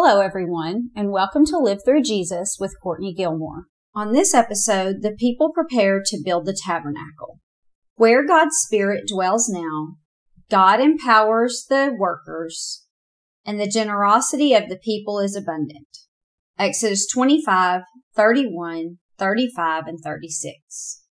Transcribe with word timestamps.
Hello, 0.00 0.20
everyone, 0.20 0.90
and 0.94 1.10
welcome 1.10 1.44
to 1.46 1.58
Live 1.58 1.80
Through 1.84 2.04
Jesus 2.04 2.56
with 2.60 2.78
Courtney 2.80 3.12
Gilmore. 3.12 3.64
On 3.96 4.12
this 4.12 4.32
episode, 4.32 5.02
the 5.02 5.16
people 5.18 5.50
prepare 5.52 6.00
to 6.06 6.22
build 6.24 6.46
the 6.46 6.56
tabernacle. 6.56 7.40
Where 7.96 8.24
God's 8.24 8.54
Spirit 8.58 9.08
dwells 9.08 9.48
now, 9.48 9.96
God 10.48 10.78
empowers 10.78 11.66
the 11.68 11.92
workers, 11.98 12.86
and 13.44 13.58
the 13.58 13.66
generosity 13.66 14.54
of 14.54 14.68
the 14.68 14.78
people 14.78 15.18
is 15.18 15.34
abundant. 15.34 15.88
Exodus 16.56 17.04
25, 17.12 17.80
31, 18.14 18.98
35, 19.18 19.86
and 19.88 19.98
36. 19.98 21.02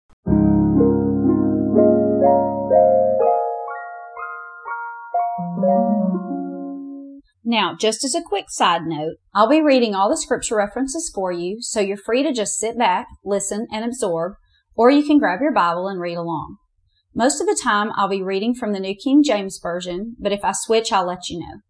Now, 7.49 7.77
just 7.79 8.03
as 8.03 8.13
a 8.13 8.21
quick 8.21 8.49
side 8.49 8.81
note, 8.87 9.19
I'll 9.33 9.47
be 9.47 9.61
reading 9.61 9.95
all 9.95 10.09
the 10.09 10.17
scripture 10.17 10.57
references 10.57 11.09
for 11.15 11.31
you, 11.31 11.61
so 11.61 11.79
you're 11.79 11.95
free 11.95 12.21
to 12.23 12.33
just 12.33 12.59
sit 12.59 12.77
back, 12.77 13.07
listen, 13.23 13.67
and 13.71 13.85
absorb, 13.85 14.33
or 14.75 14.91
you 14.91 15.01
can 15.01 15.17
grab 15.17 15.39
your 15.39 15.53
Bible 15.53 15.87
and 15.87 16.01
read 16.01 16.17
along. 16.17 16.57
Most 17.15 17.39
of 17.39 17.47
the 17.47 17.57
time, 17.63 17.93
I'll 17.95 18.09
be 18.09 18.21
reading 18.21 18.53
from 18.53 18.73
the 18.73 18.81
New 18.81 18.95
King 19.01 19.23
James 19.23 19.61
Version, 19.63 20.17
but 20.19 20.33
if 20.33 20.43
I 20.43 20.51
switch, 20.51 20.91
I'll 20.91 21.07
let 21.07 21.29
you 21.29 21.39
know. 21.39 21.61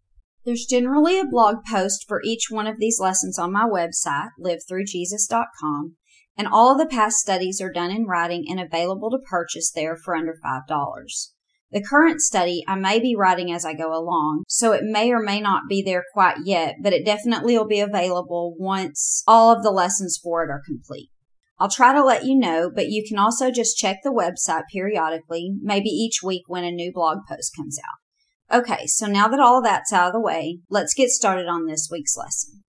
There's 0.44 0.66
generally 0.66 1.20
a 1.20 1.24
blog 1.24 1.58
post 1.70 2.06
for 2.08 2.22
each 2.24 2.48
one 2.50 2.66
of 2.66 2.80
these 2.80 2.98
lessons 2.98 3.38
on 3.38 3.52
my 3.52 3.64
website, 3.64 4.30
livethroughjesus.com, 4.40 5.94
and 6.36 6.48
all 6.48 6.72
of 6.72 6.78
the 6.78 6.92
past 6.92 7.18
studies 7.18 7.60
are 7.60 7.70
done 7.70 7.92
in 7.92 8.04
writing 8.04 8.46
and 8.50 8.58
available 8.58 9.12
to 9.12 9.18
purchase 9.30 9.70
there 9.70 9.96
for 9.96 10.16
under 10.16 10.34
$5. 10.44 11.28
The 11.70 11.82
current 11.82 12.22
study 12.22 12.64
I 12.66 12.76
may 12.76 12.98
be 12.98 13.14
writing 13.14 13.52
as 13.52 13.66
I 13.66 13.74
go 13.74 13.92
along, 13.92 14.44
so 14.48 14.72
it 14.72 14.84
may 14.84 15.10
or 15.10 15.20
may 15.20 15.38
not 15.38 15.64
be 15.68 15.82
there 15.82 16.04
quite 16.14 16.38
yet, 16.44 16.76
but 16.82 16.94
it 16.94 17.04
definitely 17.04 17.58
will 17.58 17.66
be 17.66 17.80
available 17.80 18.54
once 18.58 19.22
all 19.26 19.54
of 19.54 19.62
the 19.62 19.70
lessons 19.70 20.18
for 20.22 20.42
it 20.42 20.50
are 20.50 20.62
complete. 20.64 21.10
I'll 21.58 21.68
try 21.68 21.92
to 21.92 22.02
let 22.02 22.24
you 22.24 22.38
know, 22.38 22.70
but 22.74 22.88
you 22.88 23.04
can 23.06 23.18
also 23.18 23.50
just 23.50 23.76
check 23.76 23.98
the 24.02 24.10
website 24.10 24.62
periodically, 24.72 25.56
maybe 25.60 25.90
each 25.90 26.22
week 26.22 26.44
when 26.46 26.64
a 26.64 26.70
new 26.70 26.90
blog 26.90 27.18
post 27.28 27.54
comes 27.54 27.78
out. 27.78 28.60
Okay, 28.60 28.86
so 28.86 29.06
now 29.06 29.28
that 29.28 29.40
all 29.40 29.60
that's 29.60 29.92
out 29.92 30.06
of 30.06 30.12
the 30.14 30.20
way, 30.20 30.60
let's 30.70 30.94
get 30.94 31.10
started 31.10 31.48
on 31.48 31.66
this 31.66 31.88
week's 31.90 32.16
lesson. 32.16 32.62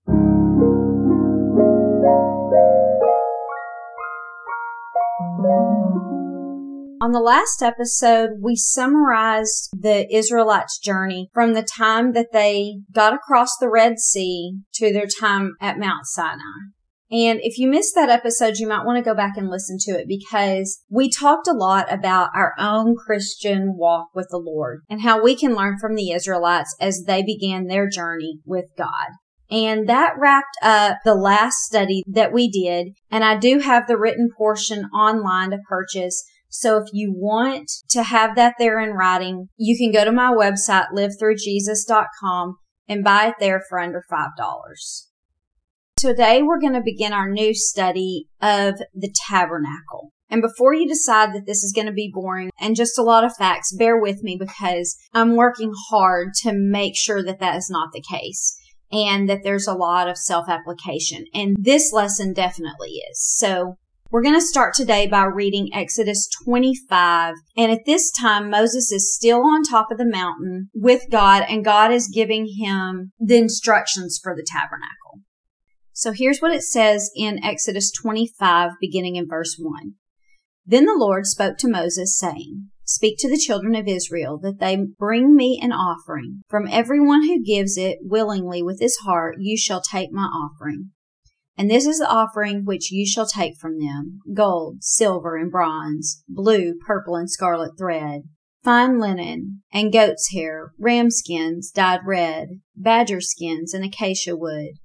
On 7.02 7.12
the 7.12 7.20
last 7.20 7.62
episode, 7.62 8.32
we 8.42 8.54
summarized 8.56 9.70
the 9.72 10.06
Israelites' 10.14 10.78
journey 10.78 11.30
from 11.32 11.54
the 11.54 11.62
time 11.62 12.12
that 12.12 12.28
they 12.34 12.80
got 12.92 13.14
across 13.14 13.56
the 13.58 13.70
Red 13.70 13.98
Sea 13.98 14.58
to 14.74 14.92
their 14.92 15.06
time 15.06 15.54
at 15.62 15.78
Mount 15.78 16.04
Sinai. 16.04 16.68
And 17.10 17.40
if 17.42 17.56
you 17.56 17.68
missed 17.68 17.94
that 17.94 18.10
episode, 18.10 18.58
you 18.58 18.68
might 18.68 18.84
want 18.84 18.98
to 18.98 19.10
go 19.10 19.16
back 19.16 19.38
and 19.38 19.48
listen 19.48 19.78
to 19.80 19.92
it 19.92 20.08
because 20.08 20.82
we 20.90 21.08
talked 21.08 21.48
a 21.48 21.54
lot 21.54 21.90
about 21.90 22.28
our 22.34 22.52
own 22.58 22.94
Christian 22.94 23.78
walk 23.78 24.08
with 24.14 24.28
the 24.30 24.36
Lord 24.36 24.82
and 24.90 25.00
how 25.00 25.22
we 25.22 25.34
can 25.34 25.54
learn 25.54 25.78
from 25.80 25.94
the 25.94 26.10
Israelites 26.10 26.76
as 26.80 27.04
they 27.06 27.22
began 27.22 27.66
their 27.66 27.88
journey 27.88 28.40
with 28.44 28.66
God. 28.76 29.08
And 29.50 29.88
that 29.88 30.12
wrapped 30.20 30.56
up 30.62 30.98
the 31.04 31.14
last 31.14 31.64
study 31.64 32.04
that 32.06 32.32
we 32.32 32.48
did. 32.48 32.92
And 33.10 33.24
I 33.24 33.36
do 33.36 33.58
have 33.58 33.88
the 33.88 33.96
written 33.96 34.28
portion 34.36 34.84
online 34.94 35.50
to 35.50 35.58
purchase. 35.66 36.24
So 36.50 36.78
if 36.78 36.88
you 36.92 37.14
want 37.16 37.70
to 37.90 38.02
have 38.02 38.34
that 38.34 38.54
there 38.58 38.80
in 38.80 38.90
writing, 38.90 39.48
you 39.56 39.78
can 39.78 39.92
go 39.92 40.04
to 40.04 40.12
my 40.12 40.32
website, 40.32 40.88
livethroughjesus.com 40.94 42.56
and 42.88 43.04
buy 43.04 43.28
it 43.28 43.34
there 43.38 43.62
for 43.68 43.78
under 43.78 44.02
$5. 44.12 45.06
Today 45.96 46.42
we're 46.42 46.60
going 46.60 46.72
to 46.72 46.82
begin 46.84 47.12
our 47.12 47.30
new 47.30 47.54
study 47.54 48.26
of 48.42 48.74
the 48.94 49.14
tabernacle. 49.28 50.12
And 50.28 50.42
before 50.42 50.74
you 50.74 50.88
decide 50.88 51.34
that 51.34 51.46
this 51.46 51.62
is 51.62 51.72
going 51.72 51.86
to 51.86 51.92
be 51.92 52.10
boring 52.12 52.50
and 52.60 52.76
just 52.76 52.98
a 52.98 53.02
lot 53.02 53.24
of 53.24 53.36
facts, 53.36 53.74
bear 53.74 54.00
with 54.00 54.22
me 54.22 54.36
because 54.38 54.96
I'm 55.12 55.36
working 55.36 55.72
hard 55.90 56.34
to 56.42 56.52
make 56.52 56.96
sure 56.96 57.22
that 57.22 57.40
that 57.40 57.56
is 57.56 57.68
not 57.70 57.92
the 57.92 58.02
case 58.02 58.56
and 58.92 59.28
that 59.28 59.40
there's 59.44 59.66
a 59.66 59.74
lot 59.74 60.08
of 60.08 60.16
self 60.16 60.48
application. 60.48 61.24
And 61.32 61.56
this 61.60 61.92
lesson 61.92 62.32
definitely 62.32 63.02
is. 63.10 63.20
So 63.20 63.76
we're 64.10 64.22
going 64.22 64.34
to 64.34 64.40
start 64.40 64.74
today 64.74 65.06
by 65.06 65.22
reading 65.22 65.70
Exodus 65.72 66.28
25. 66.44 67.34
And 67.56 67.70
at 67.70 67.84
this 67.86 68.10
time, 68.10 68.50
Moses 68.50 68.90
is 68.90 69.14
still 69.14 69.42
on 69.42 69.62
top 69.62 69.92
of 69.92 69.98
the 69.98 70.04
mountain 70.04 70.68
with 70.74 71.04
God 71.10 71.44
and 71.48 71.64
God 71.64 71.92
is 71.92 72.10
giving 72.12 72.48
him 72.58 73.12
the 73.20 73.36
instructions 73.36 74.18
for 74.20 74.34
the 74.34 74.46
tabernacle. 74.46 75.24
So 75.92 76.12
here's 76.12 76.40
what 76.40 76.52
it 76.52 76.62
says 76.62 77.10
in 77.14 77.44
Exodus 77.44 77.92
25, 77.92 78.72
beginning 78.80 79.14
in 79.14 79.28
verse 79.28 79.56
1. 79.58 79.94
Then 80.66 80.86
the 80.86 80.96
Lord 80.98 81.26
spoke 81.26 81.56
to 81.58 81.68
Moses 81.68 82.18
saying, 82.18 82.70
Speak 82.84 83.16
to 83.20 83.30
the 83.30 83.38
children 83.38 83.76
of 83.76 83.86
Israel 83.86 84.38
that 84.42 84.58
they 84.58 84.76
bring 84.98 85.36
me 85.36 85.60
an 85.62 85.70
offering. 85.70 86.42
From 86.48 86.66
everyone 86.68 87.28
who 87.28 87.44
gives 87.44 87.76
it 87.76 87.98
willingly 88.02 88.60
with 88.60 88.80
his 88.80 88.96
heart, 89.04 89.36
you 89.38 89.56
shall 89.56 89.80
take 89.80 90.10
my 90.10 90.24
offering. 90.24 90.90
And 91.60 91.70
this 91.70 91.84
is 91.84 91.98
the 91.98 92.08
offering 92.08 92.64
which 92.64 92.90
you 92.90 93.06
shall 93.06 93.26
take 93.26 93.58
from 93.58 93.78
them 93.78 94.20
gold, 94.32 94.78
silver, 94.80 95.36
and 95.36 95.50
bronze, 95.50 96.24
blue, 96.26 96.72
purple, 96.86 97.16
and 97.16 97.30
scarlet 97.30 97.76
thread, 97.76 98.22
fine 98.64 98.98
linen, 98.98 99.60
and 99.70 99.92
goat's 99.92 100.32
hair, 100.32 100.72
ram 100.78 101.10
skins 101.10 101.70
dyed 101.70 102.00
red, 102.06 102.60
badger 102.74 103.20
skins, 103.20 103.74
and 103.74 103.84
acacia 103.84 104.34
wood, 104.34 104.78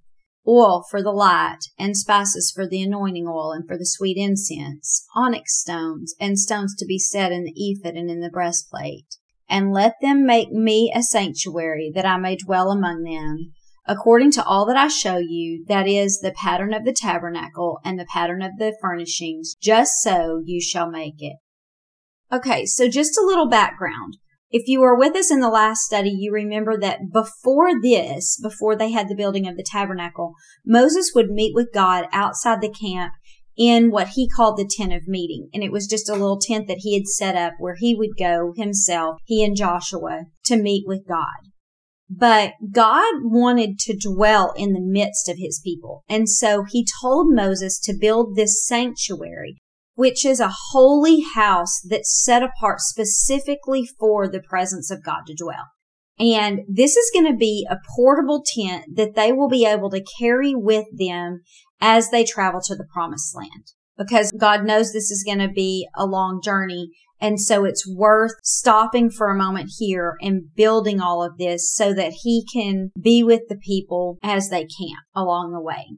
oil 0.45 0.83
for 0.91 1.01
the 1.01 1.13
light, 1.13 1.59
and 1.79 1.95
spices 1.95 2.51
for 2.53 2.67
the 2.67 2.81
anointing 2.81 3.25
oil 3.25 3.53
and 3.53 3.65
for 3.65 3.77
the 3.77 3.85
sweet 3.85 4.17
incense, 4.17 5.07
onyx 5.15 5.57
stones, 5.57 6.13
and 6.19 6.37
stones 6.37 6.75
to 6.75 6.85
be 6.85 6.99
set 6.99 7.31
in 7.31 7.45
the 7.45 7.53
ephod 7.55 7.95
and 7.95 8.09
in 8.09 8.19
the 8.19 8.29
breastplate. 8.29 9.15
And 9.47 9.71
let 9.71 9.93
them 10.01 10.25
make 10.25 10.51
me 10.51 10.91
a 10.93 11.01
sanctuary 11.01 11.89
that 11.95 12.05
I 12.05 12.17
may 12.17 12.35
dwell 12.35 12.69
among 12.69 13.03
them 13.03 13.53
according 13.87 14.31
to 14.31 14.43
all 14.43 14.65
that 14.65 14.77
I 14.77 14.87
show 14.87 15.17
you, 15.17 15.63
that 15.67 15.87
is 15.87 16.19
the 16.19 16.31
pattern 16.31 16.73
of 16.73 16.85
the 16.85 16.93
tabernacle 16.93 17.79
and 17.83 17.99
the 17.99 18.07
pattern 18.11 18.41
of 18.41 18.51
the 18.57 18.75
furnishings, 18.81 19.55
just 19.61 19.93
so 20.01 20.41
you 20.43 20.61
shall 20.61 20.89
make 20.89 21.15
it. 21.19 21.37
Okay, 22.31 22.65
so 22.65 22.87
just 22.87 23.17
a 23.17 23.25
little 23.25 23.47
background. 23.47 24.17
If 24.49 24.67
you 24.67 24.79
were 24.79 24.97
with 24.97 25.15
us 25.15 25.31
in 25.31 25.41
the 25.41 25.49
last 25.49 25.81
study, 25.81 26.09
you 26.09 26.31
remember 26.31 26.77
that 26.79 27.11
before 27.11 27.79
this, 27.81 28.39
before 28.41 28.75
they 28.75 28.91
had 28.91 29.09
the 29.09 29.15
building 29.15 29.47
of 29.47 29.57
the 29.57 29.65
tabernacle, 29.69 30.33
Moses 30.65 31.11
would 31.13 31.29
meet 31.29 31.53
with 31.53 31.73
God 31.73 32.05
outside 32.11 32.61
the 32.61 32.69
camp 32.69 33.13
in 33.57 33.89
what 33.89 34.09
he 34.09 34.29
called 34.29 34.57
the 34.57 34.69
tent 34.69 34.93
of 34.93 35.07
meeting. 35.07 35.49
And 35.53 35.63
it 35.63 35.71
was 35.71 35.87
just 35.87 36.09
a 36.09 36.13
little 36.13 36.39
tent 36.39 36.67
that 36.67 36.79
he 36.79 36.93
had 36.95 37.07
set 37.07 37.35
up 37.35 37.53
where 37.57 37.75
he 37.77 37.95
would 37.95 38.17
go 38.17 38.53
himself, 38.55 39.17
he 39.25 39.43
and 39.43 39.55
Joshua, 39.55 40.25
to 40.45 40.57
meet 40.57 40.85
with 40.87 41.07
God. 41.07 41.51
But 42.09 42.53
God 42.71 43.15
wanted 43.23 43.79
to 43.79 43.97
dwell 43.97 44.53
in 44.55 44.73
the 44.73 44.81
midst 44.81 45.27
of 45.27 45.37
his 45.37 45.59
people. 45.63 46.03
And 46.07 46.29
so 46.29 46.63
he 46.63 46.87
told 47.01 47.33
Moses 47.33 47.79
to 47.79 47.97
build 47.99 48.35
this 48.35 48.65
sanctuary, 48.65 49.57
which 49.95 50.23
is 50.25 50.39
a 50.39 50.53
holy 50.71 51.21
house 51.33 51.81
that's 51.81 52.23
set 52.23 52.43
apart 52.43 52.81
specifically 52.81 53.87
for 53.99 54.27
the 54.27 54.41
presence 54.41 54.91
of 54.91 55.03
God 55.03 55.21
to 55.27 55.35
dwell. 55.35 55.65
And 56.19 56.61
this 56.69 56.95
is 56.95 57.11
going 57.13 57.29
to 57.29 57.37
be 57.37 57.67
a 57.69 57.77
portable 57.95 58.43
tent 58.55 58.95
that 58.95 59.15
they 59.15 59.33
will 59.33 59.49
be 59.49 59.65
able 59.65 59.89
to 59.89 60.05
carry 60.19 60.53
with 60.55 60.85
them 60.95 61.41
as 61.81 62.09
they 62.09 62.23
travel 62.23 62.61
to 62.61 62.75
the 62.75 62.87
promised 62.93 63.35
land 63.35 63.73
because 63.97 64.31
God 64.31 64.65
knows 64.65 64.91
this 64.91 65.11
is 65.11 65.23
going 65.23 65.39
to 65.39 65.49
be 65.49 65.87
a 65.95 66.05
long 66.05 66.41
journey 66.41 66.91
and 67.25 67.41
so 67.41 67.65
it's 67.65 67.91
worth 67.91 68.33
stopping 68.43 69.09
for 69.09 69.31
a 69.31 69.35
moment 69.35 69.71
here 69.79 70.15
and 70.21 70.53
building 70.55 71.01
all 71.01 71.23
of 71.23 71.39
this 71.39 71.73
so 71.73 71.91
that 71.91 72.13
he 72.21 72.45
can 72.53 72.91
be 73.01 73.23
with 73.23 73.41
the 73.49 73.57
people 73.57 74.19
as 74.21 74.49
they 74.49 74.59
camp 74.59 75.01
along 75.15 75.51
the 75.51 75.59
way. 75.59 75.97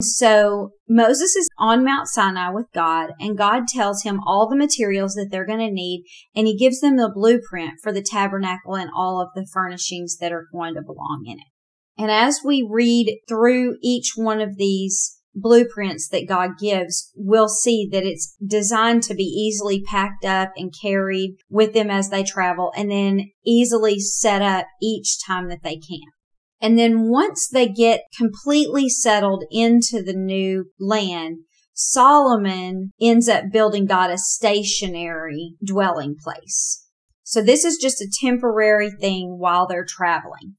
So 0.00 0.70
Moses 0.88 1.34
is 1.34 1.48
on 1.58 1.84
Mount 1.84 2.06
Sinai 2.06 2.50
with 2.50 2.66
God 2.72 3.10
and 3.18 3.36
God 3.36 3.66
tells 3.66 4.04
him 4.04 4.20
all 4.24 4.48
the 4.48 4.54
materials 4.54 5.14
that 5.14 5.30
they're 5.32 5.44
going 5.44 5.58
to 5.58 5.72
need 5.72 6.04
and 6.36 6.46
he 6.46 6.56
gives 6.56 6.78
them 6.78 6.96
the 6.96 7.10
blueprint 7.12 7.80
for 7.82 7.90
the 7.90 8.00
tabernacle 8.00 8.76
and 8.76 8.88
all 8.96 9.20
of 9.20 9.30
the 9.34 9.48
furnishings 9.52 10.18
that 10.18 10.30
are 10.30 10.46
going 10.52 10.74
to 10.74 10.82
belong 10.82 11.24
in 11.26 11.40
it. 11.40 12.00
And 12.00 12.12
as 12.12 12.38
we 12.44 12.64
read 12.70 13.18
through 13.28 13.78
each 13.82 14.12
one 14.14 14.40
of 14.40 14.56
these 14.56 15.17
blueprints 15.40 16.08
that 16.08 16.28
God 16.28 16.58
gives, 16.58 17.10
we'll 17.14 17.48
see 17.48 17.88
that 17.92 18.04
it's 18.04 18.36
designed 18.44 19.02
to 19.04 19.14
be 19.14 19.24
easily 19.24 19.82
packed 19.82 20.24
up 20.24 20.50
and 20.56 20.74
carried 20.80 21.36
with 21.48 21.74
them 21.74 21.90
as 21.90 22.10
they 22.10 22.22
travel 22.22 22.72
and 22.76 22.90
then 22.90 23.30
easily 23.44 23.98
set 23.98 24.42
up 24.42 24.66
each 24.82 25.18
time 25.24 25.48
that 25.48 25.62
they 25.62 25.76
camp. 25.76 26.14
And 26.60 26.78
then 26.78 27.08
once 27.08 27.48
they 27.48 27.68
get 27.68 28.02
completely 28.16 28.88
settled 28.88 29.44
into 29.50 30.02
the 30.02 30.14
new 30.14 30.66
land, 30.80 31.38
Solomon 31.72 32.90
ends 33.00 33.28
up 33.28 33.44
building 33.52 33.86
God 33.86 34.10
a 34.10 34.18
stationary 34.18 35.54
dwelling 35.64 36.16
place. 36.22 36.84
So 37.22 37.40
this 37.42 37.64
is 37.64 37.76
just 37.76 38.00
a 38.00 38.10
temporary 38.20 38.90
thing 38.90 39.36
while 39.38 39.66
they're 39.66 39.86
traveling. 39.86 40.56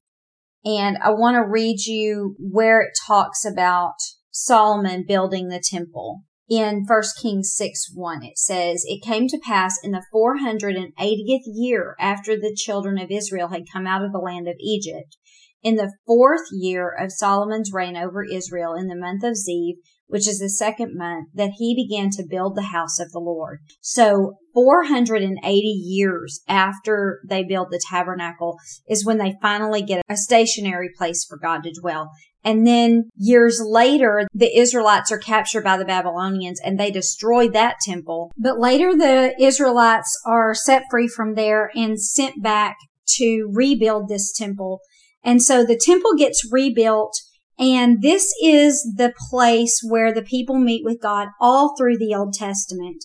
And 0.64 0.98
I 0.98 1.10
want 1.10 1.36
to 1.36 1.46
read 1.46 1.80
you 1.80 2.36
where 2.38 2.80
it 2.80 2.92
talks 3.06 3.44
about 3.44 3.96
Solomon 4.30 5.04
building 5.06 5.48
the 5.48 5.62
temple. 5.62 6.22
In 6.48 6.84
1 6.84 7.02
Kings 7.22 7.52
6 7.54 7.92
1, 7.94 8.24
it 8.24 8.36
says, 8.36 8.82
It 8.86 9.04
came 9.04 9.28
to 9.28 9.38
pass 9.38 9.78
in 9.84 9.92
the 9.92 10.04
480th 10.12 11.44
year 11.46 11.94
after 12.00 12.36
the 12.36 12.56
children 12.56 12.98
of 12.98 13.10
Israel 13.10 13.48
had 13.48 13.70
come 13.72 13.86
out 13.86 14.04
of 14.04 14.10
the 14.10 14.18
land 14.18 14.48
of 14.48 14.56
Egypt, 14.58 15.16
in 15.62 15.76
the 15.76 15.92
fourth 16.06 16.48
year 16.50 16.90
of 16.90 17.12
Solomon's 17.12 17.70
reign 17.72 17.96
over 17.96 18.24
Israel, 18.24 18.74
in 18.74 18.88
the 18.88 18.96
month 18.96 19.22
of 19.22 19.34
Ziv, 19.34 19.74
which 20.06 20.26
is 20.26 20.40
the 20.40 20.48
second 20.48 20.96
month, 20.96 21.28
that 21.34 21.52
he 21.56 21.74
began 21.74 22.10
to 22.10 22.26
build 22.28 22.56
the 22.56 22.72
house 22.72 22.98
of 22.98 23.12
the 23.12 23.20
Lord. 23.20 23.60
So 23.80 24.34
480 24.52 25.48
years 25.56 26.40
after 26.48 27.20
they 27.28 27.44
build 27.44 27.68
the 27.70 27.80
tabernacle 27.90 28.56
is 28.88 29.06
when 29.06 29.18
they 29.18 29.36
finally 29.40 29.82
get 29.82 30.02
a 30.08 30.16
stationary 30.16 30.90
place 30.98 31.24
for 31.24 31.38
God 31.38 31.62
to 31.62 31.72
dwell. 31.80 32.10
And 32.44 32.66
then 32.66 33.10
years 33.16 33.60
later, 33.62 34.26
the 34.32 34.56
Israelites 34.58 35.12
are 35.12 35.18
captured 35.18 35.64
by 35.64 35.76
the 35.76 35.84
Babylonians 35.84 36.60
and 36.64 36.78
they 36.78 36.90
destroy 36.90 37.48
that 37.48 37.76
temple. 37.84 38.32
But 38.36 38.58
later 38.58 38.96
the 38.96 39.34
Israelites 39.38 40.18
are 40.26 40.54
set 40.54 40.84
free 40.90 41.08
from 41.08 41.34
there 41.34 41.70
and 41.74 42.00
sent 42.00 42.42
back 42.42 42.76
to 43.16 43.50
rebuild 43.52 44.08
this 44.08 44.32
temple. 44.32 44.80
And 45.22 45.42
so 45.42 45.64
the 45.64 45.80
temple 45.82 46.14
gets 46.16 46.50
rebuilt 46.50 47.14
and 47.60 48.00
this 48.00 48.32
is 48.42 48.82
the 48.96 49.12
place 49.28 49.80
where 49.86 50.14
the 50.14 50.22
people 50.22 50.58
meet 50.58 50.82
with 50.82 50.98
God 50.98 51.28
all 51.38 51.74
through 51.76 51.98
the 51.98 52.14
Old 52.14 52.32
Testament. 52.32 53.04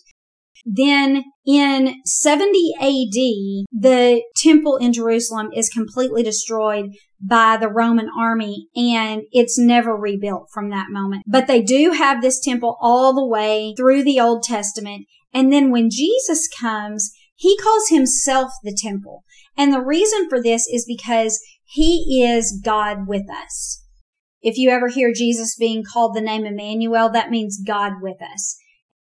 Then 0.65 1.23
in 1.45 2.01
70 2.05 2.73
AD, 2.81 3.67
the 3.71 4.23
temple 4.35 4.77
in 4.77 4.93
Jerusalem 4.93 5.49
is 5.55 5.69
completely 5.69 6.23
destroyed 6.23 6.89
by 7.21 7.57
the 7.57 7.69
Roman 7.69 8.09
army 8.17 8.67
and 8.75 9.23
it's 9.31 9.59
never 9.59 9.95
rebuilt 9.95 10.49
from 10.51 10.69
that 10.71 10.87
moment. 10.89 11.23
But 11.27 11.45
they 11.45 11.61
do 11.61 11.91
have 11.91 12.21
this 12.21 12.39
temple 12.39 12.77
all 12.81 13.13
the 13.13 13.25
way 13.25 13.75
through 13.77 14.03
the 14.03 14.19
Old 14.19 14.43
Testament. 14.43 15.05
And 15.33 15.53
then 15.53 15.69
when 15.69 15.89
Jesus 15.91 16.47
comes, 16.47 17.11
he 17.35 17.57
calls 17.57 17.89
himself 17.89 18.51
the 18.63 18.75
temple. 18.75 19.23
And 19.55 19.71
the 19.71 19.81
reason 19.81 20.27
for 20.29 20.41
this 20.41 20.67
is 20.67 20.85
because 20.87 21.39
he 21.63 22.23
is 22.23 22.59
God 22.63 23.07
with 23.07 23.29
us. 23.29 23.83
If 24.41 24.57
you 24.57 24.69
ever 24.69 24.87
hear 24.87 25.11
Jesus 25.13 25.55
being 25.55 25.83
called 25.83 26.15
the 26.15 26.21
name 26.21 26.45
Emmanuel, 26.45 27.09
that 27.11 27.31
means 27.31 27.61
God 27.65 27.93
with 28.01 28.21
us. 28.21 28.57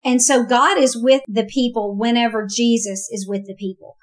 And 0.05 0.21
so 0.21 0.45
God 0.45 0.77
is 0.77 0.95
with 0.95 1.23
the 1.27 1.45
people 1.45 1.97
whenever 1.97 2.47
Jesus 2.49 3.09
is 3.11 3.27
with 3.27 3.45
the 3.47 3.55
people. 3.55 3.97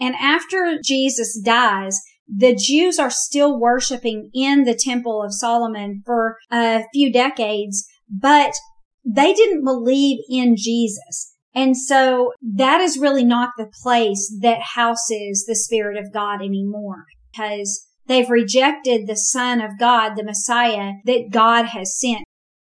And 0.00 0.14
after 0.14 0.78
Jesus 0.82 1.38
dies, 1.38 2.00
the 2.28 2.54
Jews 2.54 2.98
are 2.98 3.10
still 3.10 3.58
worshiping 3.58 4.30
in 4.32 4.64
the 4.64 4.78
temple 4.80 5.22
of 5.22 5.34
Solomon 5.34 6.02
for 6.06 6.38
a 6.50 6.84
few 6.92 7.12
decades, 7.12 7.86
but 8.08 8.52
they 9.04 9.34
didn't 9.34 9.64
believe 9.64 10.20
in 10.30 10.54
Jesus. 10.56 11.34
And 11.54 11.76
so 11.76 12.32
that 12.56 12.80
is 12.80 12.98
really 12.98 13.24
not 13.24 13.50
the 13.56 13.70
place 13.82 14.32
that 14.42 14.60
houses 14.74 15.44
the 15.46 15.56
Spirit 15.56 15.96
of 15.96 16.12
God 16.12 16.42
anymore 16.42 17.04
because 17.32 17.86
They've 18.06 18.30
rejected 18.30 19.06
the 19.06 19.16
Son 19.16 19.60
of 19.60 19.78
God, 19.78 20.14
the 20.14 20.24
Messiah 20.24 20.92
that 21.04 21.30
God 21.30 21.66
has 21.66 21.98
sent. 21.98 22.24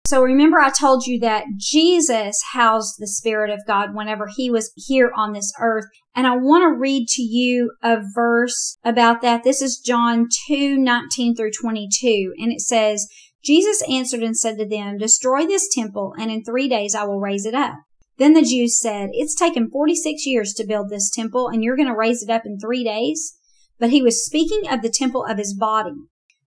So 0.09 0.23
remember 0.23 0.59
I 0.59 0.71
told 0.71 1.07
you 1.07 1.21
that 1.21 1.45
Jesus 1.59 2.41
housed 2.55 2.95
the 2.97 3.07
Spirit 3.07 3.51
of 3.51 3.67
God 3.67 3.95
whenever 3.95 4.27
he 4.35 4.51
was 4.51 4.73
here 4.75 5.13
on 5.15 5.35
this 5.35 5.53
earth. 5.61 5.85
And 6.17 6.27
I 6.27 6.35
want 6.35 6.63
to 6.63 6.81
read 6.81 7.09
to 7.09 7.21
you 7.21 7.73
a 7.83 7.99
verse 8.15 8.79
about 8.83 9.21
that. 9.21 9.45
This 9.45 9.61
is 9.61 9.77
John 9.77 10.29
2, 10.47 10.79
19 10.79 11.37
through 11.37 11.51
22. 11.51 12.33
And 12.39 12.51
it 12.51 12.63
says, 12.63 13.07
Jesus 13.45 13.83
answered 13.87 14.23
and 14.23 14.35
said 14.35 14.57
to 14.57 14.67
them, 14.67 14.97
destroy 14.97 15.45
this 15.45 15.69
temple 15.69 16.15
and 16.19 16.31
in 16.31 16.43
three 16.43 16.71
days 16.71 16.95
I 16.95 17.05
will 17.05 17.21
raise 17.21 17.45
it 17.45 17.55
up. 17.55 17.75
Then 18.17 18.33
the 18.33 18.41
Jews 18.41 18.81
said, 18.81 19.11
it's 19.13 19.35
taken 19.35 19.69
46 19.69 20.25
years 20.25 20.55
to 20.55 20.67
build 20.67 20.89
this 20.89 21.11
temple 21.11 21.49
and 21.49 21.63
you're 21.63 21.77
going 21.77 21.87
to 21.87 21.95
raise 21.95 22.23
it 22.23 22.31
up 22.31 22.47
in 22.47 22.59
three 22.59 22.83
days? 22.83 23.39
but 23.79 23.91
he 23.91 24.03
was 24.03 24.25
speaking 24.25 24.69
of 24.69 24.83
the 24.83 24.91
temple 24.91 25.25
of 25.25 25.39
his 25.39 25.55
body. 25.55 25.95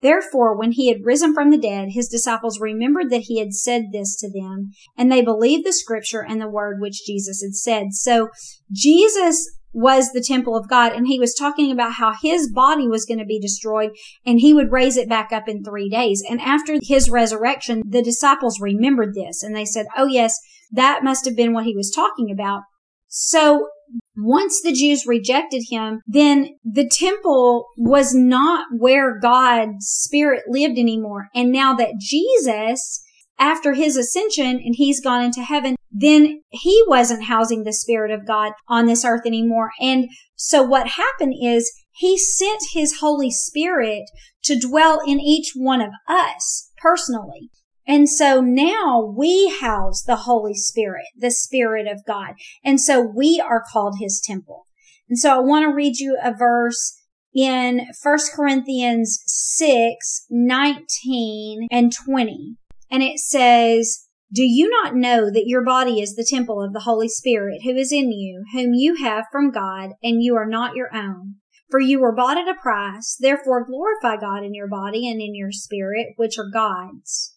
Therefore, 0.02 0.56
when 0.56 0.72
he 0.72 0.88
had 0.88 1.04
risen 1.04 1.34
from 1.34 1.50
the 1.50 1.58
dead, 1.58 1.88
his 1.90 2.08
disciples 2.08 2.60
remembered 2.60 3.10
that 3.10 3.22
he 3.22 3.38
had 3.38 3.54
said 3.54 3.86
this 3.92 4.16
to 4.16 4.30
them, 4.30 4.72
and 4.96 5.10
they 5.10 5.22
believed 5.22 5.66
the 5.66 5.72
scripture 5.72 6.20
and 6.20 6.40
the 6.40 6.48
word 6.48 6.80
which 6.80 7.04
Jesus 7.06 7.42
had 7.42 7.54
said. 7.54 7.92
So 7.92 8.28
Jesus 8.70 9.48
was 9.72 10.12
the 10.12 10.22
temple 10.22 10.56
of 10.56 10.68
God, 10.68 10.92
and 10.92 11.06
he 11.06 11.20
was 11.20 11.34
talking 11.34 11.70
about 11.70 11.94
how 11.94 12.14
his 12.22 12.50
body 12.50 12.88
was 12.88 13.04
going 13.04 13.18
to 13.18 13.26
be 13.26 13.38
destroyed 13.38 13.90
and 14.24 14.40
he 14.40 14.54
would 14.54 14.72
raise 14.72 14.96
it 14.96 15.08
back 15.08 15.32
up 15.32 15.48
in 15.48 15.62
three 15.62 15.90
days. 15.90 16.22
And 16.28 16.40
after 16.40 16.78
his 16.82 17.10
resurrection, 17.10 17.82
the 17.86 18.02
disciples 18.02 18.58
remembered 18.58 19.14
this 19.14 19.42
and 19.42 19.54
they 19.54 19.66
said, 19.66 19.84
Oh 19.94 20.06
yes, 20.06 20.38
that 20.72 21.04
must 21.04 21.26
have 21.26 21.36
been 21.36 21.52
what 21.52 21.66
he 21.66 21.76
was 21.76 21.90
talking 21.94 22.30
about. 22.30 22.62
So 23.06 23.68
once 24.16 24.60
the 24.62 24.72
Jews 24.72 25.06
rejected 25.06 25.64
him, 25.70 26.00
then 26.06 26.56
the 26.64 26.88
temple 26.88 27.66
was 27.76 28.14
not 28.14 28.66
where 28.78 29.18
God's 29.18 29.86
spirit 29.86 30.44
lived 30.48 30.78
anymore. 30.78 31.28
And 31.34 31.52
now 31.52 31.74
that 31.74 31.94
Jesus, 32.00 33.02
after 33.38 33.74
his 33.74 33.96
ascension 33.96 34.46
and 34.46 34.74
he's 34.76 35.02
gone 35.02 35.22
into 35.22 35.42
heaven, 35.42 35.76
then 35.92 36.40
he 36.50 36.82
wasn't 36.88 37.24
housing 37.24 37.64
the 37.64 37.72
spirit 37.72 38.10
of 38.10 38.26
God 38.26 38.52
on 38.68 38.86
this 38.86 39.04
earth 39.04 39.26
anymore. 39.26 39.70
And 39.80 40.08
so 40.34 40.62
what 40.62 40.88
happened 40.88 41.34
is 41.40 41.70
he 41.92 42.18
sent 42.18 42.60
his 42.72 42.98
Holy 43.00 43.30
Spirit 43.30 44.04
to 44.44 44.58
dwell 44.58 45.00
in 45.06 45.20
each 45.20 45.52
one 45.54 45.80
of 45.80 45.90
us 46.08 46.70
personally. 46.78 47.50
And 47.86 48.08
so 48.08 48.40
now 48.40 49.12
we 49.16 49.56
house 49.60 50.02
the 50.02 50.16
Holy 50.16 50.54
Spirit, 50.54 51.06
the 51.16 51.30
Spirit 51.30 51.86
of 51.86 52.04
God. 52.04 52.34
And 52.64 52.80
so 52.80 53.00
we 53.00 53.42
are 53.44 53.62
called 53.72 53.96
his 54.00 54.20
temple. 54.20 54.66
And 55.08 55.18
so 55.18 55.34
I 55.34 55.38
want 55.38 55.64
to 55.64 55.74
read 55.74 55.98
you 55.98 56.18
a 56.22 56.34
verse 56.36 57.00
in 57.32 57.86
1 58.02 58.18
Corinthians 58.34 59.22
6, 59.26 60.26
19 60.30 61.68
and 61.70 61.92
20. 61.92 62.56
And 62.90 63.02
it 63.02 63.18
says, 63.18 64.06
do 64.32 64.42
you 64.42 64.68
not 64.68 64.96
know 64.96 65.30
that 65.30 65.46
your 65.46 65.62
body 65.62 66.00
is 66.00 66.16
the 66.16 66.26
temple 66.28 66.60
of 66.60 66.72
the 66.72 66.80
Holy 66.80 67.08
Spirit 67.08 67.60
who 67.62 67.76
is 67.76 67.92
in 67.92 68.10
you, 68.10 68.42
whom 68.52 68.74
you 68.74 68.96
have 68.96 69.26
from 69.30 69.52
God, 69.52 69.90
and 70.02 70.22
you 70.22 70.34
are 70.34 70.48
not 70.48 70.74
your 70.74 70.94
own? 70.94 71.36
For 71.70 71.78
you 71.78 72.00
were 72.00 72.14
bought 72.14 72.38
at 72.38 72.48
a 72.48 72.60
price, 72.60 73.16
therefore 73.20 73.64
glorify 73.64 74.20
God 74.20 74.42
in 74.44 74.54
your 74.54 74.68
body 74.68 75.08
and 75.08 75.20
in 75.20 75.34
your 75.34 75.52
spirit, 75.52 76.08
which 76.16 76.38
are 76.38 76.50
God's. 76.52 77.35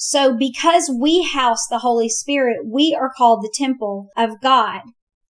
So 0.00 0.32
because 0.32 0.88
we 0.88 1.24
house 1.24 1.66
the 1.68 1.80
Holy 1.80 2.08
Spirit, 2.08 2.58
we 2.64 2.96
are 2.98 3.12
called 3.14 3.42
the 3.42 3.52
temple 3.52 4.10
of 4.16 4.40
God. 4.40 4.82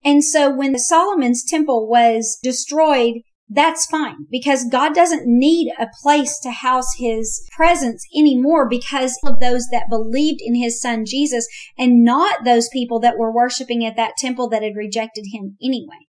And 0.05 0.25
so 0.25 0.53
when 0.53 0.77
Solomon's 0.77 1.45
temple 1.45 1.89
was 1.89 2.37
destroyed, 2.43 3.21
that's 3.49 3.87
fine 3.87 4.27
because 4.29 4.69
God 4.69 4.93
doesn't 4.93 5.23
need 5.25 5.73
a 5.79 5.87
place 6.03 6.41
to 6.41 6.51
house 6.51 6.97
his 6.99 7.47
presence 7.53 8.05
anymore 8.15 8.69
because 8.69 9.17
of 9.25 9.39
those 9.39 9.69
that 9.71 9.89
believed 9.89 10.41
in 10.43 10.57
his 10.57 10.81
son 10.81 11.05
Jesus 11.07 11.47
and 11.79 12.03
not 12.03 12.45
those 12.45 12.69
people 12.69 12.99
that 13.01 13.17
were 13.17 13.33
worshiping 13.33 13.85
at 13.85 13.95
that 13.95 14.17
temple 14.19 14.49
that 14.49 14.65
had 14.65 14.75
rejected 14.75 15.27
him 15.33 15.57
anyway. 15.63 16.09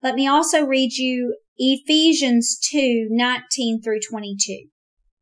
Let 0.00 0.14
me 0.14 0.28
also 0.28 0.64
read 0.64 0.92
you 0.92 1.36
Ephesians 1.56 2.56
2, 2.70 3.08
19 3.10 3.82
through 3.82 4.00
22. 4.08 4.68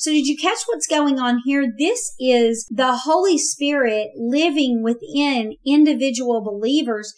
So 0.00 0.10
did 0.10 0.26
you 0.26 0.34
catch 0.34 0.60
what's 0.66 0.86
going 0.86 1.18
on 1.18 1.42
here? 1.44 1.70
This 1.78 2.14
is 2.18 2.66
the 2.70 2.96
Holy 3.04 3.36
Spirit 3.36 4.08
living 4.16 4.82
within 4.82 5.56
individual 5.66 6.42
believers 6.42 7.12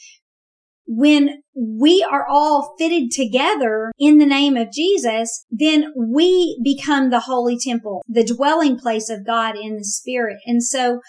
when 0.84 1.42
we 1.54 2.04
are 2.10 2.26
all 2.28 2.74
fitted 2.76 3.12
together 3.12 3.92
in 4.00 4.18
the 4.18 4.26
name 4.26 4.56
of 4.56 4.72
Jesus, 4.72 5.46
then 5.48 5.92
we 5.96 6.60
become 6.64 7.10
the 7.10 7.20
holy 7.20 7.56
temple, 7.56 8.02
the 8.08 8.24
dwelling 8.24 8.76
place 8.76 9.08
of 9.08 9.24
God 9.24 9.56
in 9.56 9.76
the 9.76 9.84
spirit. 9.84 10.38
And 10.44 10.62
so 10.62 11.00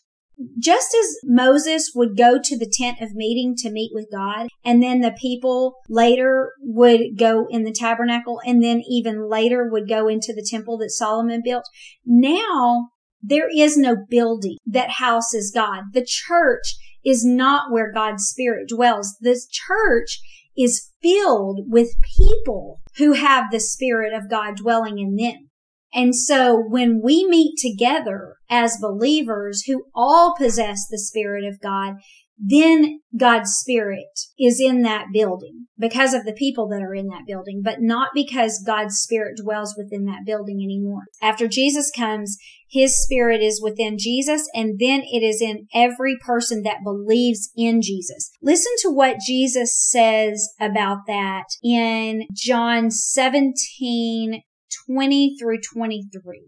just 0.59 0.95
as 0.95 1.17
Moses 1.23 1.91
would 1.95 2.17
go 2.17 2.39
to 2.41 2.57
the 2.57 2.71
tent 2.71 3.01
of 3.01 3.13
meeting 3.13 3.55
to 3.57 3.71
meet 3.71 3.91
with 3.93 4.07
God, 4.11 4.47
and 4.63 4.81
then 4.81 5.01
the 5.01 5.15
people 5.19 5.75
later 5.89 6.53
would 6.59 7.17
go 7.17 7.47
in 7.49 7.63
the 7.63 7.73
tabernacle, 7.73 8.39
and 8.45 8.63
then 8.63 8.81
even 8.89 9.29
later 9.29 9.67
would 9.71 9.87
go 9.87 10.07
into 10.07 10.33
the 10.33 10.47
temple 10.49 10.77
that 10.79 10.91
Solomon 10.91 11.41
built, 11.43 11.65
now 12.05 12.89
there 13.21 13.49
is 13.55 13.77
no 13.77 13.95
building 14.09 14.57
that 14.65 14.91
houses 14.91 15.51
God. 15.53 15.85
The 15.93 16.05
church 16.05 16.75
is 17.05 17.25
not 17.25 17.71
where 17.71 17.91
God's 17.91 18.23
Spirit 18.23 18.67
dwells. 18.67 19.15
The 19.21 19.39
church 19.49 20.19
is 20.57 20.91
filled 21.01 21.61
with 21.71 21.89
people 22.17 22.81
who 22.97 23.13
have 23.13 23.45
the 23.51 23.59
Spirit 23.59 24.13
of 24.13 24.29
God 24.29 24.57
dwelling 24.57 24.99
in 24.99 25.15
them. 25.15 25.49
And 25.93 26.15
so 26.15 26.55
when 26.67 27.01
we 27.03 27.27
meet 27.27 27.57
together 27.57 28.35
as 28.49 28.77
believers 28.81 29.63
who 29.67 29.85
all 29.93 30.35
possess 30.37 30.87
the 30.89 30.99
Spirit 30.99 31.45
of 31.45 31.61
God, 31.61 31.95
then 32.37 32.99
God's 33.17 33.51
Spirit 33.51 34.19
is 34.39 34.59
in 34.59 34.81
that 34.81 35.07
building 35.13 35.67
because 35.77 36.13
of 36.13 36.25
the 36.25 36.33
people 36.33 36.67
that 36.69 36.81
are 36.81 36.95
in 36.95 37.07
that 37.07 37.25
building, 37.27 37.61
but 37.63 37.77
not 37.79 38.09
because 38.13 38.63
God's 38.65 38.95
Spirit 38.95 39.37
dwells 39.41 39.75
within 39.77 40.05
that 40.05 40.25
building 40.25 40.61
anymore. 40.63 41.03
After 41.21 41.47
Jesus 41.47 41.91
comes, 41.95 42.37
His 42.69 43.01
Spirit 43.01 43.41
is 43.41 43.61
within 43.61 43.97
Jesus 43.99 44.49
and 44.53 44.79
then 44.79 45.03
it 45.03 45.23
is 45.23 45.41
in 45.41 45.67
every 45.73 46.17
person 46.17 46.63
that 46.63 46.83
believes 46.83 47.51
in 47.55 47.81
Jesus. 47.81 48.31
Listen 48.41 48.73
to 48.79 48.89
what 48.89 49.17
Jesus 49.25 49.79
says 49.79 50.49
about 50.59 50.99
that 51.07 51.45
in 51.63 52.23
John 52.33 52.89
17, 52.89 54.41
20 54.87 55.35
through 55.39 55.59
23. 55.73 56.41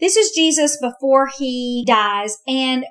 This 0.00 0.16
is 0.16 0.32
Jesus 0.34 0.78
before 0.80 1.28
he 1.38 1.84
dies. 1.86 2.38
And 2.48 2.86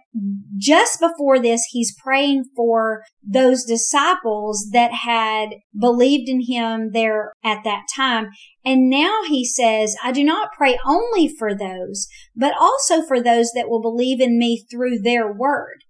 just 0.58 1.00
before 1.00 1.40
this, 1.40 1.64
he's 1.72 1.96
praying 2.04 2.46
for 2.56 3.04
those 3.28 3.66
disciples 3.66 4.70
that 4.74 4.94
had 4.94 5.56
believed 5.78 6.30
in 6.30 6.44
him 6.48 6.92
there 6.94 7.34
at 7.44 7.64
that 7.64 7.86
time. 7.96 8.28
And 8.64 8.92
now 8.92 9.22
he 9.28 9.44
says, 9.44 9.96
I 10.04 10.12
do 10.12 10.24
not 10.24 10.54
pray 10.56 10.78
only 10.86 11.28
for 11.28 11.56
those, 11.56 12.08
but 12.36 12.54
also 12.60 13.02
for 13.02 13.20
those 13.20 13.52
that 13.56 13.70
will 13.70 13.82
believe 13.82 14.22
in 14.22 14.38
me 14.38 14.64
through 14.70 15.00
their 15.00 15.34
word 15.34 15.84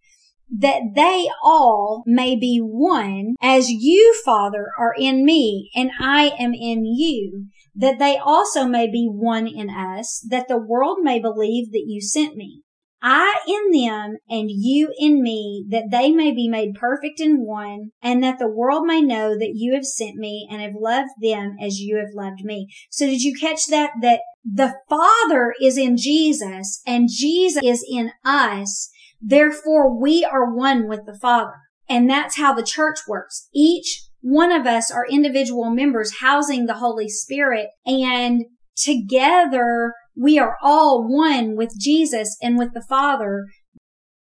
that 0.51 0.81
they 0.95 1.29
all 1.43 2.03
may 2.05 2.35
be 2.35 2.59
one 2.59 3.35
as 3.41 3.69
you, 3.69 4.19
Father, 4.25 4.69
are 4.77 4.93
in 4.97 5.23
me 5.23 5.69
and 5.75 5.91
I 5.99 6.33
am 6.39 6.53
in 6.53 6.85
you, 6.85 7.47
that 7.79 7.99
they 7.99 8.17
also 8.17 8.65
may 8.65 8.89
be 8.89 9.07
one 9.11 9.47
in 9.47 9.69
us, 9.69 10.25
that 10.29 10.47
the 10.47 10.57
world 10.57 10.99
may 11.01 11.19
believe 11.19 11.71
that 11.71 11.85
you 11.87 12.01
sent 12.01 12.35
me. 12.35 12.61
I 13.01 13.39
in 13.47 13.71
them 13.71 14.17
and 14.29 14.49
you 14.51 14.93
in 14.99 15.21
me, 15.21 15.65
that 15.69 15.89
they 15.89 16.11
may 16.11 16.31
be 16.33 16.49
made 16.49 16.75
perfect 16.75 17.21
in 17.21 17.45
one, 17.45 17.91
and 18.01 18.21
that 18.23 18.39
the 18.39 18.49
world 18.49 18.85
may 18.85 19.01
know 19.01 19.37
that 19.37 19.53
you 19.55 19.73
have 19.73 19.85
sent 19.85 20.15
me 20.15 20.47
and 20.51 20.61
have 20.61 20.75
loved 20.77 21.11
them 21.21 21.55
as 21.61 21.79
you 21.79 21.95
have 21.97 22.13
loved 22.13 22.43
me. 22.43 22.67
So 22.91 23.05
did 23.05 23.21
you 23.21 23.33
catch 23.39 23.67
that? 23.67 23.91
That 24.01 24.19
the 24.43 24.75
Father 24.89 25.53
is 25.61 25.77
in 25.77 25.95
Jesus 25.95 26.81
and 26.85 27.07
Jesus 27.09 27.63
is 27.63 27.85
in 27.89 28.11
us 28.25 28.89
Therefore, 29.21 29.99
we 29.99 30.23
are 30.23 30.53
one 30.53 30.87
with 30.87 31.05
the 31.05 31.17
Father. 31.17 31.55
And 31.87 32.09
that's 32.09 32.37
how 32.37 32.53
the 32.53 32.63
church 32.63 32.99
works. 33.07 33.49
Each 33.53 34.08
one 34.21 34.51
of 34.51 34.65
us 34.65 34.91
are 34.91 35.05
individual 35.09 35.69
members 35.69 36.19
housing 36.19 36.65
the 36.65 36.75
Holy 36.75 37.09
Spirit 37.09 37.67
and 37.85 38.45
together 38.75 39.93
we 40.15 40.37
are 40.37 40.57
all 40.61 41.07
one 41.07 41.55
with 41.55 41.73
Jesus 41.79 42.37
and 42.41 42.57
with 42.57 42.73
the 42.73 42.85
Father. 42.87 43.45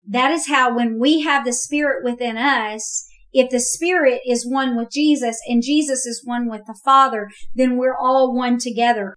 That 0.07 0.31
is 0.31 0.47
how 0.47 0.75
when 0.75 1.00
we 1.00 1.21
have 1.21 1.45
the 1.45 1.53
Spirit 1.53 2.03
within 2.03 2.38
us, 2.38 3.05
if 3.31 3.50
the 3.50 3.59
Spirit 3.59 4.21
is 4.25 4.47
one 4.47 4.75
with 4.75 4.89
Jesus 4.91 5.39
and 5.47 5.62
Jesus 5.63 6.05
is 6.05 6.23
one 6.25 6.50
with 6.50 6.62
the 6.65 6.77
Father, 6.83 7.29
then 7.53 7.77
we're 7.77 7.97
all 7.97 8.35
one 8.35 8.57
together. 8.57 9.15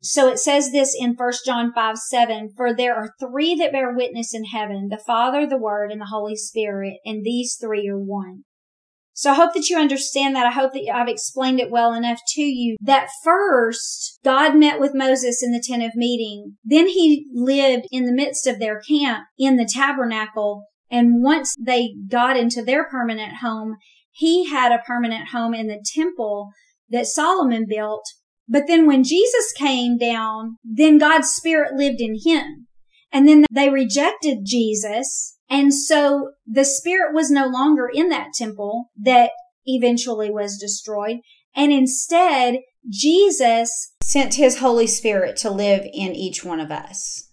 So 0.00 0.28
it 0.28 0.38
says 0.38 0.70
this 0.70 0.94
in 0.98 1.14
1 1.14 1.32
John 1.44 1.72
5, 1.72 1.98
7, 1.98 2.50
for 2.56 2.72
there 2.72 2.94
are 2.94 3.14
three 3.18 3.56
that 3.56 3.72
bear 3.72 3.92
witness 3.92 4.32
in 4.32 4.44
heaven, 4.44 4.88
the 4.90 5.02
Father, 5.04 5.44
the 5.46 5.58
Word, 5.58 5.90
and 5.90 6.00
the 6.00 6.06
Holy 6.06 6.36
Spirit, 6.36 6.98
and 7.04 7.24
these 7.24 7.56
three 7.60 7.88
are 7.88 7.98
one. 7.98 8.44
So 9.18 9.32
I 9.32 9.34
hope 9.34 9.52
that 9.54 9.68
you 9.68 9.76
understand 9.76 10.36
that. 10.36 10.46
I 10.46 10.52
hope 10.52 10.74
that 10.74 10.88
I've 10.94 11.08
explained 11.08 11.58
it 11.58 11.72
well 11.72 11.92
enough 11.92 12.20
to 12.34 12.42
you 12.42 12.76
that 12.80 13.08
first 13.24 14.20
God 14.24 14.54
met 14.54 14.78
with 14.78 14.94
Moses 14.94 15.42
in 15.42 15.50
the 15.50 15.62
tent 15.66 15.82
of 15.82 15.96
meeting. 15.96 16.56
Then 16.64 16.86
he 16.86 17.26
lived 17.34 17.86
in 17.90 18.04
the 18.04 18.12
midst 18.12 18.46
of 18.46 18.60
their 18.60 18.80
camp 18.80 19.24
in 19.36 19.56
the 19.56 19.68
tabernacle. 19.68 20.66
And 20.88 21.22
once 21.22 21.56
they 21.58 21.94
got 22.08 22.36
into 22.36 22.62
their 22.62 22.88
permanent 22.88 23.38
home, 23.42 23.76
he 24.12 24.48
had 24.48 24.70
a 24.70 24.82
permanent 24.86 25.30
home 25.30 25.52
in 25.52 25.66
the 25.66 25.84
temple 25.94 26.50
that 26.90 27.06
Solomon 27.06 27.66
built 27.68 28.04
but 28.48 28.66
then 28.66 28.86
when 28.86 29.04
Jesus 29.04 29.52
came 29.52 29.98
down, 29.98 30.56
then 30.64 30.96
God's 30.96 31.28
spirit 31.28 31.74
lived 31.74 32.00
in 32.00 32.16
him. 32.24 32.66
And 33.12 33.28
then 33.28 33.44
they 33.52 33.68
rejected 33.68 34.38
Jesus. 34.44 35.37
And 35.50 35.72
so 35.72 36.32
the 36.46 36.64
spirit 36.64 37.14
was 37.14 37.30
no 37.30 37.46
longer 37.46 37.88
in 37.92 38.08
that 38.10 38.32
temple 38.34 38.90
that 38.96 39.30
eventually 39.64 40.30
was 40.30 40.58
destroyed. 40.58 41.18
And 41.54 41.72
instead, 41.72 42.56
Jesus 42.88 43.94
sent 44.02 44.34
his 44.34 44.58
Holy 44.58 44.86
Spirit 44.86 45.36
to 45.38 45.50
live 45.50 45.82
in 45.92 46.14
each 46.14 46.44
one 46.44 46.60
of 46.60 46.70
us. 46.70 47.30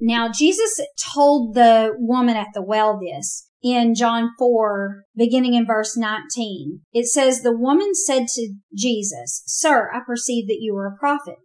Now, 0.00 0.30
Jesus 0.32 0.80
told 1.14 1.54
the 1.54 1.92
woman 1.98 2.36
at 2.36 2.48
the 2.54 2.62
well 2.62 2.98
this 2.98 3.48
in 3.62 3.94
John 3.94 4.30
4, 4.38 5.04
beginning 5.14 5.54
in 5.54 5.66
verse 5.66 5.96
19. 5.96 6.80
It 6.92 7.06
says, 7.06 7.42
The 7.42 7.56
woman 7.56 7.94
said 7.94 8.26
to 8.28 8.54
Jesus, 8.74 9.42
Sir, 9.46 9.90
I 9.92 10.00
perceive 10.06 10.48
that 10.48 10.60
you 10.60 10.74
are 10.76 10.86
a 10.86 10.96
prophet. 10.96 11.36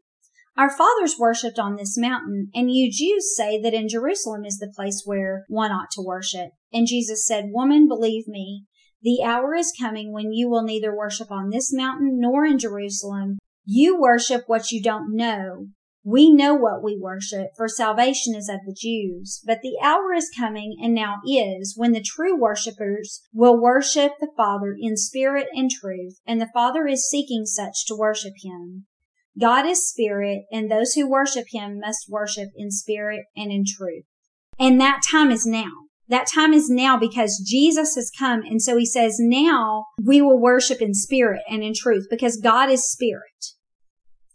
Our 0.58 0.70
fathers 0.70 1.18
worshipped 1.20 1.60
on 1.60 1.76
this 1.76 1.98
mountain, 1.98 2.50
and 2.56 2.72
you 2.72 2.90
Jews 2.90 3.36
say 3.36 3.60
that 3.62 3.74
in 3.74 3.90
Jerusalem 3.90 4.46
is 4.46 4.58
the 4.58 4.72
place 4.74 5.02
where 5.04 5.44
one 5.50 5.72
ought 5.72 5.92
to 5.92 6.02
worship. 6.02 6.52
And 6.72 6.88
Jesus 6.88 7.26
said, 7.26 7.50
Woman, 7.50 7.90
believe 7.90 8.26
me, 8.26 8.64
the 9.02 9.22
hour 9.22 9.54
is 9.54 9.74
coming 9.78 10.14
when 10.14 10.32
you 10.32 10.50
will 10.50 10.64
neither 10.64 10.96
worship 10.96 11.30
on 11.30 11.50
this 11.50 11.74
mountain 11.74 12.20
nor 12.22 12.46
in 12.46 12.58
Jerusalem. 12.58 13.38
You 13.66 14.00
worship 14.00 14.44
what 14.48 14.72
you 14.72 14.82
don't 14.82 15.14
know. 15.14 15.68
We 16.06 16.32
know 16.32 16.54
what 16.54 16.84
we 16.84 16.98
worship, 17.02 17.50
for 17.58 17.68
salvation 17.68 18.34
is 18.36 18.48
of 18.48 18.60
the 18.66 18.76
Jews. 18.80 19.42
But 19.46 19.60
the 19.62 19.78
hour 19.84 20.14
is 20.14 20.32
coming, 20.38 20.78
and 20.82 20.94
now 20.94 21.16
is, 21.28 21.74
when 21.76 21.92
the 21.92 22.02
true 22.02 22.40
worshippers 22.40 23.22
will 23.34 23.60
worship 23.60 24.14
the 24.20 24.32
Father 24.38 24.76
in 24.80 24.96
spirit 24.96 25.48
and 25.54 25.70
truth, 25.70 26.20
and 26.26 26.40
the 26.40 26.50
Father 26.54 26.88
is 26.88 27.10
seeking 27.10 27.46
such 27.46 27.86
to 27.88 27.96
worship 27.96 28.34
him. 28.42 28.86
God 29.40 29.66
is 29.66 29.88
spirit, 29.88 30.44
and 30.52 30.72
those 30.72 30.94
who 30.94 31.10
worship 31.10 31.46
him 31.52 31.80
must 31.80 32.10
worship 32.10 32.50
in 32.56 32.72
spirit 32.72 33.26
and 33.36 33.52
in 33.52 33.64
truth. 33.68 34.06
And 34.58 34.80
that 34.80 35.02
time 35.10 35.32
is 35.32 35.46
now. 35.46 35.72
That 36.08 36.28
time 36.34 36.54
is 36.54 36.70
now 36.70 36.98
because 36.98 37.44
Jesus 37.46 37.96
has 37.96 38.12
come. 38.18 38.42
And 38.44 38.62
so 38.62 38.78
he 38.78 38.86
says, 38.86 39.18
now 39.20 39.86
we 40.02 40.22
will 40.22 40.40
worship 40.40 40.82
in 40.82 40.94
spirit 40.94 41.42
and 41.50 41.64
in 41.64 41.74
truth 41.76 42.06
because 42.10 42.38
God 42.38 42.70
is 42.70 42.90
spirit. 42.90 43.24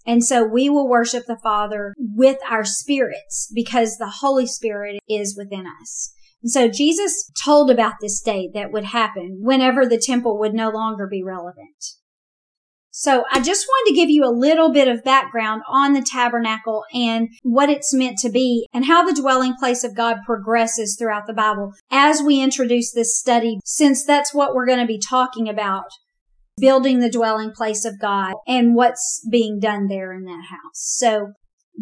And 0.07 0.25
so 0.25 0.45
we 0.45 0.69
will 0.69 0.89
worship 0.89 1.25
the 1.27 1.39
Father 1.43 1.95
with 1.99 2.39
our 2.51 2.65
spirits 2.65 3.51
because 3.55 3.97
the 3.97 4.15
Holy 4.21 4.47
Spirit 4.47 4.99
is 5.09 5.37
within 5.37 5.67
us. 5.81 6.13
And 6.43 6.51
so 6.51 6.69
Jesus 6.69 7.31
told 7.45 7.71
about 7.71 7.95
this 8.01 8.21
day 8.21 8.51
that 8.55 8.73
would 8.73 8.87
happen 8.87 9.41
whenever 9.43 9.87
the 9.87 10.03
temple 10.05 10.39
would 10.39 10.55
no 10.55 10.71
longer 10.71 11.07
be 11.07 11.23
relevant. 11.23 12.00
So 12.93 13.25
I 13.31 13.41
just 13.41 13.67
wanted 13.67 13.91
to 13.91 13.97
give 13.97 14.11
you 14.11 14.25
a 14.25 14.35
little 14.35 14.73
bit 14.73 14.89
of 14.89 15.05
background 15.05 15.63
on 15.69 15.93
the 15.93 16.03
tabernacle 16.03 16.85
and 16.93 17.29
what 17.43 17.71
it's 17.71 17.95
meant 17.95 18.19
to 18.19 18.31
be 18.31 18.67
and 18.73 18.85
how 18.85 19.05
the 19.05 19.19
dwelling 19.21 19.55
place 19.59 19.85
of 19.85 19.95
God 19.95 20.17
progresses 20.27 20.97
throughout 20.99 21.27
the 21.27 21.33
Bible 21.33 21.73
as 21.91 22.21
we 22.21 22.41
introduce 22.41 22.93
this 22.93 23.17
study, 23.17 23.61
since 23.65 24.05
that's 24.05 24.35
what 24.35 24.55
we're 24.55 24.67
going 24.67 24.81
to 24.81 24.87
be 24.87 24.99
talking 24.99 25.49
about 25.49 25.87
building 26.61 27.01
the 27.01 27.11
dwelling 27.11 27.53
place 27.53 27.85
of 27.85 27.99
God 27.99 28.35
and 28.47 28.75
what's 28.75 29.27
being 29.31 29.59
done 29.61 29.89
there 29.89 30.13
in 30.13 30.25
that 30.25 30.45
house. 30.51 30.75
So 30.75 31.33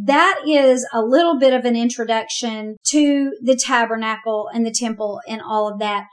that 0.04 0.42
is 0.46 0.86
a 0.92 1.02
little 1.02 1.38
bit 1.38 1.52
of 1.52 1.64
an 1.64 1.74
introduction 1.74 2.76
to 2.88 3.32
the 3.42 3.56
tabernacle 3.56 4.48
and 4.52 4.64
the 4.64 4.70
temple 4.70 5.20
and 5.26 5.40
all 5.42 5.68
of 5.68 5.80
that. 5.80 6.04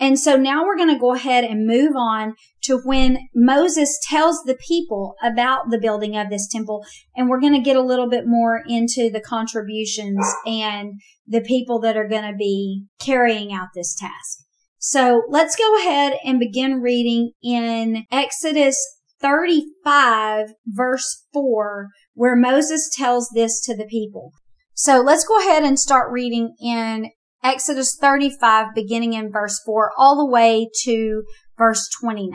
And 0.00 0.18
so 0.18 0.36
now 0.36 0.64
we're 0.64 0.76
going 0.76 0.94
to 0.94 1.00
go 1.00 1.14
ahead 1.14 1.44
and 1.44 1.66
move 1.66 1.96
on 1.96 2.34
to 2.62 2.78
when 2.84 3.28
Moses 3.34 3.98
tells 4.02 4.42
the 4.44 4.56
people 4.66 5.14
about 5.22 5.70
the 5.70 5.78
building 5.78 6.16
of 6.16 6.30
this 6.30 6.48
temple. 6.48 6.84
And 7.16 7.28
we're 7.28 7.40
going 7.40 7.54
to 7.54 7.60
get 7.60 7.76
a 7.76 7.82
little 7.82 8.08
bit 8.08 8.24
more 8.26 8.62
into 8.68 9.10
the 9.10 9.20
contributions 9.20 10.24
and 10.46 11.00
the 11.26 11.40
people 11.40 11.80
that 11.80 11.96
are 11.96 12.08
going 12.08 12.30
to 12.30 12.36
be 12.36 12.84
carrying 13.00 13.52
out 13.52 13.68
this 13.74 13.94
task. 13.94 14.44
So 14.78 15.24
let's 15.28 15.56
go 15.56 15.78
ahead 15.80 16.14
and 16.24 16.38
begin 16.38 16.80
reading 16.80 17.32
in 17.42 18.04
Exodus 18.12 18.78
35 19.20 20.50
verse 20.66 21.26
4 21.32 21.88
where 22.14 22.36
Moses 22.36 22.88
tells 22.94 23.28
this 23.30 23.60
to 23.62 23.76
the 23.76 23.86
people. 23.86 24.32
So 24.74 25.00
let's 25.00 25.24
go 25.24 25.38
ahead 25.40 25.64
and 25.64 25.78
start 25.78 26.12
reading 26.12 26.54
in 26.60 27.10
Exodus 27.42 27.96
35 28.00 28.74
beginning 28.74 29.12
in 29.12 29.30
verse 29.30 29.60
4 29.64 29.92
all 29.96 30.16
the 30.16 30.30
way 30.30 30.68
to 30.82 31.22
verse 31.56 31.88
29. 32.00 32.32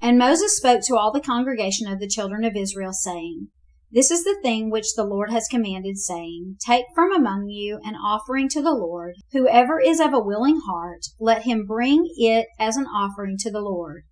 And 0.00 0.16
Moses 0.16 0.56
spoke 0.56 0.82
to 0.84 0.96
all 0.96 1.10
the 1.12 1.20
congregation 1.20 1.88
of 1.88 1.98
the 1.98 2.08
children 2.08 2.44
of 2.44 2.54
Israel 2.54 2.92
saying, 2.92 3.48
This 3.90 4.10
is 4.10 4.22
the 4.22 4.38
thing 4.42 4.70
which 4.70 4.94
the 4.94 5.04
Lord 5.04 5.30
has 5.32 5.48
commanded, 5.50 5.98
saying, 5.98 6.56
Take 6.64 6.84
from 6.94 7.12
among 7.12 7.48
you 7.48 7.80
an 7.82 7.94
offering 7.94 8.48
to 8.50 8.62
the 8.62 8.74
Lord. 8.74 9.14
Whoever 9.32 9.80
is 9.80 9.98
of 9.98 10.14
a 10.14 10.20
willing 10.20 10.60
heart, 10.66 11.06
let 11.18 11.42
him 11.42 11.66
bring 11.66 12.08
it 12.16 12.46
as 12.60 12.76
an 12.76 12.86
offering 12.86 13.36
to 13.40 13.50
the 13.50 13.62
Lord. 13.62 14.04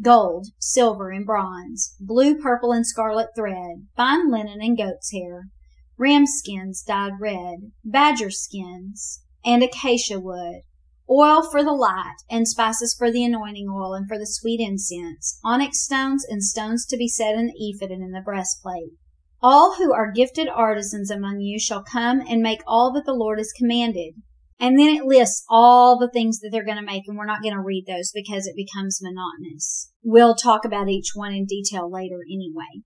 Gold, 0.00 0.46
silver, 0.58 1.10
and 1.10 1.26
bronze, 1.26 1.96
blue, 2.00 2.40
purple, 2.40 2.72
and 2.72 2.86
scarlet 2.86 3.28
thread, 3.36 3.86
fine 3.96 4.30
linen 4.30 4.60
and 4.60 4.76
goat's 4.76 5.12
hair, 5.12 5.48
ram 5.98 6.26
skins 6.26 6.82
dyed 6.82 7.12
red, 7.20 7.72
badger 7.84 8.30
skins, 8.30 9.23
and 9.44 9.62
acacia 9.62 10.20
wood, 10.20 10.62
oil 11.08 11.42
for 11.50 11.62
the 11.62 11.72
light, 11.72 12.16
and 12.30 12.48
spices 12.48 12.94
for 12.98 13.10
the 13.10 13.24
anointing 13.24 13.68
oil 13.68 13.94
and 13.94 14.08
for 14.08 14.18
the 14.18 14.26
sweet 14.26 14.60
incense, 14.60 15.38
onyx 15.44 15.82
stones 15.82 16.24
and 16.28 16.42
stones 16.42 16.86
to 16.86 16.96
be 16.96 17.08
set 17.08 17.34
in 17.34 17.46
the 17.46 17.54
ephod 17.56 17.90
and 17.90 18.02
in 18.02 18.12
the 18.12 18.20
breastplate 18.20 18.92
all 19.44 19.74
who 19.74 19.92
are 19.92 20.10
gifted 20.10 20.48
artisans 20.48 21.10
among 21.10 21.38
you 21.40 21.58
shall 21.58 21.84
come 21.84 22.22
and 22.26 22.40
make 22.40 22.62
all 22.66 22.90
that 22.94 23.04
the 23.04 23.12
Lord 23.12 23.38
has 23.38 23.52
commanded. 23.52 24.14
And 24.58 24.78
then 24.78 24.96
it 24.96 25.04
lists 25.04 25.44
all 25.50 25.98
the 25.98 26.08
things 26.10 26.38
that 26.40 26.48
they're 26.50 26.64
going 26.64 26.78
to 26.78 26.82
make, 26.82 27.02
and 27.06 27.18
we're 27.18 27.26
not 27.26 27.42
going 27.42 27.54
to 27.54 27.60
read 27.60 27.84
those 27.86 28.10
because 28.14 28.46
it 28.46 28.56
becomes 28.56 29.02
monotonous. 29.02 29.92
We'll 30.02 30.34
talk 30.34 30.64
about 30.64 30.88
each 30.88 31.10
one 31.12 31.34
in 31.34 31.44
detail 31.44 31.90
later 31.90 32.20
anyway. 32.26 32.84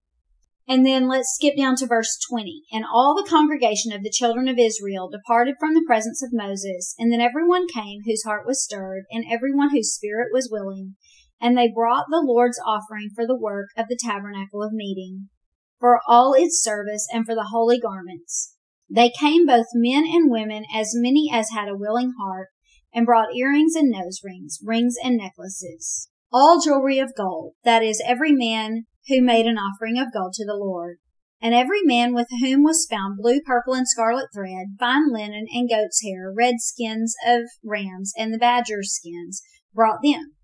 And 0.68 0.84
then 0.84 1.08
let's 1.08 1.34
skip 1.34 1.56
down 1.56 1.76
to 1.76 1.87
verse 1.87 2.18
20. 2.30 2.64
And 2.72 2.84
all 2.84 3.14
the 3.16 3.28
congregation 3.28 3.90
of 3.90 4.02
the 4.02 4.12
children 4.12 4.48
of 4.48 4.58
Israel 4.58 5.08
departed 5.08 5.54
from 5.58 5.72
the 5.72 5.84
presence 5.87 6.22
of 6.22 6.28
Moses, 6.30 6.94
and 6.98 7.10
then 7.10 7.22
everyone 7.22 7.66
came 7.66 8.02
whose 8.04 8.25
heart 8.25 8.46
was 8.46 8.62
stirred, 8.62 9.04
and 9.10 9.25
everyone 9.30 9.70
whose 9.70 9.94
spirit 9.94 10.28
was 10.30 10.50
willing, 10.52 10.96
and 11.40 11.56
they 11.56 11.72
brought 11.75 12.04
the 12.10 12.22
Lord's 12.22 12.60
offering 12.66 13.08
for 13.14 13.26
the 13.26 13.38
work 13.38 13.68
of 13.78 13.87
the 13.88 13.98
tabernacle 13.98 14.62
of 14.62 14.72
meeting 14.72 15.30
for 15.80 16.00
all 16.06 16.34
its 16.34 16.62
service 16.62 17.06
and 17.12 17.25
for 17.25 17.34
the 17.34 17.48
holy 17.50 17.78
garments. 17.78 18.54
They 18.90 19.10
came 19.10 19.46
both 19.46 19.66
men 19.75 20.04
and 20.06 20.30
women, 20.30 20.64
as 20.75 20.92
many 20.94 21.30
as 21.32 21.50
had 21.50 21.68
a 21.68 21.76
willing 21.76 22.12
heart, 22.20 22.48
and 22.92 23.06
brought 23.06 23.34
earrings 23.34 23.75
and 23.75 23.90
nose 23.90 24.20
rings, 24.25 24.58
rings 24.62 24.96
and 25.02 25.16
necklaces, 25.16 26.08
all 26.32 26.60
jewelry 26.60 26.98
of 26.98 27.14
gold, 27.16 27.54
that 27.64 27.82
is, 27.82 28.02
every 28.04 28.32
man 28.32 28.87
who 29.08 29.22
made 29.22 29.46
an 29.46 29.58
offering 29.58 29.98
of 29.98 30.12
gold 30.12 30.34
to 30.34 30.44
the 30.44 30.56
Lord. 30.56 30.98
And 31.40 31.54
every 31.54 31.82
man 31.82 32.14
with 32.14 32.26
whom 32.40 32.64
was 32.64 32.86
found 32.90 33.18
blue, 33.18 33.40
purple, 33.40 33.74
and 33.74 33.86
scarlet 33.86 34.28
thread, 34.34 34.76
fine 34.78 35.12
linen 35.12 35.46
and 35.52 35.68
goat's 35.68 36.02
hair, 36.02 36.32
red 36.36 36.56
skins 36.58 37.14
of 37.26 37.42
rams, 37.64 38.12
and 38.18 38.34
the 38.34 38.38
badger's 38.38 38.94
skins, 38.94 39.42
brought 39.72 40.00
them. 40.02 40.34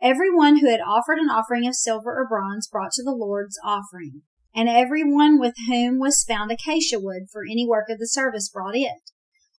Every 0.00 0.34
one 0.34 0.58
who 0.58 0.70
had 0.70 0.80
offered 0.80 1.18
an 1.18 1.30
offering 1.30 1.66
of 1.66 1.74
silver 1.74 2.10
or 2.10 2.28
bronze 2.28 2.68
brought 2.68 2.92
to 2.92 3.02
the 3.02 3.16
Lord's 3.16 3.58
offering 3.64 4.22
and 4.56 4.70
every 4.70 5.04
one 5.04 5.38
with 5.38 5.54
whom 5.68 5.98
was 5.98 6.24
found 6.26 6.50
acacia 6.50 6.98
wood 6.98 7.24
for 7.30 7.44
any 7.44 7.68
work 7.68 7.90
of 7.90 7.98
the 7.98 8.08
service 8.08 8.48
brought 8.48 8.74
it. 8.74 9.12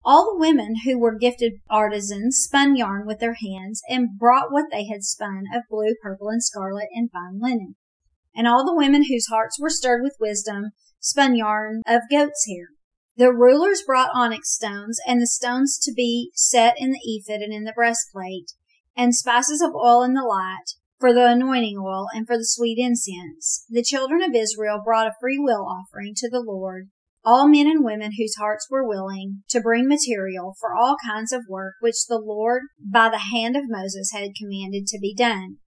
All 0.02 0.32
the 0.32 0.40
women 0.40 0.76
who 0.84 0.98
were 0.98 1.18
gifted 1.18 1.54
artisans 1.68 2.38
spun 2.38 2.76
yarn 2.76 3.06
with 3.06 3.18
their 3.18 3.34
hands 3.34 3.82
and 3.90 4.18
brought 4.18 4.50
what 4.50 4.66
they 4.70 4.86
had 4.86 5.04
spun 5.04 5.44
of 5.54 5.64
blue, 5.68 5.94
purple, 6.02 6.30
and 6.30 6.42
scarlet 6.42 6.88
and 6.94 7.10
fine 7.10 7.40
linen. 7.40 7.76
And 8.36 8.46
all 8.46 8.64
the 8.64 8.76
women 8.76 9.04
whose 9.08 9.26
hearts 9.26 9.58
were 9.58 9.70
stirred 9.70 10.02
with 10.02 10.16
wisdom 10.20 10.72
spun 11.00 11.34
yarn 11.36 11.82
of 11.86 12.02
goat's 12.10 12.46
hair. 12.46 12.68
The 13.16 13.32
rulers 13.32 13.82
brought 13.86 14.10
onyx 14.12 14.52
stones 14.52 14.98
and 15.06 15.22
the 15.22 15.26
stones 15.26 15.78
to 15.84 15.92
be 15.92 16.30
set 16.34 16.74
in 16.76 16.90
the 16.90 17.00
ephod 17.02 17.40
and 17.40 17.52
in 17.52 17.64
the 17.64 17.72
breastplate, 17.72 18.52
and 18.94 19.14
spices 19.14 19.62
of 19.62 19.74
oil 19.74 20.02
in 20.02 20.12
the 20.12 20.22
light, 20.22 20.74
for 20.98 21.14
the 21.14 21.26
anointing 21.26 21.78
oil 21.78 22.08
and 22.12 22.26
for 22.26 22.36
the 22.36 22.44
sweet 22.44 22.78
incense. 22.78 23.64
The 23.70 23.82
children 23.82 24.22
of 24.22 24.34
Israel 24.34 24.82
brought 24.84 25.06
a 25.06 25.14
free 25.18 25.38
will 25.38 25.66
offering 25.66 26.12
to 26.16 26.28
the 26.28 26.44
Lord, 26.46 26.90
all 27.24 27.48
men 27.48 27.66
and 27.66 27.84
women 27.84 28.12
whose 28.18 28.36
hearts 28.36 28.68
were 28.70 28.86
willing 28.86 29.42
to 29.48 29.60
bring 29.60 29.88
material 29.88 30.54
for 30.60 30.74
all 30.76 30.96
kinds 31.04 31.32
of 31.32 31.42
work 31.48 31.74
which 31.80 32.06
the 32.06 32.18
Lord 32.18 32.64
by 32.78 33.08
the 33.08 33.30
hand 33.32 33.56
of 33.56 33.64
Moses 33.66 34.10
had 34.12 34.34
commanded 34.38 34.86
to 34.88 34.98
be 35.00 35.14
done. 35.14 35.58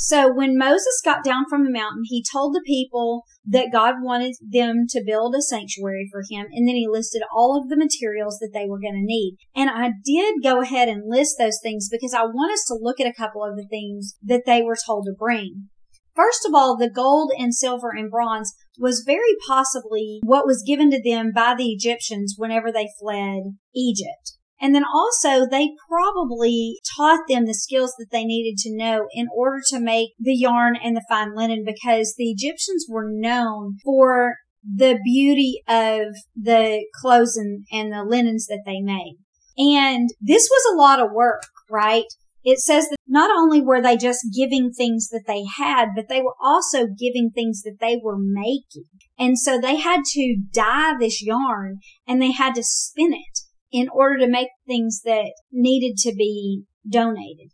So 0.00 0.32
when 0.32 0.56
Moses 0.56 1.02
got 1.04 1.24
down 1.24 1.46
from 1.50 1.64
the 1.64 1.72
mountain, 1.72 2.02
he 2.04 2.22
told 2.22 2.54
the 2.54 2.62
people 2.64 3.24
that 3.44 3.72
God 3.72 3.96
wanted 4.00 4.36
them 4.40 4.86
to 4.90 5.02
build 5.04 5.34
a 5.34 5.42
sanctuary 5.42 6.08
for 6.12 6.22
him. 6.30 6.46
And 6.52 6.68
then 6.68 6.76
he 6.76 6.86
listed 6.88 7.22
all 7.34 7.60
of 7.60 7.68
the 7.68 7.76
materials 7.76 8.38
that 8.38 8.52
they 8.54 8.66
were 8.68 8.78
going 8.78 8.94
to 8.94 9.00
need. 9.02 9.38
And 9.56 9.68
I 9.68 9.90
did 10.04 10.36
go 10.40 10.62
ahead 10.62 10.88
and 10.88 11.10
list 11.10 11.34
those 11.36 11.58
things 11.60 11.88
because 11.90 12.14
I 12.14 12.22
want 12.22 12.52
us 12.52 12.64
to 12.68 12.78
look 12.80 13.00
at 13.00 13.08
a 13.08 13.12
couple 13.12 13.42
of 13.42 13.56
the 13.56 13.66
things 13.66 14.14
that 14.22 14.44
they 14.46 14.62
were 14.62 14.76
told 14.86 15.06
to 15.06 15.14
bring. 15.18 15.68
First 16.14 16.46
of 16.46 16.54
all, 16.54 16.76
the 16.76 16.90
gold 16.90 17.32
and 17.36 17.52
silver 17.52 17.90
and 17.90 18.08
bronze 18.08 18.54
was 18.78 19.02
very 19.04 19.34
possibly 19.48 20.20
what 20.22 20.46
was 20.46 20.64
given 20.64 20.92
to 20.92 21.02
them 21.02 21.32
by 21.34 21.56
the 21.58 21.70
Egyptians 21.70 22.36
whenever 22.38 22.70
they 22.70 22.88
fled 23.00 23.56
Egypt. 23.74 24.37
And 24.60 24.74
then 24.74 24.84
also 24.84 25.46
they 25.46 25.70
probably 25.88 26.80
taught 26.96 27.20
them 27.28 27.46
the 27.46 27.54
skills 27.54 27.94
that 27.98 28.08
they 28.10 28.24
needed 28.24 28.58
to 28.58 28.76
know 28.76 29.06
in 29.12 29.28
order 29.34 29.60
to 29.68 29.80
make 29.80 30.10
the 30.18 30.34
yarn 30.34 30.76
and 30.76 30.96
the 30.96 31.04
fine 31.08 31.34
linen 31.34 31.62
because 31.64 32.14
the 32.16 32.30
Egyptians 32.30 32.86
were 32.88 33.08
known 33.08 33.76
for 33.84 34.34
the 34.64 34.98
beauty 35.04 35.62
of 35.68 36.16
the 36.34 36.84
clothes 37.00 37.36
and, 37.36 37.64
and 37.72 37.92
the 37.92 38.04
linens 38.04 38.46
that 38.46 38.62
they 38.66 38.80
made. 38.80 39.16
And 39.56 40.10
this 40.20 40.48
was 40.50 40.72
a 40.72 40.76
lot 40.76 41.00
of 41.00 41.12
work, 41.12 41.42
right? 41.70 42.04
It 42.44 42.58
says 42.58 42.88
that 42.88 42.96
not 43.06 43.30
only 43.30 43.60
were 43.60 43.82
they 43.82 43.96
just 43.96 44.26
giving 44.34 44.70
things 44.72 45.08
that 45.08 45.24
they 45.26 45.44
had, 45.58 45.88
but 45.94 46.08
they 46.08 46.20
were 46.20 46.36
also 46.42 46.86
giving 46.86 47.30
things 47.30 47.62
that 47.62 47.78
they 47.80 47.98
were 48.02 48.18
making. 48.18 48.84
And 49.18 49.38
so 49.38 49.60
they 49.60 49.76
had 49.76 50.00
to 50.12 50.36
dye 50.52 50.94
this 50.98 51.22
yarn 51.22 51.78
and 52.06 52.22
they 52.22 52.32
had 52.32 52.54
to 52.54 52.62
spin 52.62 53.12
it 53.12 53.40
in 53.70 53.88
order 53.88 54.18
to 54.18 54.28
make 54.28 54.48
things 54.66 55.02
that 55.04 55.32
needed 55.52 55.96
to 55.98 56.14
be 56.14 56.64
donated. 56.88 57.50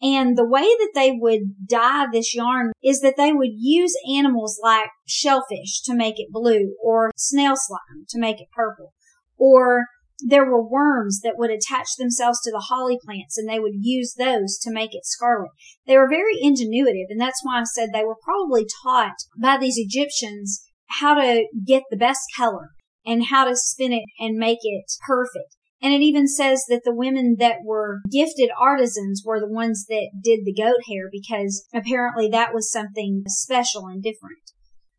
And 0.00 0.36
the 0.36 0.46
way 0.46 0.62
that 0.62 0.92
they 0.94 1.10
would 1.12 1.66
dye 1.68 2.06
this 2.12 2.34
yarn 2.34 2.70
is 2.82 3.00
that 3.00 3.16
they 3.16 3.32
would 3.32 3.50
use 3.52 3.94
animals 4.08 4.60
like 4.62 4.90
shellfish 5.06 5.82
to 5.86 5.94
make 5.94 6.14
it 6.18 6.28
blue 6.30 6.76
or 6.82 7.10
snail 7.16 7.54
slime 7.56 8.04
to 8.10 8.18
make 8.18 8.40
it 8.40 8.48
purple. 8.54 8.92
Or 9.36 9.86
there 10.20 10.44
were 10.44 10.66
worms 10.66 11.20
that 11.22 11.34
would 11.36 11.50
attach 11.50 11.96
themselves 11.96 12.40
to 12.42 12.50
the 12.50 12.66
holly 12.68 12.98
plants 13.04 13.36
and 13.36 13.48
they 13.48 13.58
would 13.58 13.74
use 13.80 14.14
those 14.14 14.58
to 14.58 14.70
make 14.70 14.94
it 14.94 15.04
scarlet. 15.04 15.50
They 15.86 15.96
were 15.96 16.08
very 16.08 16.36
ingenuitive 16.36 17.06
and 17.08 17.20
that's 17.20 17.40
why 17.42 17.60
I 17.60 17.64
said 17.64 17.90
they 17.92 18.04
were 18.04 18.16
probably 18.22 18.66
taught 18.84 19.16
by 19.40 19.58
these 19.58 19.78
Egyptians 19.78 20.64
how 21.00 21.14
to 21.14 21.46
get 21.66 21.84
the 21.90 21.96
best 21.96 22.20
color 22.36 22.70
and 23.04 23.26
how 23.26 23.44
to 23.44 23.56
spin 23.56 23.92
it 23.92 24.04
and 24.18 24.36
make 24.36 24.58
it 24.62 24.84
perfect. 25.06 25.56
And 25.80 25.94
it 25.94 26.00
even 26.00 26.26
says 26.26 26.64
that 26.68 26.82
the 26.84 26.94
women 26.94 27.36
that 27.38 27.58
were 27.64 28.00
gifted 28.10 28.50
artisans 28.60 29.22
were 29.24 29.38
the 29.38 29.48
ones 29.48 29.86
that 29.88 30.10
did 30.22 30.40
the 30.44 30.54
goat 30.54 30.80
hair 30.88 31.08
because 31.10 31.66
apparently 31.72 32.28
that 32.28 32.52
was 32.52 32.70
something 32.70 33.22
special 33.28 33.86
and 33.86 34.02
different. 34.02 34.50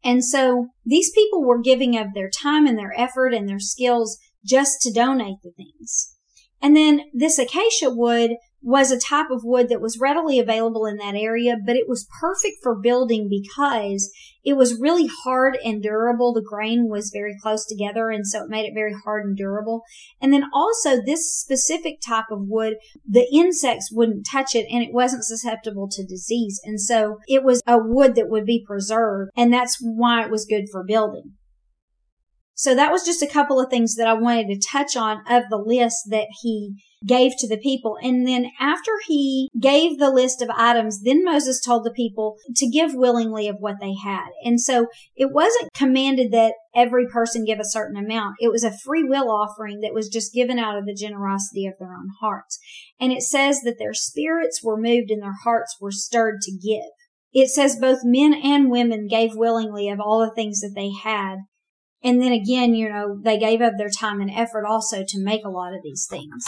And 0.03 0.23
so 0.23 0.67
these 0.85 1.11
people 1.11 1.43
were 1.43 1.61
giving 1.61 1.97
of 1.97 2.13
their 2.13 2.29
time 2.29 2.65
and 2.65 2.77
their 2.77 2.93
effort 2.97 3.33
and 3.33 3.47
their 3.47 3.59
skills 3.59 4.17
just 4.45 4.81
to 4.81 4.93
donate 4.93 5.41
the 5.43 5.51
things. 5.51 6.15
And 6.61 6.75
then 6.75 7.01
this 7.13 7.37
acacia 7.37 7.89
wood 7.89 8.31
was 8.61 8.91
a 8.91 8.99
type 8.99 9.29
of 9.31 9.43
wood 9.43 9.69
that 9.69 9.81
was 9.81 9.99
readily 9.99 10.37
available 10.37 10.85
in 10.85 10.97
that 10.97 11.15
area, 11.15 11.55
but 11.65 11.75
it 11.75 11.87
was 11.87 12.07
perfect 12.19 12.57
for 12.61 12.75
building 12.75 13.29
because 13.29 14.11
it 14.43 14.53
was 14.53 14.79
really 14.79 15.09
hard 15.23 15.57
and 15.63 15.81
durable. 15.81 16.33
The 16.33 16.41
grain 16.41 16.89
was 16.89 17.11
very 17.13 17.35
close 17.41 17.65
together, 17.65 18.09
and 18.09 18.27
so 18.27 18.43
it 18.43 18.49
made 18.49 18.65
it 18.65 18.73
very 18.73 18.93
hard 18.93 19.25
and 19.25 19.35
durable. 19.35 19.83
And 20.21 20.33
then 20.33 20.45
also 20.53 21.01
this 21.01 21.31
specific 21.31 22.01
type 22.01 22.25
of 22.31 22.47
wood, 22.47 22.75
the 23.07 23.27
insects 23.33 23.91
wouldn't 23.91 24.27
touch 24.29 24.55
it 24.55 24.65
and 24.69 24.83
it 24.83 24.93
wasn't 24.93 25.25
susceptible 25.25 25.87
to 25.91 26.05
disease. 26.05 26.59
And 26.63 26.81
so 26.81 27.19
it 27.27 27.43
was 27.43 27.61
a 27.65 27.77
wood 27.77 28.15
that 28.15 28.29
would 28.29 28.45
be 28.45 28.63
preserved, 28.65 29.31
and 29.35 29.53
that's 29.53 29.77
why 29.81 30.23
it 30.23 30.31
was 30.31 30.45
good 30.45 30.65
for 30.69 30.83
building. 30.83 31.33
So 32.59 32.75
that 32.75 32.91
was 32.91 33.05
just 33.05 33.23
a 33.23 33.27
couple 33.27 33.57
of 33.57 33.69
things 33.69 33.95
that 33.95 34.09
I 34.09 34.13
wanted 34.15 34.47
to 34.47 34.67
touch 34.69 34.97
on 34.97 35.21
of 35.29 35.43
the 35.49 35.55
list 35.55 36.09
that 36.09 36.27
he 36.41 36.75
gave 37.07 37.31
to 37.37 37.47
the 37.47 37.57
people. 37.57 37.95
And 38.03 38.27
then 38.27 38.47
after 38.59 38.91
he 39.07 39.49
gave 39.57 39.97
the 39.97 40.09
list 40.09 40.41
of 40.41 40.49
items, 40.49 41.03
then 41.03 41.23
Moses 41.23 41.61
told 41.65 41.85
the 41.85 41.93
people 41.93 42.35
to 42.57 42.69
give 42.69 42.93
willingly 42.93 43.47
of 43.47 43.55
what 43.59 43.75
they 43.79 43.93
had. 44.03 44.27
And 44.43 44.59
so 44.59 44.87
it 45.15 45.31
wasn't 45.31 45.71
commanded 45.73 46.33
that 46.33 46.55
every 46.75 47.07
person 47.07 47.45
give 47.45 47.61
a 47.61 47.63
certain 47.63 47.95
amount. 47.95 48.35
It 48.41 48.51
was 48.51 48.65
a 48.65 48.77
free 48.77 49.05
will 49.05 49.31
offering 49.31 49.79
that 49.79 49.93
was 49.93 50.09
just 50.09 50.33
given 50.33 50.59
out 50.59 50.77
of 50.77 50.85
the 50.85 50.93
generosity 50.93 51.65
of 51.65 51.75
their 51.79 51.93
own 51.93 52.09
hearts. 52.19 52.59
And 52.99 53.13
it 53.13 53.21
says 53.21 53.61
that 53.61 53.79
their 53.79 53.93
spirits 53.93 54.61
were 54.61 54.75
moved 54.75 55.11
and 55.11 55.23
their 55.23 55.37
hearts 55.45 55.77
were 55.79 55.93
stirred 55.93 56.41
to 56.41 56.51
give. 56.51 56.91
It 57.31 57.47
says 57.47 57.77
both 57.79 57.99
men 58.03 58.33
and 58.33 58.69
women 58.69 59.07
gave 59.07 59.29
willingly 59.33 59.87
of 59.87 60.01
all 60.01 60.19
the 60.19 60.35
things 60.35 60.59
that 60.59 60.73
they 60.75 60.89
had. 61.09 61.37
And 62.03 62.21
then 62.21 62.31
again, 62.31 62.73
you 62.73 62.89
know, 62.89 63.19
they 63.21 63.37
gave 63.37 63.61
up 63.61 63.73
their 63.77 63.89
time 63.89 64.21
and 64.21 64.31
effort 64.31 64.65
also 64.65 65.03
to 65.07 65.23
make 65.23 65.43
a 65.43 65.49
lot 65.49 65.73
of 65.73 65.81
these 65.83 66.07
things. 66.09 66.45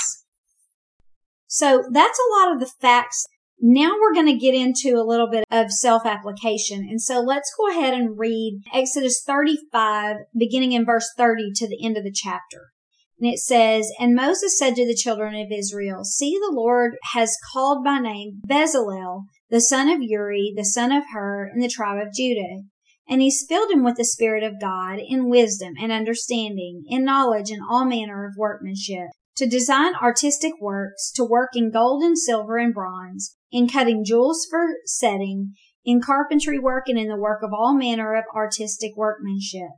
So 1.48 1.84
that's 1.92 2.20
a 2.20 2.40
lot 2.40 2.54
of 2.54 2.60
the 2.62 2.72
facts 2.80 3.28
now 3.62 3.94
we're 4.00 4.14
going 4.14 4.28
to 4.28 4.44
get 4.44 4.56
into 4.56 4.96
a 4.96 5.06
little 5.06 5.30
bit 5.30 5.46
of 5.52 5.72
self 5.72 6.06
application. 6.06 6.80
And 6.80 7.00
so 7.00 7.20
let's 7.20 7.54
go 7.56 7.70
ahead 7.70 7.94
and 7.94 8.18
read 8.18 8.64
Exodus 8.74 9.22
35, 9.26 10.18
beginning 10.36 10.72
in 10.72 10.84
verse 10.84 11.08
30 11.16 11.52
to 11.58 11.68
the 11.68 11.86
end 11.86 11.96
of 11.96 12.04
the 12.04 12.12
chapter. 12.12 12.72
And 13.20 13.32
it 13.32 13.38
says, 13.38 13.92
And 14.00 14.16
Moses 14.16 14.58
said 14.58 14.76
to 14.76 14.88
the 14.88 14.96
children 14.96 15.36
of 15.36 15.52
Israel, 15.52 16.04
See, 16.04 16.32
the 16.40 16.52
Lord 16.52 16.94
has 17.14 17.38
called 17.54 17.84
by 17.84 18.00
name 18.00 18.42
Bezalel, 18.48 19.26
the 19.52 19.62
son 19.62 19.90
of 19.90 20.02
Uri, 20.02 20.54
the 20.56 20.66
son 20.66 20.92
of 20.92 21.04
Hur, 21.14 21.52
in 21.54 21.60
the 21.60 21.70
tribe 21.70 22.02
of 22.02 22.14
Judah. 22.14 22.64
And 23.12 23.22
he's 23.22 23.46
filled 23.46 23.70
him 23.70 23.84
with 23.84 23.98
the 23.98 24.06
Spirit 24.06 24.42
of 24.42 24.62
God 24.62 24.98
in 25.06 25.30
wisdom 25.30 25.74
and 25.78 25.92
understanding, 25.92 26.86
in 26.88 27.04
knowledge 27.04 27.52
and 27.52 27.60
all 27.70 27.84
manner 27.84 28.26
of 28.26 28.38
workmanship, 28.38 29.10
to 29.36 29.46
design 29.46 29.96
artistic 30.02 30.54
works, 30.62 31.12
to 31.16 31.26
work 31.26 31.50
in 31.54 31.72
gold 31.72 32.04
and 32.04 32.18
silver 32.18 32.58
and 32.58 32.74
bronze, 32.74 33.36
in 33.52 33.68
cutting 33.68 34.06
jewels 34.06 34.48
for 34.50 34.66
setting, 34.86 35.56
in 35.84 36.00
carpentry 36.00 36.58
work 36.58 36.86
and 36.88 36.98
in 36.98 37.10
the 37.10 37.18
work 37.18 37.44
of 37.44 37.52
all 37.54 37.76
manner 37.76 38.16
of 38.16 38.24
artistic 38.34 38.96
workmanship. 38.96 39.72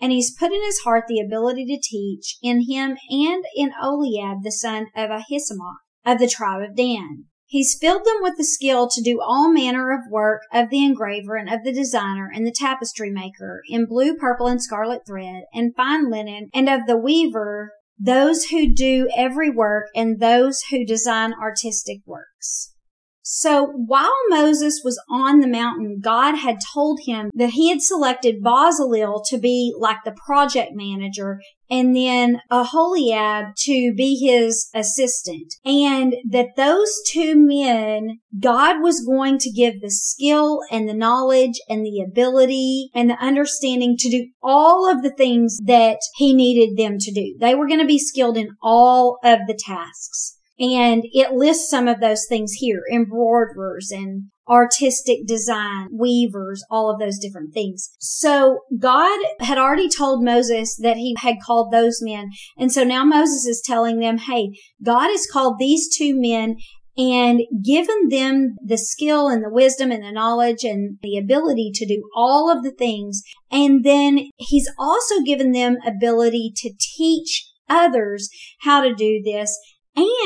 And 0.00 0.10
he's 0.10 0.34
put 0.36 0.50
in 0.50 0.64
his 0.64 0.80
heart 0.80 1.04
the 1.06 1.20
ability 1.20 1.66
to 1.66 1.78
teach 1.80 2.38
in 2.42 2.66
him 2.68 2.96
and 3.08 3.44
in 3.54 3.70
Aholiab, 3.80 4.42
the 4.42 4.50
son 4.50 4.88
of 4.96 5.10
Ahisamach 5.10 5.76
of 6.04 6.18
the 6.18 6.26
tribe 6.26 6.68
of 6.68 6.74
Dan. 6.74 7.26
He's 7.50 7.76
filled 7.80 8.04
them 8.04 8.18
with 8.20 8.36
the 8.36 8.44
skill 8.44 8.88
to 8.88 9.02
do 9.02 9.20
all 9.20 9.52
manner 9.52 9.90
of 9.92 10.08
work 10.08 10.42
of 10.52 10.70
the 10.70 10.84
engraver 10.84 11.34
and 11.34 11.52
of 11.52 11.64
the 11.64 11.72
designer 11.72 12.30
and 12.32 12.46
the 12.46 12.54
tapestry 12.56 13.10
maker 13.10 13.62
in 13.68 13.86
blue, 13.86 14.14
purple, 14.14 14.46
and 14.46 14.62
scarlet 14.62 15.00
thread 15.04 15.42
and 15.52 15.74
fine 15.74 16.08
linen 16.08 16.50
and 16.54 16.68
of 16.68 16.86
the 16.86 16.96
weaver, 16.96 17.72
those 17.98 18.44
who 18.44 18.72
do 18.72 19.10
every 19.16 19.50
work 19.50 19.86
and 19.96 20.20
those 20.20 20.60
who 20.70 20.86
design 20.86 21.32
artistic 21.42 22.02
works. 22.06 22.72
So 23.20 23.66
while 23.66 24.14
Moses 24.28 24.82
was 24.84 25.02
on 25.10 25.40
the 25.40 25.48
mountain, 25.48 25.98
God 26.00 26.36
had 26.36 26.58
told 26.72 27.00
him 27.04 27.30
that 27.34 27.50
he 27.50 27.70
had 27.70 27.82
selected 27.82 28.44
Bezalel 28.44 29.24
to 29.28 29.38
be 29.38 29.74
like 29.76 30.04
the 30.04 30.14
project 30.24 30.70
manager 30.74 31.40
and 31.70 31.94
then 31.94 32.40
Aholiab 32.50 33.54
to 33.58 33.94
be 33.96 34.16
his 34.16 34.68
assistant. 34.74 35.54
And 35.64 36.16
that 36.28 36.56
those 36.56 37.00
two 37.08 37.34
men, 37.36 38.18
God 38.38 38.82
was 38.82 39.04
going 39.04 39.38
to 39.38 39.50
give 39.50 39.80
the 39.80 39.90
skill 39.90 40.60
and 40.70 40.88
the 40.88 40.94
knowledge 40.94 41.60
and 41.68 41.84
the 41.84 42.04
ability 42.06 42.90
and 42.94 43.08
the 43.08 43.24
understanding 43.24 43.96
to 43.98 44.10
do 44.10 44.28
all 44.42 44.90
of 44.90 45.02
the 45.02 45.14
things 45.14 45.58
that 45.64 45.98
he 46.16 46.34
needed 46.34 46.76
them 46.76 46.98
to 46.98 47.12
do. 47.12 47.36
They 47.40 47.54
were 47.54 47.68
going 47.68 47.80
to 47.80 47.86
be 47.86 47.98
skilled 47.98 48.36
in 48.36 48.56
all 48.62 49.18
of 49.22 49.40
the 49.46 49.58
tasks. 49.58 50.36
And 50.58 51.04
it 51.12 51.32
lists 51.32 51.70
some 51.70 51.88
of 51.88 52.00
those 52.00 52.26
things 52.28 52.52
here, 52.52 52.82
embroiderers 52.92 53.90
and 53.90 54.24
artistic 54.50 55.26
design, 55.26 55.88
weavers, 55.92 56.64
all 56.70 56.90
of 56.90 56.98
those 56.98 57.18
different 57.18 57.54
things. 57.54 57.90
So 58.00 58.60
God 58.78 59.18
had 59.38 59.56
already 59.56 59.88
told 59.88 60.24
Moses 60.24 60.76
that 60.82 60.96
he 60.96 61.16
had 61.20 61.36
called 61.44 61.72
those 61.72 62.00
men. 62.02 62.30
And 62.58 62.72
so 62.72 62.82
now 62.82 63.04
Moses 63.04 63.46
is 63.46 63.62
telling 63.64 64.00
them, 64.00 64.18
Hey, 64.18 64.50
God 64.84 65.08
has 65.08 65.26
called 65.30 65.56
these 65.58 65.88
two 65.96 66.20
men 66.20 66.56
and 66.98 67.40
given 67.64 68.08
them 68.10 68.56
the 68.64 68.76
skill 68.76 69.28
and 69.28 69.44
the 69.44 69.50
wisdom 69.50 69.92
and 69.92 70.02
the 70.02 70.12
knowledge 70.12 70.64
and 70.64 70.98
the 71.02 71.16
ability 71.16 71.70
to 71.74 71.86
do 71.86 72.02
all 72.14 72.50
of 72.50 72.64
the 72.64 72.72
things. 72.72 73.22
And 73.50 73.84
then 73.84 74.30
he's 74.36 74.70
also 74.76 75.22
given 75.24 75.52
them 75.52 75.76
ability 75.86 76.52
to 76.56 76.72
teach 76.78 77.48
others 77.68 78.28
how 78.62 78.82
to 78.82 78.92
do 78.92 79.22
this 79.24 79.56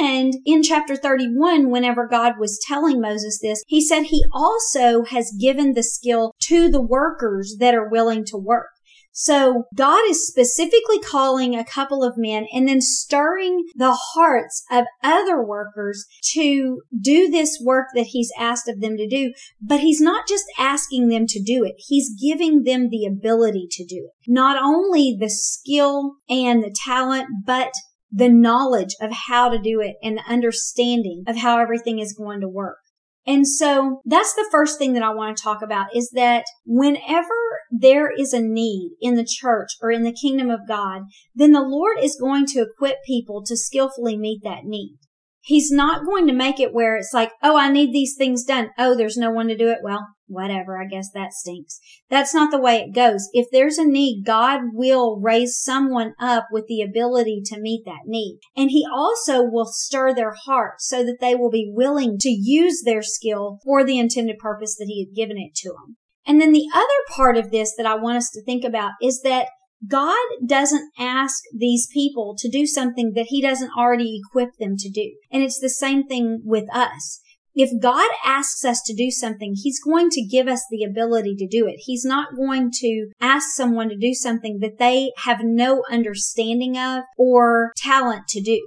and 0.00 0.34
in 0.44 0.62
chapter 0.62 0.96
31, 0.96 1.70
whenever 1.70 2.06
God 2.06 2.34
was 2.38 2.60
telling 2.66 3.00
Moses 3.00 3.38
this, 3.40 3.62
he 3.66 3.80
said 3.80 4.04
he 4.04 4.24
also 4.32 5.04
has 5.04 5.34
given 5.40 5.74
the 5.74 5.82
skill 5.82 6.34
to 6.42 6.68
the 6.70 6.82
workers 6.82 7.56
that 7.60 7.74
are 7.74 7.88
willing 7.88 8.24
to 8.26 8.36
work. 8.36 8.68
So 9.16 9.66
God 9.76 10.02
is 10.10 10.26
specifically 10.26 10.98
calling 10.98 11.54
a 11.54 11.64
couple 11.64 12.02
of 12.02 12.14
men 12.16 12.46
and 12.52 12.66
then 12.66 12.80
stirring 12.80 13.64
the 13.76 13.96
hearts 14.14 14.64
of 14.72 14.86
other 15.04 15.40
workers 15.40 16.04
to 16.32 16.82
do 17.00 17.30
this 17.30 17.60
work 17.62 17.86
that 17.94 18.08
he's 18.08 18.32
asked 18.36 18.68
of 18.68 18.80
them 18.80 18.96
to 18.96 19.06
do. 19.06 19.32
But 19.62 19.80
he's 19.80 20.00
not 20.00 20.26
just 20.26 20.46
asking 20.58 21.10
them 21.10 21.26
to 21.28 21.40
do 21.40 21.62
it. 21.62 21.76
He's 21.78 22.12
giving 22.20 22.64
them 22.64 22.88
the 22.88 23.06
ability 23.06 23.68
to 23.70 23.84
do 23.84 24.08
it. 24.08 24.30
Not 24.30 24.60
only 24.60 25.16
the 25.16 25.30
skill 25.30 26.16
and 26.28 26.64
the 26.64 26.74
talent, 26.84 27.28
but 27.46 27.70
the 28.14 28.28
knowledge 28.28 28.94
of 29.00 29.10
how 29.26 29.48
to 29.48 29.58
do 29.58 29.80
it 29.80 29.96
and 30.02 30.16
the 30.16 30.32
understanding 30.32 31.24
of 31.26 31.36
how 31.36 31.58
everything 31.58 31.98
is 31.98 32.12
going 32.12 32.40
to 32.40 32.48
work. 32.48 32.78
And 33.26 33.48
so 33.48 34.02
that's 34.04 34.34
the 34.34 34.46
first 34.52 34.78
thing 34.78 34.92
that 34.92 35.02
I 35.02 35.14
want 35.14 35.36
to 35.36 35.42
talk 35.42 35.62
about 35.62 35.96
is 35.96 36.10
that 36.14 36.44
whenever 36.66 37.34
there 37.70 38.10
is 38.10 38.32
a 38.32 38.40
need 38.40 38.92
in 39.00 39.14
the 39.14 39.26
church 39.26 39.70
or 39.80 39.90
in 39.90 40.02
the 40.02 40.12
kingdom 40.12 40.50
of 40.50 40.68
God, 40.68 41.02
then 41.34 41.52
the 41.52 41.62
Lord 41.62 41.96
is 42.00 42.18
going 42.20 42.46
to 42.46 42.60
equip 42.60 42.98
people 43.06 43.42
to 43.46 43.56
skillfully 43.56 44.16
meet 44.16 44.42
that 44.44 44.64
need. 44.64 44.98
He's 45.40 45.70
not 45.70 46.04
going 46.04 46.26
to 46.26 46.34
make 46.34 46.60
it 46.60 46.74
where 46.74 46.96
it's 46.96 47.12
like, 47.14 47.32
oh, 47.42 47.56
I 47.56 47.70
need 47.70 47.92
these 47.92 48.14
things 48.16 48.44
done. 48.44 48.70
Oh, 48.78 48.94
there's 48.94 49.16
no 49.16 49.30
one 49.30 49.48
to 49.48 49.56
do 49.56 49.68
it. 49.68 49.78
Well, 49.82 50.06
whatever. 50.26 50.80
I 50.80 50.86
guess 50.86 51.10
that 51.14 51.32
stinks. 51.32 51.78
That's 52.10 52.34
not 52.34 52.50
the 52.50 52.60
way 52.60 52.78
it 52.78 52.94
goes. 52.94 53.28
If 53.32 53.46
there's 53.50 53.78
a 53.78 53.84
need, 53.84 54.24
God 54.24 54.60
will 54.72 55.20
raise 55.20 55.58
someone 55.58 56.14
up 56.20 56.46
with 56.50 56.66
the 56.66 56.82
ability 56.82 57.42
to 57.46 57.60
meet 57.60 57.84
that 57.84 58.06
need. 58.06 58.38
And 58.56 58.70
he 58.70 58.86
also 58.90 59.42
will 59.42 59.66
stir 59.66 60.14
their 60.14 60.34
heart 60.46 60.80
so 60.80 61.04
that 61.04 61.18
they 61.20 61.34
will 61.34 61.50
be 61.50 61.70
willing 61.72 62.18
to 62.20 62.30
use 62.30 62.82
their 62.84 63.02
skill 63.02 63.58
for 63.64 63.84
the 63.84 63.98
intended 63.98 64.38
purpose 64.38 64.76
that 64.76 64.86
he 64.88 65.04
had 65.04 65.14
given 65.14 65.38
it 65.38 65.54
to 65.56 65.70
them. 65.70 65.96
And 66.26 66.40
then 66.40 66.52
the 66.52 66.68
other 66.74 66.86
part 67.14 67.36
of 67.36 67.50
this 67.50 67.74
that 67.76 67.86
I 67.86 67.96
want 67.96 68.16
us 68.16 68.30
to 68.30 68.42
think 68.42 68.64
about 68.64 68.92
is 69.02 69.20
that 69.22 69.48
God 69.86 70.16
doesn't 70.46 70.90
ask 70.98 71.42
these 71.54 71.86
people 71.92 72.34
to 72.38 72.48
do 72.48 72.66
something 72.66 73.12
that 73.14 73.26
he 73.28 73.42
doesn't 73.42 73.72
already 73.76 74.18
equip 74.18 74.50
them 74.58 74.76
to 74.78 74.90
do. 74.90 75.16
And 75.30 75.42
it's 75.42 75.60
the 75.60 75.68
same 75.68 76.04
thing 76.04 76.40
with 76.42 76.64
us. 76.74 77.20
If 77.54 77.80
God 77.80 78.10
asks 78.24 78.64
us 78.64 78.82
to 78.86 78.94
do 78.94 79.10
something, 79.10 79.54
He's 79.56 79.80
going 79.80 80.10
to 80.10 80.22
give 80.24 80.48
us 80.48 80.64
the 80.70 80.84
ability 80.84 81.36
to 81.36 81.46
do 81.46 81.66
it. 81.66 81.76
He's 81.78 82.04
not 82.04 82.36
going 82.36 82.70
to 82.80 83.10
ask 83.20 83.50
someone 83.54 83.88
to 83.88 83.96
do 83.96 84.14
something 84.14 84.58
that 84.60 84.78
they 84.78 85.12
have 85.18 85.40
no 85.42 85.82
understanding 85.90 86.76
of 86.76 87.04
or 87.16 87.72
talent 87.76 88.28
to 88.28 88.40
do. 88.40 88.60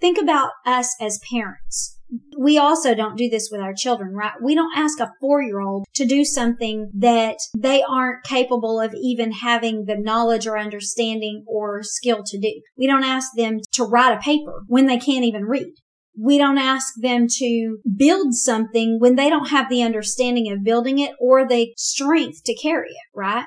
Think 0.00 0.18
about 0.18 0.50
us 0.66 0.94
as 1.00 1.20
parents 1.30 1.94
we 2.38 2.58
also 2.58 2.94
don't 2.94 3.16
do 3.16 3.28
this 3.28 3.48
with 3.50 3.60
our 3.60 3.74
children, 3.74 4.14
right? 4.14 4.32
We 4.42 4.54
don't 4.54 4.76
ask 4.76 5.00
a 5.00 5.10
four 5.20 5.42
year 5.42 5.60
old 5.60 5.86
to 5.94 6.04
do 6.04 6.24
something 6.24 6.90
that 6.94 7.36
they 7.56 7.82
aren't 7.82 8.24
capable 8.24 8.80
of 8.80 8.94
even 8.94 9.32
having 9.32 9.84
the 9.86 9.96
knowledge 9.96 10.46
or 10.46 10.58
understanding 10.58 11.44
or 11.46 11.82
skill 11.82 12.22
to 12.26 12.38
do. 12.38 12.60
We 12.76 12.86
don't 12.86 13.04
ask 13.04 13.28
them 13.36 13.60
to 13.72 13.84
write 13.84 14.16
a 14.16 14.20
paper 14.20 14.62
when 14.66 14.86
they 14.86 14.98
can't 14.98 15.24
even 15.24 15.44
read. 15.44 15.72
We 16.18 16.38
don't 16.38 16.58
ask 16.58 16.94
them 17.00 17.26
to 17.38 17.78
build 17.96 18.34
something 18.34 18.98
when 19.00 19.16
they 19.16 19.28
don't 19.28 19.50
have 19.50 19.68
the 19.68 19.82
understanding 19.82 20.50
of 20.52 20.64
building 20.64 20.98
it 20.98 21.12
or 21.18 21.46
the 21.46 21.72
strength 21.76 22.44
to 22.44 22.54
carry 22.54 22.90
it, 22.90 23.08
right? 23.14 23.46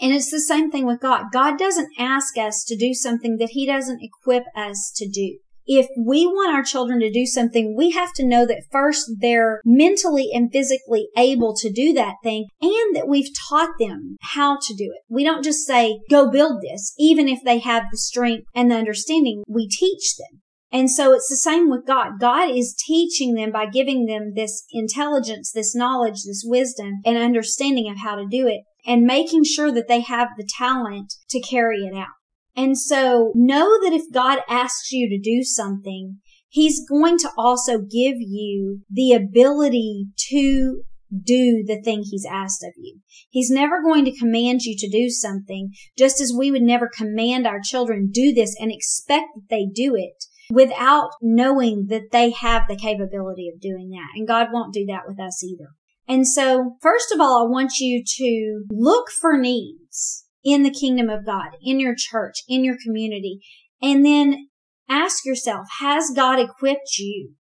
And 0.00 0.12
it's 0.12 0.30
the 0.30 0.40
same 0.40 0.70
thing 0.70 0.86
with 0.86 1.00
God. 1.00 1.26
God 1.32 1.58
doesn't 1.58 1.92
ask 1.98 2.36
us 2.36 2.64
to 2.64 2.76
do 2.76 2.94
something 2.94 3.36
that 3.38 3.50
He 3.50 3.66
doesn't 3.66 4.00
equip 4.02 4.44
us 4.56 4.92
to 4.96 5.08
do 5.08 5.38
if 5.66 5.86
we 5.96 6.26
want 6.26 6.54
our 6.54 6.62
children 6.62 7.00
to 7.00 7.10
do 7.10 7.26
something, 7.26 7.74
we 7.76 7.90
have 7.90 8.12
to 8.14 8.26
know 8.26 8.46
that 8.46 8.64
first 8.70 9.10
they're 9.20 9.60
mentally 9.64 10.30
and 10.32 10.52
physically 10.52 11.08
able 11.16 11.54
to 11.56 11.72
do 11.72 11.92
that 11.94 12.16
thing 12.22 12.46
and 12.60 12.96
that 12.96 13.08
we've 13.08 13.30
taught 13.48 13.70
them 13.78 14.16
how 14.20 14.58
to 14.60 14.74
do 14.74 14.92
it. 14.94 15.02
We 15.08 15.24
don't 15.24 15.44
just 15.44 15.66
say, 15.66 16.00
go 16.10 16.30
build 16.30 16.62
this. 16.62 16.94
Even 16.98 17.28
if 17.28 17.40
they 17.44 17.58
have 17.60 17.84
the 17.90 17.98
strength 17.98 18.46
and 18.54 18.70
the 18.70 18.76
understanding, 18.76 19.42
we 19.48 19.68
teach 19.68 20.16
them. 20.16 20.40
And 20.74 20.90
so 20.90 21.12
it's 21.12 21.28
the 21.28 21.36
same 21.36 21.70
with 21.70 21.86
God. 21.86 22.18
God 22.18 22.50
is 22.50 22.74
teaching 22.74 23.34
them 23.34 23.52
by 23.52 23.66
giving 23.66 24.06
them 24.06 24.32
this 24.34 24.64
intelligence, 24.72 25.52
this 25.52 25.72
knowledge, 25.72 26.24
this 26.26 26.42
wisdom 26.44 26.94
and 27.04 27.16
understanding 27.16 27.88
of 27.88 27.98
how 27.98 28.16
to 28.16 28.26
do 28.28 28.48
it 28.48 28.62
and 28.84 29.04
making 29.04 29.44
sure 29.44 29.70
that 29.70 29.86
they 29.86 30.00
have 30.00 30.30
the 30.36 30.48
talent 30.58 31.14
to 31.30 31.40
carry 31.40 31.82
it 31.84 31.94
out. 31.94 32.08
And 32.56 32.76
so 32.76 33.30
know 33.36 33.78
that 33.84 33.92
if 33.92 34.12
God 34.12 34.40
asks 34.48 34.90
you 34.90 35.08
to 35.08 35.18
do 35.18 35.44
something, 35.44 36.18
He's 36.48 36.84
going 36.88 37.18
to 37.18 37.30
also 37.38 37.78
give 37.78 38.16
you 38.18 38.80
the 38.90 39.12
ability 39.12 40.06
to 40.30 40.82
do 41.08 41.62
the 41.64 41.80
thing 41.84 42.02
He's 42.02 42.26
asked 42.28 42.64
of 42.64 42.72
you. 42.76 42.98
He's 43.30 43.50
never 43.50 43.80
going 43.80 44.04
to 44.06 44.18
command 44.18 44.62
you 44.62 44.76
to 44.76 44.90
do 44.90 45.08
something, 45.08 45.70
just 45.96 46.20
as 46.20 46.34
we 46.36 46.50
would 46.50 46.62
never 46.62 46.90
command 46.92 47.46
our 47.46 47.60
children 47.62 48.10
do 48.12 48.34
this 48.34 48.56
and 48.58 48.72
expect 48.72 49.26
that 49.36 49.46
they 49.50 49.66
do 49.72 49.94
it 49.94 50.24
without 50.50 51.10
knowing 51.20 51.86
that 51.88 52.10
they 52.12 52.30
have 52.30 52.62
the 52.68 52.76
capability 52.76 53.48
of 53.52 53.60
doing 53.60 53.90
that. 53.90 54.08
And 54.14 54.28
God 54.28 54.48
won't 54.52 54.74
do 54.74 54.86
that 54.86 55.02
with 55.06 55.18
us 55.18 55.42
either. 55.42 55.70
And 56.06 56.28
so, 56.28 56.76
first 56.82 57.12
of 57.12 57.20
all, 57.20 57.44
I 57.44 57.50
want 57.50 57.78
you 57.78 58.02
to 58.04 58.64
look 58.70 59.10
for 59.10 59.38
needs 59.38 60.26
in 60.44 60.62
the 60.62 60.70
kingdom 60.70 61.08
of 61.08 61.24
God, 61.24 61.56
in 61.62 61.80
your 61.80 61.94
church, 61.96 62.42
in 62.46 62.62
your 62.64 62.76
community. 62.82 63.40
And 63.80 64.04
then 64.04 64.48
ask 64.88 65.24
yourself, 65.24 65.66
has 65.80 66.10
God 66.14 66.38
equipped 66.38 66.98
you? 66.98 67.32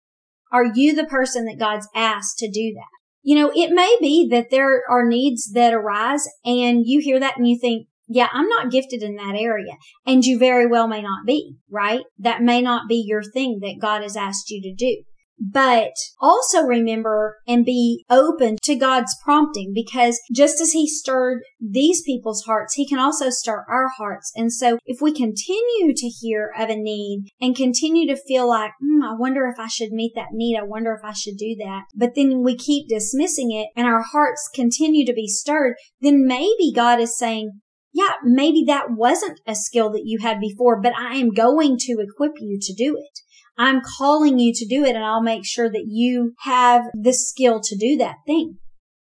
Are 0.52 0.72
you 0.74 0.96
the 0.96 1.06
person 1.06 1.46
that 1.46 1.60
God's 1.60 1.88
asked 1.94 2.38
to 2.38 2.50
do 2.50 2.74
that? 2.76 2.88
You 3.22 3.36
know, 3.36 3.52
it 3.56 3.72
may 3.72 3.98
be 4.00 4.28
that 4.32 4.50
there 4.50 4.84
are 4.89 5.06
needs 5.06 5.52
that 5.54 5.74
arise 5.74 6.26
and 6.46 6.84
you 6.86 7.02
hear 7.02 7.20
that 7.20 7.38
and 7.38 7.48
you 7.48 7.58
think, 7.60 7.88
yeah, 8.08 8.28
I'm 8.34 8.48
not 8.48 8.72
gifted 8.72 9.02
in 9.02 9.16
that 9.16 9.36
area. 9.36 9.74
And 10.06 10.24
you 10.24 10.38
very 10.38 10.68
well 10.68 10.88
may 10.88 11.02
not 11.02 11.26
be, 11.26 11.56
right? 11.70 12.04
That 12.20 12.42
may 12.42 12.62
not 12.62 12.88
be 12.88 13.04
your 13.06 13.24
thing 13.24 13.60
that 13.62 13.80
God 13.82 14.02
has 14.02 14.18
asked 14.18 14.50
you 14.50 14.62
to 14.62 14.74
do. 14.74 15.04
But 15.39 15.94
also 16.22 16.62
remember 16.62 17.38
and 17.48 17.66
be 17.66 18.06
open 18.10 18.58
to 18.63 18.76
God's 18.76 19.13
prompting 19.24 19.74
because 19.74 20.22
just 20.34 20.62
as 20.62 20.72
He 20.72 20.88
stirred 20.88 21.42
these 21.60 22.02
people's 22.04 22.44
hearts, 22.44 22.76
He 22.76 22.88
can 22.88 23.00
also 23.00 23.30
stir 23.30 23.66
our 23.68 23.89
hearts. 23.98 24.32
And 24.36 24.54
so 24.54 24.78
if 24.86 25.02
we 25.02 25.12
continue 25.12 25.94
to 25.96 26.08
hear 26.08 26.54
of 26.58 26.70
a 26.70 26.76
need 26.76 27.26
and 27.42 27.56
continue 27.56 28.08
to 28.08 28.22
feel 28.22 28.48
like, 28.48 28.72
mm, 28.82 29.04
I 29.04 29.16
wonder 29.18 29.48
if 29.48 29.60
I 29.60 29.68
should 29.68 29.92
meet 29.92 30.13
that 30.16 30.32
need. 30.32 30.58
I 30.58 30.63
wonder 30.63 30.94
if 30.94 31.04
I 31.04 31.13
should 31.13 31.38
do 31.38 31.56
that. 31.60 31.86
But 31.96 32.16
then 32.16 32.44
we 32.44 32.56
keep 32.56 32.88
dismissing 32.88 33.52
it 33.52 33.70
and 33.76 33.88
our 33.88 34.04
hearts 34.04 34.50
continue 34.54 35.06
to 35.06 35.13
be 35.13 35.28
stirred, 35.28 35.76
then 36.00 36.26
maybe 36.28 36.72
God 36.74 37.00
is 37.00 37.18
saying, 37.18 37.60
yeah, 37.94 38.14
maybe 38.24 38.64
that 38.68 38.88
wasn't 38.90 39.40
a 39.46 39.56
skill 39.56 39.92
that 39.92 40.04
you 40.06 40.20
had 40.22 40.40
before, 40.40 40.82
but 40.82 40.94
I 40.98 41.16
am 41.16 41.30
going 41.30 41.78
to 41.82 41.98
equip 42.00 42.34
you 42.40 42.58
to 42.60 42.74
do 42.74 42.98
it. 42.98 43.20
I'm 43.56 43.82
calling 43.98 44.40
you 44.40 44.52
to 44.56 44.66
do 44.66 44.84
it 44.84 44.96
and 44.96 45.06
I'll 45.06 45.22
make 45.22 45.46
sure 45.46 45.70
that 45.70 45.86
you 45.88 46.34
have 46.44 46.86
the 46.94 47.14
skill 47.14 47.62
to 47.62 47.78
do 47.78 47.98
that 47.98 48.16
thing. 48.26 48.58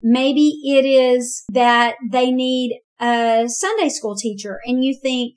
Maybe 0.01 0.61
it 0.63 0.85
is 0.85 1.45
that 1.53 1.97
they 2.13 2.31
need 2.31 2.79
a 3.01 3.47
Sunday 3.49 3.89
school 3.89 4.15
teacher 4.15 4.61
and 4.65 4.85
you 4.85 4.95
think, 4.95 5.35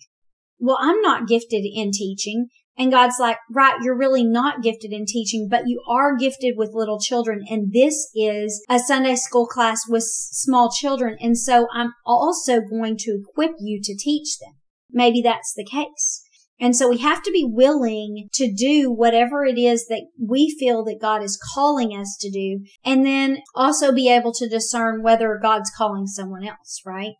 well, 0.60 0.78
I'm 0.80 1.02
not 1.02 1.28
gifted 1.28 1.64
in 1.66 1.92
teaching. 1.92 2.50
And 2.80 2.94
God's 2.94 3.18
like, 3.20 3.38
right, 3.52 3.78
you're 3.84 3.98
really 3.98 4.24
not 4.24 4.63
gifted 4.63 4.94
in 4.94 5.06
teaching, 5.06 5.50
but 5.52 5.68
you 5.68 5.84
are 5.89 6.15
gifted 6.15 6.56
with 6.56 6.72
little 6.74 6.98
children. 6.98 7.44
And 7.50 7.74
this 7.74 8.10
is 8.15 8.63
a 8.70 8.80
Sunday 8.80 9.15
school 9.15 9.46
class 9.46 9.82
with 9.89 10.04
small 10.04 10.72
children. 10.72 11.18
And 11.20 11.38
so 11.38 11.68
I'm 11.74 11.92
also 12.06 12.62
going 12.62 12.96
to 13.00 13.22
equip 13.22 13.52
you 13.60 13.82
to 13.84 13.98
teach 13.98 14.39
them. 14.39 14.54
Maybe 14.89 15.22
that's 15.22 15.54
the 15.54 15.65
case. 15.65 16.24
And 16.58 16.74
so 16.74 16.89
we 16.89 17.00
have 17.00 17.22
to 17.24 17.32
be 17.32 17.46
willing 17.46 18.30
to 18.34 18.52
do 18.52 18.89
whatever 18.92 19.46
it 19.46 19.58
is 19.58 19.88
that 19.88 20.04
we 20.18 20.56
feel 20.58 20.84
that 20.86 21.02
God 21.02 21.22
is 21.22 21.39
calling 21.54 21.92
us 21.92 22.18
to 22.22 22.32
do. 22.32 22.65
And 22.86 23.06
then 23.06 23.39
also 23.56 23.92
be 23.92 24.10
able 24.10 24.32
to 24.34 24.48
discern 24.48 25.04
whether 25.04 25.38
God's 25.42 25.70
calling 25.70 26.08
someone 26.08 26.46
else, 26.46 26.82
right? 26.86 27.13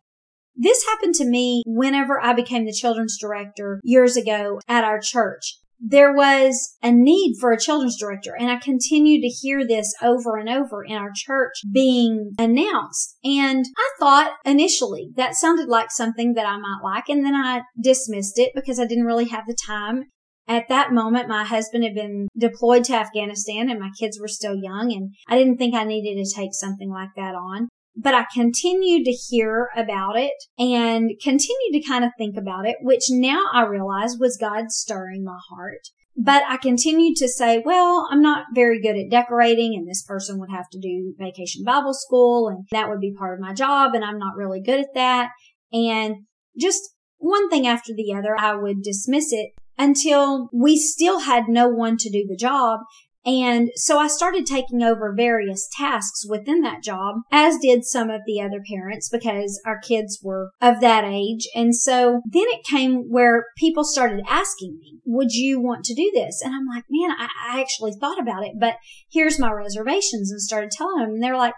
This 0.62 0.84
happened 0.84 1.14
to 1.14 1.24
me 1.24 1.62
whenever 1.64 2.20
I 2.22 2.34
became 2.34 2.66
the 2.66 2.72
children's 2.72 3.16
director 3.18 3.80
years 3.82 4.16
ago 4.16 4.60
at 4.68 4.84
our 4.84 5.00
church 5.00 5.60
there 5.80 6.12
was 6.12 6.76
a 6.82 6.92
need 6.92 7.36
for 7.40 7.52
a 7.52 7.58
children's 7.58 7.98
director. 7.98 8.36
And 8.38 8.50
I 8.50 8.56
continued 8.56 9.22
to 9.22 9.28
hear 9.28 9.66
this 9.66 9.92
over 10.02 10.36
and 10.36 10.48
over 10.48 10.84
in 10.84 10.96
our 10.96 11.10
church 11.14 11.54
being 11.72 12.32
announced. 12.38 13.16
And 13.24 13.64
I 13.76 13.90
thought 13.98 14.32
initially 14.44 15.10
that 15.16 15.34
sounded 15.34 15.68
like 15.68 15.90
something 15.90 16.34
that 16.34 16.46
I 16.46 16.58
might 16.58 16.80
like. 16.84 17.08
And 17.08 17.24
then 17.24 17.34
I 17.34 17.62
dismissed 17.82 18.38
it 18.38 18.52
because 18.54 18.78
I 18.78 18.86
didn't 18.86 19.06
really 19.06 19.28
have 19.28 19.44
the 19.46 19.56
time. 19.66 20.04
At 20.46 20.68
that 20.68 20.92
moment, 20.92 21.28
my 21.28 21.44
husband 21.44 21.84
had 21.84 21.94
been 21.94 22.28
deployed 22.36 22.84
to 22.84 22.94
Afghanistan 22.94 23.70
and 23.70 23.78
my 23.78 23.90
kids 23.98 24.18
were 24.20 24.28
still 24.28 24.56
young 24.56 24.92
and 24.92 25.14
I 25.28 25.38
didn't 25.38 25.58
think 25.58 25.74
I 25.74 25.84
needed 25.84 26.22
to 26.22 26.34
take 26.34 26.50
something 26.52 26.90
like 26.90 27.10
that 27.16 27.34
on 27.34 27.68
but 27.96 28.14
I 28.14 28.26
continued 28.32 29.04
to 29.04 29.12
hear 29.12 29.68
about 29.76 30.18
it 30.18 30.32
and 30.58 31.10
continued 31.22 31.72
to 31.72 31.82
kind 31.82 32.04
of 32.04 32.12
think 32.16 32.36
about 32.36 32.66
it, 32.66 32.76
which 32.80 33.04
now 33.10 33.44
I 33.52 33.62
realize 33.62 34.16
was 34.18 34.38
God 34.40 34.70
stirring 34.70 35.24
my 35.24 35.38
heart. 35.50 35.88
But 36.16 36.42
I 36.48 36.56
continued 36.56 37.16
to 37.16 37.28
say, 37.28 37.62
well, 37.64 38.06
I'm 38.10 38.20
not 38.20 38.46
very 38.54 38.80
good 38.80 38.96
at 38.96 39.10
decorating 39.10 39.74
and 39.74 39.88
this 39.88 40.02
person 40.02 40.38
would 40.38 40.50
have 40.50 40.68
to 40.70 40.78
do 40.78 41.14
vacation 41.18 41.64
Bible 41.64 41.94
school 41.94 42.48
and 42.48 42.66
that 42.72 42.88
would 42.88 43.00
be 43.00 43.14
part 43.16 43.34
of 43.34 43.40
my 43.40 43.54
job 43.54 43.94
and 43.94 44.04
I'm 44.04 44.18
not 44.18 44.36
really 44.36 44.60
good 44.60 44.80
at 44.80 44.94
that. 44.94 45.30
And 45.72 46.26
just 46.58 46.82
one 47.18 47.48
thing 47.48 47.66
after 47.66 47.92
the 47.94 48.12
other, 48.12 48.36
I 48.38 48.54
would 48.54 48.82
dismiss 48.82 49.32
it 49.32 49.50
until 49.78 50.50
we 50.52 50.76
still 50.76 51.20
had 51.20 51.44
no 51.48 51.68
one 51.68 51.96
to 51.96 52.10
do 52.10 52.26
the 52.28 52.36
job. 52.36 52.80
And 53.24 53.70
so 53.74 53.98
I 53.98 54.06
started 54.06 54.46
taking 54.46 54.82
over 54.82 55.12
various 55.14 55.68
tasks 55.76 56.24
within 56.26 56.62
that 56.62 56.82
job, 56.82 57.16
as 57.30 57.58
did 57.58 57.84
some 57.84 58.08
of 58.08 58.22
the 58.26 58.40
other 58.40 58.62
parents 58.66 59.10
because 59.10 59.60
our 59.66 59.78
kids 59.78 60.20
were 60.22 60.52
of 60.60 60.80
that 60.80 61.04
age. 61.04 61.46
And 61.54 61.76
so 61.76 62.22
then 62.24 62.46
it 62.46 62.64
came 62.64 63.10
where 63.10 63.46
people 63.58 63.84
started 63.84 64.24
asking 64.26 64.78
me, 64.80 65.00
would 65.04 65.32
you 65.32 65.60
want 65.60 65.84
to 65.84 65.94
do 65.94 66.10
this? 66.14 66.40
And 66.42 66.54
I'm 66.54 66.66
like, 66.66 66.84
man, 66.88 67.10
I, 67.18 67.28
I 67.50 67.60
actually 67.60 67.92
thought 67.92 68.20
about 68.20 68.44
it, 68.44 68.52
but 68.58 68.76
here's 69.10 69.38
my 69.38 69.50
reservations 69.50 70.30
and 70.30 70.40
started 70.40 70.70
telling 70.70 71.00
them. 71.00 71.10
And 71.10 71.22
they're 71.22 71.36
like, 71.36 71.54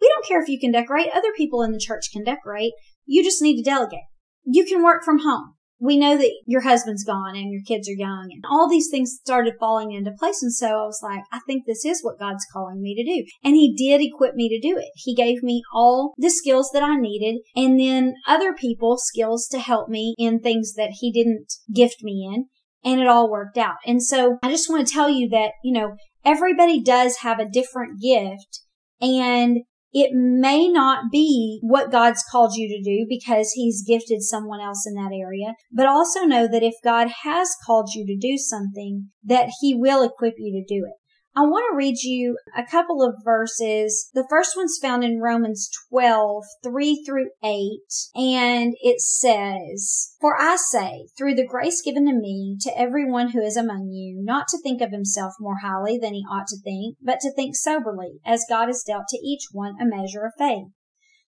we 0.00 0.08
don't 0.08 0.26
care 0.26 0.42
if 0.42 0.48
you 0.48 0.58
can 0.58 0.72
decorate. 0.72 1.08
Other 1.14 1.32
people 1.36 1.62
in 1.62 1.72
the 1.72 1.78
church 1.78 2.10
can 2.12 2.24
decorate. 2.24 2.72
You 3.06 3.22
just 3.22 3.40
need 3.40 3.56
to 3.56 3.70
delegate. 3.70 4.00
You 4.44 4.64
can 4.64 4.82
work 4.82 5.04
from 5.04 5.20
home 5.20 5.53
we 5.84 5.98
know 5.98 6.16
that 6.16 6.32
your 6.46 6.62
husband's 6.62 7.04
gone 7.04 7.36
and 7.36 7.52
your 7.52 7.60
kids 7.62 7.88
are 7.90 7.92
young 7.92 8.28
and 8.32 8.42
all 8.50 8.68
these 8.68 8.88
things 8.90 9.18
started 9.20 9.54
falling 9.60 9.92
into 9.92 10.10
place. 10.18 10.42
And 10.42 10.52
so 10.52 10.66
I 10.66 10.86
was 10.86 11.00
like, 11.02 11.22
I 11.30 11.40
think 11.46 11.66
this 11.66 11.84
is 11.84 12.02
what 12.02 12.18
God's 12.18 12.46
calling 12.50 12.80
me 12.80 12.94
to 12.94 13.04
do. 13.04 13.24
And 13.44 13.54
he 13.54 13.74
did 13.76 14.00
equip 14.00 14.34
me 14.34 14.48
to 14.48 14.58
do 14.58 14.78
it. 14.78 14.88
He 14.94 15.14
gave 15.14 15.42
me 15.42 15.62
all 15.74 16.14
the 16.16 16.30
skills 16.30 16.70
that 16.72 16.82
I 16.82 16.96
needed 16.96 17.42
and 17.54 17.78
then 17.78 18.14
other 18.26 18.54
people 18.54 18.96
skills 18.96 19.46
to 19.48 19.58
help 19.58 19.90
me 19.90 20.14
in 20.16 20.40
things 20.40 20.72
that 20.74 20.90
he 21.00 21.12
didn't 21.12 21.52
gift 21.72 22.02
me 22.02 22.30
in. 22.34 22.46
And 22.82 23.00
it 23.00 23.06
all 23.06 23.30
worked 23.30 23.58
out. 23.58 23.76
And 23.86 24.02
so 24.02 24.38
I 24.42 24.50
just 24.50 24.70
want 24.70 24.86
to 24.86 24.92
tell 24.92 25.10
you 25.10 25.28
that, 25.30 25.52
you 25.62 25.72
know, 25.72 25.96
everybody 26.24 26.82
does 26.82 27.18
have 27.18 27.38
a 27.38 27.48
different 27.48 28.00
gift 28.00 28.60
and 29.00 29.58
it 29.94 30.10
may 30.12 30.66
not 30.66 31.04
be 31.12 31.60
what 31.62 31.92
God's 31.92 32.24
called 32.28 32.56
you 32.56 32.68
to 32.68 32.82
do 32.82 33.06
because 33.08 33.52
he's 33.52 33.86
gifted 33.86 34.22
someone 34.22 34.60
else 34.60 34.84
in 34.86 34.94
that 34.94 35.12
area, 35.14 35.54
but 35.72 35.86
also 35.86 36.24
know 36.24 36.48
that 36.48 36.64
if 36.64 36.74
God 36.82 37.08
has 37.22 37.54
called 37.64 37.90
you 37.94 38.04
to 38.04 38.16
do 38.16 38.36
something, 38.36 39.10
that 39.22 39.50
he 39.60 39.72
will 39.72 40.02
equip 40.02 40.34
you 40.36 40.52
to 40.60 40.74
do 40.74 40.84
it. 40.84 40.94
I 41.36 41.40
want 41.40 41.66
to 41.68 41.76
read 41.76 41.96
you 42.04 42.38
a 42.56 42.64
couple 42.64 43.02
of 43.02 43.24
verses. 43.24 44.08
The 44.14 44.26
first 44.30 44.56
one's 44.56 44.78
found 44.80 45.02
in 45.02 45.20
Romans 45.20 45.68
12, 45.90 46.44
3 46.62 47.02
through 47.04 47.30
8, 47.42 47.80
and 48.14 48.74
it 48.80 49.00
says, 49.00 50.14
For 50.20 50.40
I 50.40 50.54
say, 50.54 51.08
through 51.18 51.34
the 51.34 51.46
grace 51.46 51.82
given 51.82 52.06
to 52.06 52.12
me, 52.12 52.56
to 52.60 52.78
everyone 52.78 53.30
who 53.30 53.40
is 53.40 53.56
among 53.56 53.88
you, 53.88 54.22
not 54.22 54.46
to 54.48 54.58
think 54.62 54.80
of 54.80 54.92
himself 54.92 55.32
more 55.40 55.58
highly 55.60 55.98
than 55.98 56.14
he 56.14 56.24
ought 56.30 56.46
to 56.48 56.60
think, 56.62 56.98
but 57.02 57.18
to 57.20 57.32
think 57.32 57.56
soberly, 57.56 58.20
as 58.24 58.46
God 58.48 58.66
has 58.66 58.84
dealt 58.86 59.08
to 59.08 59.18
each 59.18 59.48
one 59.50 59.74
a 59.80 59.84
measure 59.84 60.24
of 60.24 60.34
faith. 60.38 60.68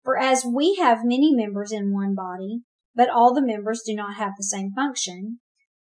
For 0.04 0.16
as 0.16 0.46
we 0.46 0.76
have 0.80 1.00
many 1.06 1.34
members 1.34 1.72
in 1.72 1.92
one 1.92 2.14
body, 2.14 2.62
but 2.94 3.10
all 3.10 3.34
the 3.34 3.46
members 3.46 3.82
do 3.84 3.96
not 3.96 4.18
have 4.18 4.34
the 4.38 4.44
same 4.44 4.74
function, 4.76 5.40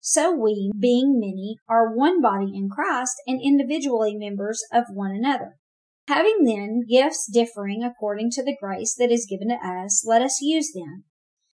so 0.09 0.31
we, 0.31 0.71
being 0.79 1.19
many, 1.19 1.57
are 1.69 1.93
one 1.93 2.21
body 2.21 2.53
in 2.55 2.69
Christ 2.69 3.17
and 3.27 3.41
individually 3.43 4.15
members 4.15 4.63
of 4.73 4.85
one 4.93 5.11
another. 5.11 5.57
Having 6.07 6.45
then 6.45 6.83
gifts 6.89 7.29
differing 7.29 7.83
according 7.83 8.31
to 8.31 8.45
the 8.45 8.57
grace 8.63 8.95
that 9.01 9.11
is 9.11 9.27
given 9.29 9.49
to 9.49 9.57
us, 9.57 10.05
let 10.07 10.23
us 10.23 10.39
use 10.41 10.73
them. 10.73 11.03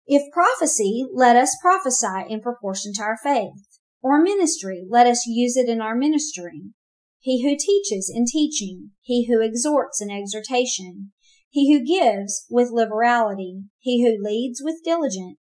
If 0.06 0.32
prophecy, 0.32 1.04
let 1.12 1.36
us 1.36 1.58
prophesy 1.60 2.24
in 2.30 2.40
proportion 2.40 2.94
to 2.94 3.02
our 3.02 3.18
faith. 3.22 3.66
Or 4.00 4.18
ministry, 4.18 4.82
let 4.88 5.06
us 5.06 5.26
use 5.26 5.54
it 5.54 5.68
in 5.68 5.82
our 5.82 5.94
ministering. 5.94 6.72
He 7.20 7.42
who 7.42 7.54
teaches 7.54 8.10
in 8.10 8.24
teaching, 8.24 8.92
he 9.02 9.26
who 9.26 9.42
exhorts 9.42 10.00
in 10.00 10.10
exhortation, 10.10 11.12
he 11.50 11.70
who 11.70 11.84
gives 11.84 12.46
with 12.48 12.70
liberality, 12.70 13.64
he 13.78 14.02
who 14.02 14.16
leads 14.26 14.62
with 14.64 14.82
diligence, 14.82 15.36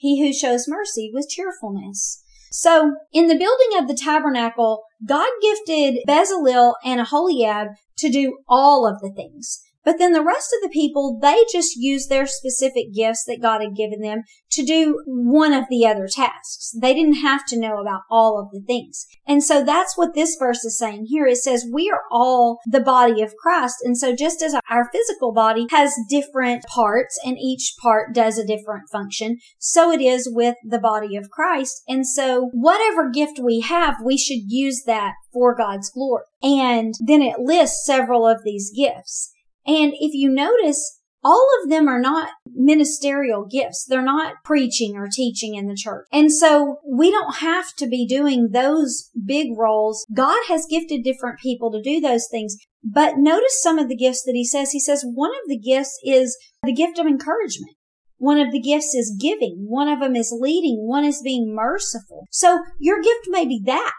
he 0.00 0.18
who 0.18 0.32
shows 0.32 0.66
mercy 0.66 1.10
with 1.12 1.28
cheerfulness. 1.28 2.22
So 2.50 2.96
in 3.12 3.26
the 3.26 3.36
building 3.36 3.78
of 3.78 3.86
the 3.86 3.94
tabernacle, 3.94 4.82
God 5.04 5.28
gifted 5.42 6.02
Bezalel 6.08 6.72
and 6.82 7.00
Aholiab 7.02 7.68
to 7.98 8.08
do 8.08 8.38
all 8.48 8.86
of 8.86 9.02
the 9.02 9.12
things. 9.14 9.60
But 9.84 9.98
then 9.98 10.12
the 10.12 10.24
rest 10.24 10.54
of 10.54 10.62
the 10.62 10.72
people, 10.72 11.18
they 11.20 11.44
just 11.50 11.76
used 11.76 12.08
their 12.08 12.26
specific 12.26 12.92
gifts 12.94 13.24
that 13.24 13.40
God 13.40 13.62
had 13.62 13.76
given 13.76 14.00
them 14.00 14.22
to 14.52 14.64
do 14.64 15.02
one 15.06 15.52
of 15.52 15.64
the 15.70 15.86
other 15.86 16.06
tasks. 16.06 16.74
They 16.80 16.92
didn't 16.92 17.22
have 17.22 17.46
to 17.46 17.58
know 17.58 17.80
about 17.80 18.02
all 18.10 18.38
of 18.38 18.50
the 18.52 18.64
things. 18.66 19.06
And 19.26 19.42
so 19.42 19.64
that's 19.64 19.96
what 19.96 20.14
this 20.14 20.36
verse 20.38 20.64
is 20.64 20.78
saying 20.78 21.06
here. 21.08 21.26
It 21.26 21.38
says 21.38 21.66
we 21.72 21.90
are 21.90 22.02
all 22.10 22.58
the 22.66 22.80
body 22.80 23.22
of 23.22 23.34
Christ. 23.36 23.76
And 23.82 23.96
so 23.96 24.14
just 24.14 24.42
as 24.42 24.54
our 24.68 24.90
physical 24.92 25.32
body 25.32 25.66
has 25.70 25.94
different 26.08 26.64
parts 26.64 27.18
and 27.24 27.38
each 27.38 27.74
part 27.80 28.14
does 28.14 28.38
a 28.38 28.46
different 28.46 28.88
function, 28.90 29.38
so 29.58 29.90
it 29.90 30.00
is 30.00 30.28
with 30.30 30.56
the 30.62 30.78
body 30.78 31.16
of 31.16 31.30
Christ. 31.30 31.82
And 31.88 32.06
so 32.06 32.50
whatever 32.52 33.08
gift 33.08 33.38
we 33.42 33.60
have, 33.60 33.96
we 34.04 34.18
should 34.18 34.42
use 34.50 34.82
that 34.86 35.14
for 35.32 35.54
God's 35.54 35.90
glory. 35.90 36.24
And 36.42 36.94
then 37.00 37.22
it 37.22 37.38
lists 37.38 37.86
several 37.86 38.26
of 38.26 38.42
these 38.44 38.72
gifts. 38.76 39.32
And 39.66 39.92
if 39.98 40.14
you 40.14 40.30
notice, 40.30 41.00
all 41.22 41.46
of 41.62 41.70
them 41.70 41.86
are 41.86 42.00
not 42.00 42.30
ministerial 42.46 43.44
gifts. 43.44 43.84
They're 43.84 44.02
not 44.02 44.34
preaching 44.44 44.96
or 44.96 45.08
teaching 45.10 45.54
in 45.54 45.66
the 45.66 45.76
church. 45.76 46.06
And 46.12 46.32
so 46.32 46.78
we 46.86 47.10
don't 47.10 47.36
have 47.36 47.74
to 47.76 47.86
be 47.86 48.06
doing 48.06 48.50
those 48.52 49.10
big 49.26 49.48
roles. 49.56 50.06
God 50.14 50.40
has 50.48 50.66
gifted 50.70 51.04
different 51.04 51.38
people 51.38 51.70
to 51.72 51.82
do 51.82 52.00
those 52.00 52.26
things. 52.30 52.56
But 52.82 53.18
notice 53.18 53.60
some 53.62 53.78
of 53.78 53.88
the 53.88 53.96
gifts 53.96 54.22
that 54.24 54.34
he 54.34 54.44
says. 54.44 54.70
He 54.70 54.80
says 54.80 55.04
one 55.04 55.30
of 55.30 55.48
the 55.48 55.58
gifts 55.58 55.98
is 56.04 56.38
the 56.62 56.72
gift 56.72 56.98
of 56.98 57.06
encouragement. 57.06 57.76
One 58.16 58.38
of 58.38 58.52
the 58.52 58.60
gifts 58.60 58.94
is 58.94 59.16
giving. 59.18 59.64
One 59.68 59.88
of 59.88 60.00
them 60.00 60.14
is 60.14 60.34
leading. 60.38 60.86
One 60.86 61.04
is 61.04 61.22
being 61.22 61.54
merciful. 61.54 62.26
So 62.30 62.62
your 62.78 63.00
gift 63.00 63.26
may 63.28 63.46
be 63.46 63.62
that. 63.66 63.92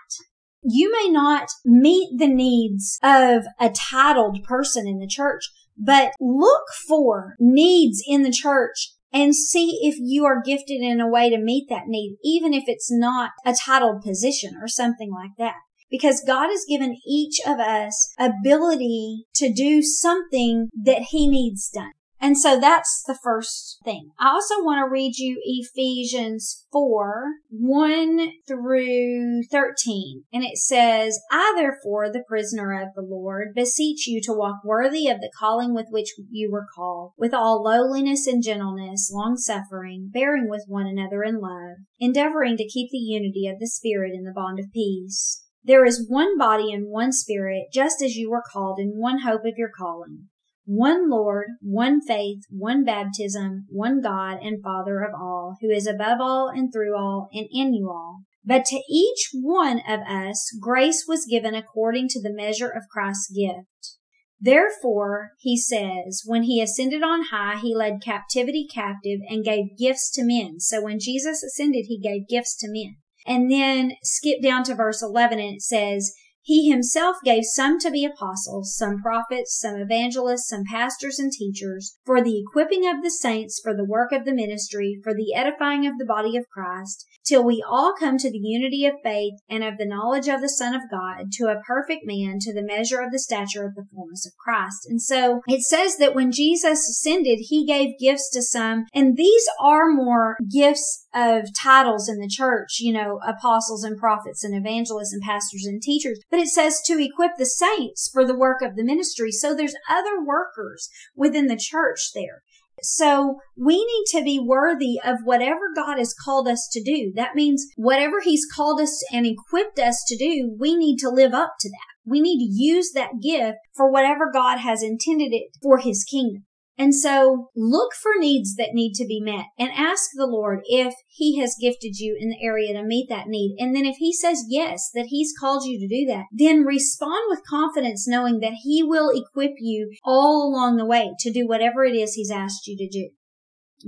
You 0.63 0.91
may 0.91 1.10
not 1.10 1.50
meet 1.65 2.17
the 2.17 2.28
needs 2.28 3.00
of 3.02 3.43
a 3.60 3.69
titled 3.69 4.43
person 4.43 4.88
in 4.88 5.00
the 5.00 5.08
church, 5.08 5.43
but 5.78 6.12
look 6.19 6.65
for 6.88 7.36
needs 7.39 8.04
in 8.06 8.24
the 8.24 8.32
church 8.32 8.93
and 9.13 9.36
see 9.36 9.80
if 9.82 9.95
you 10.00 10.26
are 10.26 10.41
gifted 10.41 10.82
in 10.82 11.02
a 11.02 11.10
way 11.10 11.30
to 11.30 11.38
meet 11.38 11.67
that 11.69 11.88
need, 11.88 12.17
even 12.24 12.54
if 12.54 12.63
it's 12.67 12.91
not 12.91 13.32
a 13.45 13.54
titled 13.54 14.02
position 14.02 14.54
or 14.62 14.67
something 14.67 15.12
like 15.12 15.32
that. 15.38 15.56
Because 15.89 16.24
God 16.26 16.47
has 16.47 16.63
given 16.69 16.97
each 17.06 17.39
of 17.45 17.60
us 17.60 18.13
ability 18.17 19.26
to 19.36 19.52
do 19.52 19.82
something 19.82 20.69
that 20.86 21.08
he 21.10 21.28
needs 21.28 21.69
done. 21.69 21.91
And 22.22 22.38
so 22.38 22.60
that's 22.60 23.02
the 23.08 23.18
first 23.24 23.80
thing. 23.84 24.12
I 24.20 24.30
also 24.30 24.64
want 24.64 24.86
to 24.86 24.92
read 24.92 25.18
you 25.18 25.42
Ephesians 25.44 26.68
4, 26.72 27.26
1 27.50 28.32
through 28.48 29.42
13. 29.50 30.24
And 30.32 30.44
it 30.44 30.60
says, 30.60 31.20
I 31.32 31.54
therefore, 31.58 32.12
the 32.12 32.24
prisoner 32.28 32.80
of 32.80 32.90
the 32.96 33.02
Lord, 33.02 33.56
beseech 33.56 34.06
you 34.06 34.22
to 34.22 34.34
walk 34.34 34.58
worthy 34.64 35.08
of 35.08 35.20
the 35.20 35.32
calling 35.40 35.74
with 35.74 35.88
which 35.90 36.14
you 36.30 36.52
were 36.52 36.68
called, 36.76 37.14
with 37.18 37.34
all 37.34 37.64
lowliness 37.64 38.28
and 38.28 38.44
gentleness, 38.44 39.12
long 39.12 39.36
suffering, 39.36 40.12
bearing 40.14 40.48
with 40.48 40.66
one 40.68 40.86
another 40.86 41.24
in 41.24 41.40
love, 41.40 41.78
endeavoring 42.00 42.56
to 42.58 42.68
keep 42.68 42.92
the 42.92 43.00
unity 43.00 43.48
of 43.48 43.58
the 43.60 43.68
Spirit 43.68 44.14
in 44.14 44.26
the 44.26 44.34
bond 44.34 44.60
of 44.60 44.72
peace. 44.72 45.44
There 45.64 45.86
is 45.86 46.06
one 46.08 46.38
body 46.38 46.72
and 46.72 46.88
one 46.88 47.12
spirit, 47.12 47.66
just 47.72 48.02
as 48.04 48.16
you 48.16 48.30
were 48.30 48.44
called 48.52 48.80
in 48.80 49.00
one 49.00 49.20
hope 49.20 49.42
of 49.46 49.58
your 49.58 49.72
calling 49.76 50.30
one 50.74 51.10
Lord, 51.10 51.48
one 51.60 52.00
faith, 52.00 52.44
one 52.50 52.86
baptism, 52.86 53.66
one 53.68 54.00
God 54.00 54.38
and 54.42 54.64
Father 54.64 55.02
of 55.02 55.14
all, 55.14 55.58
who 55.60 55.70
is 55.70 55.86
above 55.86 56.20
all 56.22 56.48
and 56.48 56.72
through 56.72 56.96
all 56.98 57.28
and 57.34 57.46
in 57.52 57.74
you 57.74 57.90
all. 57.90 58.22
But 58.46 58.64
to 58.66 58.82
each 58.90 59.32
one 59.34 59.82
of 59.86 60.00
us 60.08 60.50
grace 60.62 61.04
was 61.06 61.28
given 61.30 61.54
according 61.54 62.08
to 62.10 62.22
the 62.22 62.34
measure 62.34 62.70
of 62.70 62.88
Christ's 62.90 63.34
gift. 63.36 63.98
Therefore, 64.40 65.32
he 65.40 65.58
says, 65.58 66.24
when 66.26 66.44
he 66.44 66.62
ascended 66.62 67.04
on 67.04 67.26
high, 67.32 67.58
he 67.58 67.76
led 67.76 68.02
captivity 68.02 68.66
captive 68.74 69.20
and 69.28 69.44
gave 69.44 69.78
gifts 69.78 70.10
to 70.12 70.24
men. 70.24 70.62
So 70.62 70.82
when 70.82 71.00
Jesus 71.00 71.44
ascended, 71.44 71.88
he 71.90 72.00
gave 72.00 72.30
gifts 72.30 72.58
to 72.60 72.68
men. 72.70 72.96
And 73.28 73.52
then 73.52 73.98
skip 74.04 74.42
down 74.42 74.64
to 74.64 74.76
verse 74.76 75.04
11 75.04 75.38
and 75.38 75.56
it 75.58 75.62
says, 75.62 76.14
he 76.42 76.70
himself 76.70 77.18
gave 77.24 77.44
some 77.46 77.80
to 77.80 77.92
be 77.92 78.04
apostles, 78.04 78.76
some 78.76 79.02
prophets, 79.02 79.58
some 79.60 79.76
evangelists, 79.76 80.50
some 80.50 80.64
pastors 80.70 81.20
and 81.20 81.32
teachers, 81.32 81.98
for 82.06 82.22
the 82.22 82.40
equipping 82.40 82.88
of 82.88 83.04
the 83.04 83.12
saints, 83.12 83.60
for 83.62 83.76
the 83.76 83.86
work 83.86 84.12
of 84.12 84.26
the 84.26 84.34
ministry, 84.34 85.00
for 85.04 85.14
the 85.14 85.34
edifying 85.36 85.86
of 85.86 85.98
the 85.98 86.06
body 86.06 86.36
of 86.36 86.50
Christ, 86.50 87.06
till 87.26 87.44
we 87.44 87.64
all 87.68 87.94
come 87.98 88.18
to 88.18 88.32
the 88.32 88.40
unity 88.40 88.86
of 88.86 88.96
faith 89.04 89.36
and 89.50 89.64
of 89.64 89.78
the 89.78 89.86
knowledge 89.86 90.28
of 90.28 90.42
the 90.42 90.50
Son 90.50 90.74
of 90.74 90.82
God, 90.90 91.32
to 91.34 91.46
a 91.46 91.62
perfect 91.66 92.02
man, 92.06 92.40
to 92.42 92.54
the 92.54 92.66
measure 92.66 93.02
of 93.02 93.12
the 93.12 93.20
stature 93.20 93.66
of 93.66 93.76
the 93.76 93.86
fullness 93.94 94.26
of 94.26 94.34
Christ. 94.38 94.88
And 94.90 95.02
so 95.02 95.42
it 95.48 95.62
says 95.62 95.98
that 95.98 96.16
when 96.16 96.32
Jesus 96.32 96.90
ascended, 96.90 97.40
he 97.50 97.66
gave 97.66 98.00
gifts 98.00 98.30
to 98.32 98.42
some, 98.42 98.86
and 98.94 99.16
these 99.16 99.48
are 99.60 99.90
more 99.90 100.38
gifts 100.52 101.01
of 101.13 101.50
titles 101.54 102.08
in 102.08 102.19
the 102.19 102.28
church, 102.28 102.80
you 102.80 102.93
know, 102.93 103.19
apostles 103.26 103.84
and 103.84 103.97
prophets 103.97 104.43
and 104.43 104.56
evangelists 104.56 105.13
and 105.13 105.21
pastors 105.21 105.65
and 105.65 105.82
teachers. 105.82 106.19
But 106.30 106.39
it 106.39 106.47
says 106.47 106.82
to 106.86 107.02
equip 107.02 107.32
the 107.38 107.45
saints 107.45 108.10
for 108.12 108.26
the 108.26 108.38
work 108.38 108.62
of 108.62 108.76
the 108.76 108.84
ministry. 108.84 109.32
So 109.32 109.54
there's 109.54 109.76
other 109.89 110.24
workers 110.24 110.89
within 111.15 111.47
the 111.47 111.58
church 111.58 112.12
there. 112.13 112.41
So 112.84 113.39
we 113.56 113.76
need 113.76 114.06
to 114.08 114.24
be 114.24 114.39
worthy 114.39 115.00
of 115.04 115.17
whatever 115.24 115.71
God 115.76 115.97
has 115.97 116.15
called 116.15 116.47
us 116.47 116.67
to 116.71 116.82
do. 116.82 117.12
That 117.15 117.36
means 117.36 117.67
whatever 117.76 118.21
he's 118.21 118.45
called 118.45 118.82
us 118.82 119.04
and 119.12 119.26
equipped 119.26 119.78
us 119.78 120.04
to 120.08 120.17
do, 120.17 120.56
we 120.60 120.76
need 120.76 120.97
to 121.00 121.10
live 121.10 121.34
up 121.34 121.54
to 121.60 121.69
that. 121.69 122.10
We 122.10 122.21
need 122.21 122.39
to 122.39 122.52
use 122.52 122.91
that 122.93 123.21
gift 123.21 123.60
for 123.76 123.91
whatever 123.91 124.32
God 124.34 124.58
has 124.60 124.82
intended 124.82 125.32
it 125.34 125.50
for 125.62 125.78
his 125.78 126.04
kingdom. 126.04 126.45
And 126.78 126.96
so 126.96 127.50
look 127.56 127.94
for 127.94 128.14
needs 128.18 128.56
that 128.56 128.74
need 128.74 128.94
to 128.96 129.06
be 129.06 129.22
met 129.22 129.46
and 129.60 129.72
ask 129.72 130.10
the 130.16 130.26
Lord 130.26 130.62
if 130.66 130.94
he 131.08 131.40
has 131.40 131.56
gifted 131.60 131.98
you 131.98 132.18
in 132.20 132.30
the 132.30 132.44
area 132.44 132.74
to 132.74 132.84
meet 132.84 133.08
that 133.10 133.28
need. 133.28 133.56
And 133.60 133.76
then 133.76 133.86
if 133.86 133.98
he 133.98 134.14
says 134.14 134.46
yes, 134.48 134.90
that 134.94 135.08
he's 135.08 135.34
called 135.38 135.64
you 135.66 135.80
to 135.80 135.88
do 135.88 136.06
that, 136.12 136.26
then 136.32 136.64
respond 136.64 137.26
with 137.28 137.46
confidence 137.48 138.08
knowing 138.08 138.40
that 138.40 138.54
he 138.64 138.82
will 138.84 139.12
equip 139.12 139.54
you 139.60 139.92
all 140.04 140.50
along 140.50 140.78
the 140.78 140.86
way 140.86 141.12
to 141.20 141.32
do 141.32 141.48
whatever 141.48 141.84
it 141.84 141.96
is 141.96 142.14
he's 142.14 142.32
asked 142.32 142.66
you 142.68 142.78
to 142.78 142.90
do. 142.90 143.10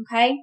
Okay. 0.01 0.37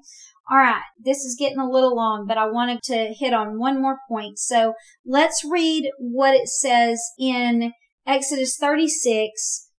All 0.51 0.59
right. 0.59 0.83
This 0.99 1.19
is 1.19 1.37
getting 1.39 1.59
a 1.59 1.71
little 1.71 1.95
long, 1.95 2.27
but 2.27 2.39
I 2.39 2.47
wanted 2.47 2.83
to 2.85 3.15
hit 3.17 3.33
on 3.33 3.59
one 3.59 3.81
more 3.81 3.99
point. 4.09 4.39
So 4.39 4.75
let's 5.07 5.45
read 5.49 5.91
what 5.99 6.35
it 6.35 6.49
says 6.49 7.01
in 7.19 7.73
Exodus 8.07 8.57
36 8.59 9.70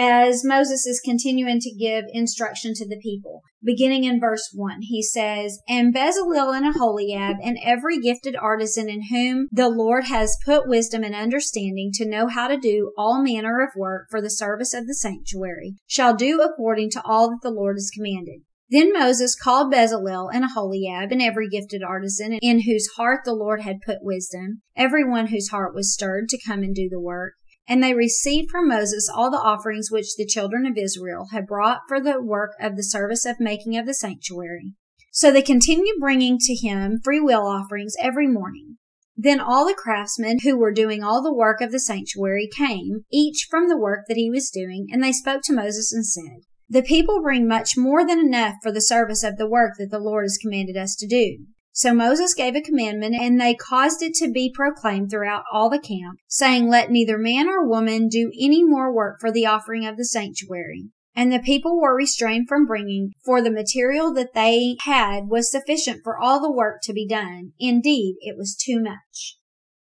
as 0.00 0.42
Moses 0.42 0.86
is 0.86 0.98
continuing 0.98 1.60
to 1.60 1.74
give 1.74 2.06
instruction 2.08 2.72
to 2.76 2.88
the 2.88 2.96
people. 2.96 3.42
Beginning 3.62 4.04
in 4.04 4.18
verse 4.18 4.50
1, 4.54 4.78
he 4.80 5.02
says, 5.02 5.58
And 5.68 5.94
Bezalel 5.94 6.56
and 6.56 6.64
Aholiab 6.64 7.36
and 7.42 7.58
every 7.62 8.00
gifted 8.00 8.34
artisan 8.34 8.88
in 8.88 9.08
whom 9.10 9.48
the 9.52 9.68
Lord 9.68 10.04
has 10.04 10.38
put 10.42 10.66
wisdom 10.66 11.04
and 11.04 11.14
understanding 11.14 11.90
to 11.96 12.08
know 12.08 12.28
how 12.28 12.48
to 12.48 12.56
do 12.56 12.94
all 12.96 13.22
manner 13.22 13.60
of 13.60 13.76
work 13.76 14.06
for 14.10 14.22
the 14.22 14.30
service 14.30 14.72
of 14.72 14.86
the 14.86 14.94
sanctuary 14.94 15.74
shall 15.86 16.16
do 16.16 16.40
according 16.40 16.88
to 16.92 17.02
all 17.04 17.28
that 17.28 17.40
the 17.42 17.50
Lord 17.50 17.76
has 17.76 17.90
commanded. 17.94 18.40
Then 18.70 18.94
Moses 18.94 19.34
called 19.34 19.70
Bezalel 19.70 20.30
and 20.32 20.44
Aholiab 20.44 21.12
and 21.12 21.20
every 21.20 21.50
gifted 21.50 21.82
artisan 21.82 22.38
in 22.40 22.62
whose 22.62 22.88
heart 22.96 23.20
the 23.26 23.34
Lord 23.34 23.60
had 23.60 23.82
put 23.84 23.98
wisdom, 24.00 24.62
every 24.74 25.06
one 25.06 25.26
whose 25.26 25.48
heart 25.48 25.74
was 25.74 25.92
stirred 25.92 26.30
to 26.30 26.40
come 26.46 26.62
and 26.62 26.74
do 26.74 26.88
the 26.88 27.00
work. 27.00 27.34
And 27.70 27.84
they 27.84 27.94
received 27.94 28.50
from 28.50 28.66
Moses 28.66 29.08
all 29.08 29.30
the 29.30 29.38
offerings 29.38 29.92
which 29.92 30.16
the 30.16 30.26
children 30.26 30.66
of 30.66 30.76
Israel 30.76 31.28
had 31.30 31.46
brought 31.46 31.82
for 31.86 32.00
the 32.00 32.20
work 32.20 32.50
of 32.60 32.74
the 32.74 32.82
service 32.82 33.24
of 33.24 33.38
making 33.38 33.76
of 33.76 33.86
the 33.86 33.94
sanctuary. 33.94 34.74
So 35.12 35.30
they 35.30 35.40
continued 35.40 36.00
bringing 36.00 36.36
to 36.40 36.54
him 36.56 36.98
free 37.04 37.20
will 37.20 37.46
offerings 37.46 37.94
every 38.00 38.26
morning. 38.26 38.78
Then 39.16 39.38
all 39.38 39.64
the 39.64 39.74
craftsmen 39.74 40.38
who 40.42 40.58
were 40.58 40.72
doing 40.72 41.04
all 41.04 41.22
the 41.22 41.32
work 41.32 41.60
of 41.60 41.70
the 41.70 41.78
sanctuary 41.78 42.48
came, 42.52 43.04
each 43.12 43.46
from 43.48 43.68
the 43.68 43.78
work 43.78 44.06
that 44.08 44.16
he 44.16 44.28
was 44.28 44.50
doing, 44.50 44.88
and 44.90 45.00
they 45.00 45.12
spoke 45.12 45.42
to 45.44 45.52
Moses 45.52 45.92
and 45.92 46.04
said, 46.04 46.40
The 46.68 46.82
people 46.82 47.22
bring 47.22 47.46
much 47.46 47.76
more 47.76 48.04
than 48.04 48.18
enough 48.18 48.54
for 48.64 48.72
the 48.72 48.80
service 48.80 49.22
of 49.22 49.36
the 49.36 49.48
work 49.48 49.74
that 49.78 49.92
the 49.92 50.00
Lord 50.00 50.24
has 50.24 50.38
commanded 50.38 50.76
us 50.76 50.96
to 50.96 51.06
do. 51.06 51.46
So 51.72 51.94
Moses 51.94 52.34
gave 52.34 52.56
a 52.56 52.60
commandment, 52.60 53.14
and 53.14 53.40
they 53.40 53.54
caused 53.54 54.02
it 54.02 54.14
to 54.14 54.30
be 54.30 54.52
proclaimed 54.52 55.10
throughout 55.10 55.44
all 55.52 55.70
the 55.70 55.78
camp, 55.78 56.18
saying, 56.26 56.68
Let 56.68 56.90
neither 56.90 57.16
man 57.16 57.48
or 57.48 57.66
woman 57.66 58.08
do 58.08 58.32
any 58.38 58.64
more 58.64 58.92
work 58.92 59.20
for 59.20 59.30
the 59.30 59.46
offering 59.46 59.86
of 59.86 59.96
the 59.96 60.04
sanctuary. 60.04 60.90
And 61.14 61.32
the 61.32 61.40
people 61.40 61.80
were 61.80 61.94
restrained 61.94 62.48
from 62.48 62.66
bringing, 62.66 63.12
for 63.24 63.42
the 63.42 63.50
material 63.50 64.12
that 64.14 64.34
they 64.34 64.76
had 64.80 65.28
was 65.28 65.50
sufficient 65.50 66.02
for 66.04 66.18
all 66.18 66.40
the 66.40 66.52
work 66.52 66.80
to 66.82 66.92
be 66.92 67.06
done. 67.06 67.52
Indeed, 67.58 68.16
it 68.20 68.36
was 68.36 68.56
too 68.56 68.80
much. 68.80 69.36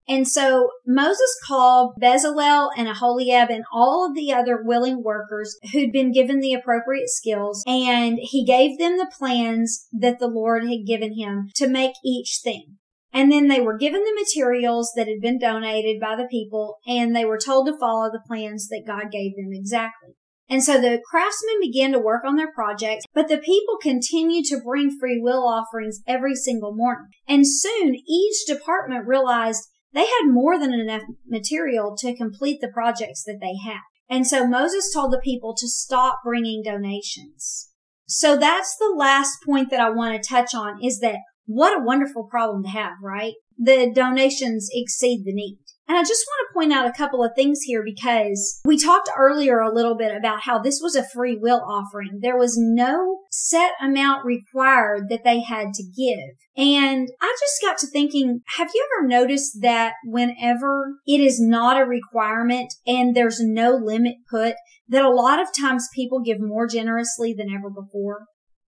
And 0.10 0.28
so 0.28 0.72
Moses 0.88 1.40
called 1.46 1.94
Bezalel 2.02 2.72
and 2.76 2.88
Aholiab 2.88 3.52
and 3.52 3.64
all 3.72 4.08
of 4.08 4.16
the 4.16 4.34
other 4.34 4.60
willing 4.64 5.04
workers 5.04 5.56
who'd 5.72 5.92
been 5.92 6.12
given 6.12 6.40
the 6.40 6.54
appropriate 6.54 7.10
skills 7.10 7.64
and 7.68 8.18
he 8.20 8.44
gave 8.44 8.80
them 8.80 8.98
the 8.98 9.12
plans 9.16 9.88
that 9.94 10.18
the 10.18 10.28
Lord 10.28 10.64
had 10.68 10.88
given 10.88 11.14
him 11.16 11.50
to 11.56 11.68
make 11.68 11.94
each 12.04 12.40
thing. 12.44 12.78
And 13.14 13.32
then 13.32 13.50
they 13.50 13.62
were 13.62 13.78
given 13.78 14.04
the 14.04 14.20
materials 14.20 14.92
that 14.96 15.08
had 15.08 15.22
been 15.22 15.38
donated 15.38 16.00
by 16.02 16.16
the 16.16 16.28
people 16.30 16.78
and 16.88 17.16
they 17.16 17.26
were 17.26 17.40
told 17.40 17.68
to 17.68 17.78
follow 17.80 18.10
the 18.12 18.24
plans 18.28 18.68
that 18.70 18.88
God 18.88 19.12
gave 19.12 19.36
them 19.36 19.50
exactly. 19.52 20.16
And 20.50 20.64
so 20.64 20.82
the 20.82 21.00
craftsmen 21.08 21.60
began 21.62 21.92
to 21.92 22.00
work 22.00 22.24
on 22.26 22.36
their 22.36 22.52
projects, 22.52 23.06
but 23.14 23.28
the 23.28 23.38
people 23.38 23.78
continued 23.80 24.46
to 24.46 24.62
bring 24.66 24.98
free 25.00 25.20
will 25.22 25.48
offerings 25.48 26.02
every 26.08 26.34
single 26.34 26.76
morning. 26.76 27.10
And 27.28 27.46
soon 27.48 27.96
each 28.08 28.48
department 28.48 29.06
realized 29.08 29.68
they 29.94 30.06
had 30.06 30.32
more 30.32 30.60
than 30.60 30.74
enough 30.74 31.04
material 31.28 31.96
to 32.00 32.16
complete 32.16 32.60
the 32.62 32.72
projects 32.74 33.24
that 33.24 33.40
they 33.42 33.56
had. 33.64 33.80
And 34.10 34.26
so 34.26 34.48
Moses 34.48 34.92
told 34.94 35.12
the 35.12 35.22
people 35.24 35.56
to 35.56 35.68
stop 35.68 36.20
bringing 36.24 36.64
donations. 36.64 37.70
So 38.08 38.36
that's 38.36 38.76
the 38.78 38.94
last 38.96 39.38
point 39.46 39.70
that 39.70 39.80
I 39.80 39.90
want 39.90 40.22
to 40.22 40.30
touch 40.30 40.56
on 40.56 40.84
is 40.84 41.00
that 41.00 41.20
what 41.46 41.78
a 41.78 41.84
wonderful 41.84 42.28
problem 42.30 42.64
to 42.64 42.70
have, 42.70 42.94
right? 43.04 43.34
The 43.58 43.92
donations 43.94 44.70
exceed 44.72 45.24
the 45.26 45.34
need. 45.34 45.60
And 45.90 45.98
I 45.98 46.02
just 46.02 46.24
want 46.28 46.48
to 46.48 46.54
point 46.54 46.72
out 46.72 46.88
a 46.88 46.96
couple 46.96 47.24
of 47.24 47.32
things 47.36 47.62
here 47.64 47.82
because 47.84 48.62
we 48.64 48.78
talked 48.78 49.10
earlier 49.18 49.60
a 49.60 49.74
little 49.74 49.98
bit 49.98 50.16
about 50.16 50.42
how 50.42 50.60
this 50.60 50.80
was 50.84 50.96
a 50.96 51.04
free 51.04 51.36
will 51.36 51.64
offering. 51.68 52.20
There 52.22 52.38
was 52.38 52.56
no 52.60 53.22
set 53.32 53.72
amount 53.82 54.24
required 54.24 55.10
that 55.10 55.24
they 55.24 55.42
had 55.42 55.74
to 55.74 55.84
give. 55.84 56.38
And 56.56 57.10
I 57.20 57.36
just 57.40 57.60
got 57.64 57.80
to 57.80 57.88
thinking, 57.88 58.42
have 58.58 58.70
you 58.76 58.88
ever 59.00 59.08
noticed 59.08 59.62
that 59.62 59.94
whenever 60.06 60.98
it 61.08 61.22
is 61.22 61.42
not 61.42 61.82
a 61.82 61.86
requirement 61.86 62.72
and 62.86 63.16
there's 63.16 63.40
no 63.40 63.72
limit 63.72 64.18
put, 64.30 64.54
that 64.90 65.04
a 65.04 65.10
lot 65.10 65.42
of 65.42 65.48
times 65.60 65.90
people 65.96 66.22
give 66.22 66.40
more 66.40 66.68
generously 66.68 67.34
than 67.34 67.50
ever 67.50 67.72
before? 67.72 68.28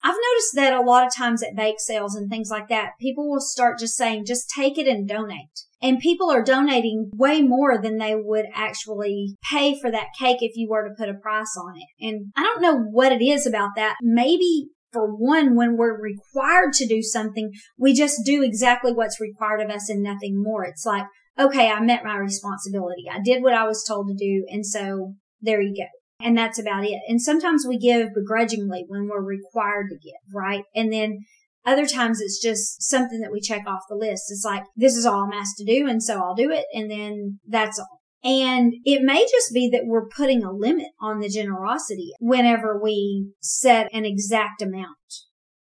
I've 0.04 0.14
noticed 0.14 0.54
that 0.54 0.72
a 0.72 0.80
lot 0.80 1.06
of 1.06 1.14
times 1.14 1.42
at 1.42 1.56
bake 1.56 1.76
sales 1.78 2.14
and 2.16 2.28
things 2.28 2.50
like 2.50 2.68
that, 2.68 2.92
people 3.00 3.30
will 3.30 3.40
start 3.40 3.78
just 3.78 3.96
saying, 3.96 4.24
just 4.26 4.50
take 4.50 4.78
it 4.78 4.88
and 4.88 5.08
donate. 5.08 5.64
And 5.80 5.98
people 5.98 6.30
are 6.30 6.42
donating 6.42 7.10
way 7.14 7.42
more 7.42 7.80
than 7.80 7.98
they 7.98 8.14
would 8.16 8.46
actually 8.54 9.36
pay 9.50 9.78
for 9.80 9.90
that 9.90 10.08
cake 10.18 10.38
if 10.40 10.56
you 10.56 10.68
were 10.68 10.88
to 10.88 10.94
put 10.96 11.08
a 11.08 11.14
price 11.14 11.56
on 11.56 11.74
it. 11.76 12.04
And 12.04 12.32
I 12.36 12.42
don't 12.42 12.62
know 12.62 12.78
what 12.78 13.12
it 13.12 13.22
is 13.22 13.46
about 13.46 13.70
that. 13.76 13.96
Maybe 14.00 14.68
for 14.92 15.08
one, 15.08 15.56
when 15.56 15.76
we're 15.76 16.00
required 16.00 16.72
to 16.74 16.86
do 16.86 17.02
something, 17.02 17.50
we 17.78 17.94
just 17.94 18.20
do 18.24 18.42
exactly 18.42 18.92
what's 18.92 19.20
required 19.20 19.60
of 19.60 19.70
us 19.70 19.88
and 19.88 20.02
nothing 20.02 20.40
more. 20.40 20.64
It's 20.64 20.86
like, 20.86 21.06
okay, 21.38 21.70
I 21.70 21.80
met 21.80 22.04
my 22.04 22.16
responsibility. 22.16 23.04
I 23.10 23.20
did 23.24 23.42
what 23.42 23.54
I 23.54 23.66
was 23.66 23.84
told 23.86 24.08
to 24.08 24.14
do. 24.14 24.44
And 24.48 24.66
so 24.66 25.14
there 25.40 25.60
you 25.60 25.74
go. 25.74 26.01
And 26.22 26.36
that's 26.36 26.58
about 26.58 26.84
it. 26.84 27.00
And 27.08 27.20
sometimes 27.20 27.66
we 27.66 27.78
give 27.78 28.14
begrudgingly 28.14 28.84
when 28.88 29.08
we're 29.08 29.22
required 29.22 29.88
to 29.90 29.96
give, 29.96 30.34
right? 30.34 30.64
And 30.74 30.92
then 30.92 31.24
other 31.64 31.86
times 31.86 32.20
it's 32.20 32.42
just 32.42 32.82
something 32.82 33.20
that 33.20 33.32
we 33.32 33.40
check 33.40 33.66
off 33.66 33.82
the 33.88 33.96
list. 33.96 34.24
It's 34.30 34.44
like, 34.44 34.64
this 34.76 34.96
is 34.96 35.06
all 35.06 35.24
I'm 35.24 35.32
asked 35.32 35.56
to 35.58 35.64
do. 35.64 35.86
And 35.88 36.02
so 36.02 36.20
I'll 36.20 36.34
do 36.34 36.50
it. 36.50 36.64
And 36.72 36.90
then 36.90 37.38
that's 37.46 37.78
all. 37.78 38.00
And 38.24 38.74
it 38.84 39.02
may 39.02 39.20
just 39.20 39.52
be 39.52 39.68
that 39.70 39.82
we're 39.84 40.08
putting 40.08 40.44
a 40.44 40.52
limit 40.52 40.88
on 41.00 41.18
the 41.18 41.28
generosity 41.28 42.12
whenever 42.20 42.80
we 42.80 43.32
set 43.40 43.88
an 43.92 44.04
exact 44.04 44.62
amount. 44.62 44.96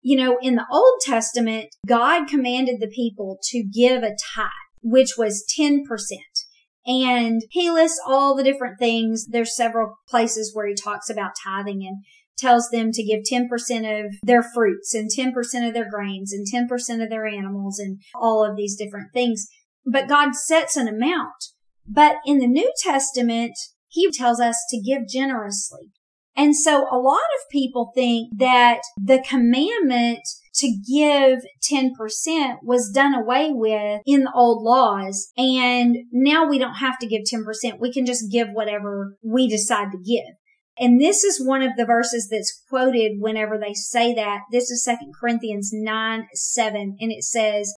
You 0.00 0.16
know, 0.16 0.38
in 0.40 0.54
the 0.54 0.66
Old 0.70 1.00
Testament, 1.04 1.66
God 1.86 2.28
commanded 2.28 2.76
the 2.80 2.88
people 2.88 3.38
to 3.50 3.62
give 3.62 4.02
a 4.02 4.16
tithe, 4.34 4.46
which 4.82 5.14
was 5.18 5.44
10%. 5.58 5.80
And 6.86 7.42
he 7.50 7.70
lists 7.70 8.00
all 8.06 8.36
the 8.36 8.44
different 8.44 8.78
things. 8.78 9.26
There's 9.26 9.56
several 9.56 9.98
places 10.08 10.52
where 10.54 10.68
he 10.68 10.74
talks 10.74 11.10
about 11.10 11.32
tithing 11.42 11.84
and 11.84 12.04
tells 12.38 12.68
them 12.70 12.92
to 12.92 13.02
give 13.02 13.22
10% 13.30 14.04
of 14.04 14.14
their 14.22 14.42
fruits 14.42 14.94
and 14.94 15.10
10% 15.10 15.66
of 15.66 15.74
their 15.74 15.90
grains 15.90 16.32
and 16.32 16.46
10% 16.46 17.02
of 17.02 17.10
their 17.10 17.26
animals 17.26 17.78
and 17.78 18.00
all 18.14 18.44
of 18.44 18.56
these 18.56 18.76
different 18.76 19.12
things. 19.12 19.48
But 19.84 20.08
God 20.08 20.34
sets 20.34 20.76
an 20.76 20.86
amount. 20.86 21.52
But 21.88 22.16
in 22.26 22.38
the 22.38 22.46
New 22.46 22.72
Testament, 22.82 23.56
he 23.88 24.10
tells 24.10 24.40
us 24.40 24.56
to 24.70 24.80
give 24.80 25.08
generously. 25.08 25.92
And 26.36 26.54
so 26.54 26.86
a 26.90 26.98
lot 26.98 27.16
of 27.16 27.50
people 27.50 27.92
think 27.94 28.30
that 28.36 28.80
the 29.00 29.24
commandment 29.26 30.20
to 30.56 30.68
give 30.68 31.40
10% 31.70 32.56
was 32.62 32.90
done 32.90 33.14
away 33.14 33.50
with 33.52 34.00
in 34.06 34.24
the 34.24 34.32
old 34.34 34.62
laws. 34.62 35.30
And 35.36 35.96
now 36.12 36.48
we 36.48 36.58
don't 36.58 36.76
have 36.76 36.98
to 37.00 37.06
give 37.06 37.22
10%. 37.22 37.80
We 37.80 37.92
can 37.92 38.06
just 38.06 38.30
give 38.30 38.48
whatever 38.52 39.16
we 39.22 39.48
decide 39.48 39.92
to 39.92 39.98
give. 39.98 40.34
And 40.78 41.00
this 41.00 41.24
is 41.24 41.44
one 41.44 41.62
of 41.62 41.76
the 41.76 41.86
verses 41.86 42.28
that's 42.30 42.62
quoted 42.68 43.12
whenever 43.18 43.58
they 43.58 43.72
say 43.72 44.14
that. 44.14 44.40
This 44.52 44.70
is 44.70 44.82
2 44.84 45.10
Corinthians 45.18 45.70
9, 45.72 46.26
7, 46.34 46.96
and 47.00 47.12
it 47.12 47.24
says, 47.24 47.74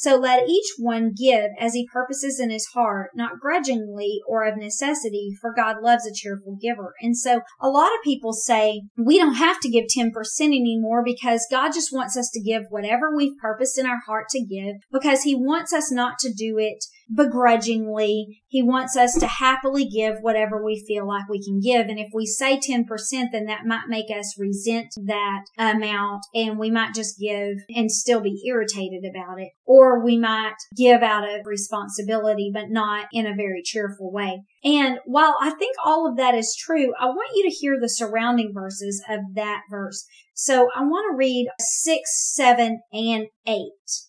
so 0.00 0.14
let 0.14 0.48
each 0.48 0.74
one 0.78 1.12
give 1.12 1.50
as 1.58 1.74
he 1.74 1.88
purposes 1.92 2.38
in 2.38 2.50
his 2.50 2.66
heart, 2.66 3.10
not 3.16 3.40
grudgingly 3.40 4.20
or 4.28 4.44
of 4.44 4.56
necessity, 4.56 5.36
for 5.40 5.52
God 5.52 5.82
loves 5.82 6.06
a 6.06 6.14
cheerful 6.14 6.56
giver. 6.60 6.94
And 7.00 7.16
so 7.16 7.40
a 7.60 7.68
lot 7.68 7.88
of 7.88 8.04
people 8.04 8.32
say 8.32 8.82
we 8.96 9.18
don't 9.18 9.34
have 9.34 9.58
to 9.58 9.68
give 9.68 9.86
10% 9.86 10.12
anymore 10.40 11.02
because 11.04 11.48
God 11.50 11.72
just 11.72 11.92
wants 11.92 12.16
us 12.16 12.30
to 12.32 12.40
give 12.40 12.62
whatever 12.70 13.14
we've 13.14 13.36
purposed 13.38 13.76
in 13.76 13.86
our 13.86 13.98
heart 14.06 14.28
to 14.30 14.44
give 14.44 14.76
because 14.92 15.22
he 15.22 15.34
wants 15.34 15.72
us 15.72 15.90
not 15.90 16.20
to 16.20 16.32
do 16.32 16.58
it 16.58 16.84
begrudgingly. 17.12 18.42
He 18.46 18.62
wants 18.62 18.96
us 18.96 19.14
to 19.18 19.26
happily 19.26 19.88
give 19.88 20.16
whatever 20.20 20.62
we 20.62 20.84
feel 20.86 21.06
like 21.06 21.28
we 21.28 21.42
can 21.42 21.60
give. 21.60 21.88
And 21.88 21.98
if 21.98 22.08
we 22.12 22.26
say 22.26 22.58
10%, 22.58 22.86
then 23.32 23.46
that 23.46 23.66
might 23.66 23.88
make 23.88 24.06
us 24.10 24.38
resent 24.38 24.88
that 24.96 25.44
amount 25.58 26.22
and 26.34 26.58
we 26.58 26.70
might 26.70 26.94
just 26.94 27.18
give 27.18 27.58
and 27.74 27.90
still 27.90 28.20
be 28.20 28.42
irritated 28.46 29.04
about 29.04 29.40
it. 29.40 29.50
Or 29.64 30.04
we 30.04 30.18
might 30.18 30.56
give 30.76 31.02
out 31.02 31.28
of 31.28 31.46
responsibility, 31.46 32.50
but 32.52 32.70
not 32.70 33.06
in 33.12 33.26
a 33.26 33.34
very 33.34 33.62
cheerful 33.64 34.12
way. 34.12 34.42
And 34.64 34.98
while 35.04 35.36
I 35.40 35.50
think 35.50 35.76
all 35.84 36.08
of 36.08 36.16
that 36.16 36.34
is 36.34 36.56
true, 36.58 36.92
I 36.98 37.06
want 37.06 37.30
you 37.34 37.44
to 37.44 37.54
hear 37.54 37.78
the 37.80 37.88
surrounding 37.88 38.52
verses 38.52 39.02
of 39.08 39.20
that 39.34 39.62
verse. 39.70 40.04
So 40.34 40.68
I 40.74 40.82
want 40.82 41.12
to 41.12 41.16
read 41.16 41.48
six, 41.58 42.34
seven, 42.34 42.80
and 42.92 43.26
eight. 43.46 44.07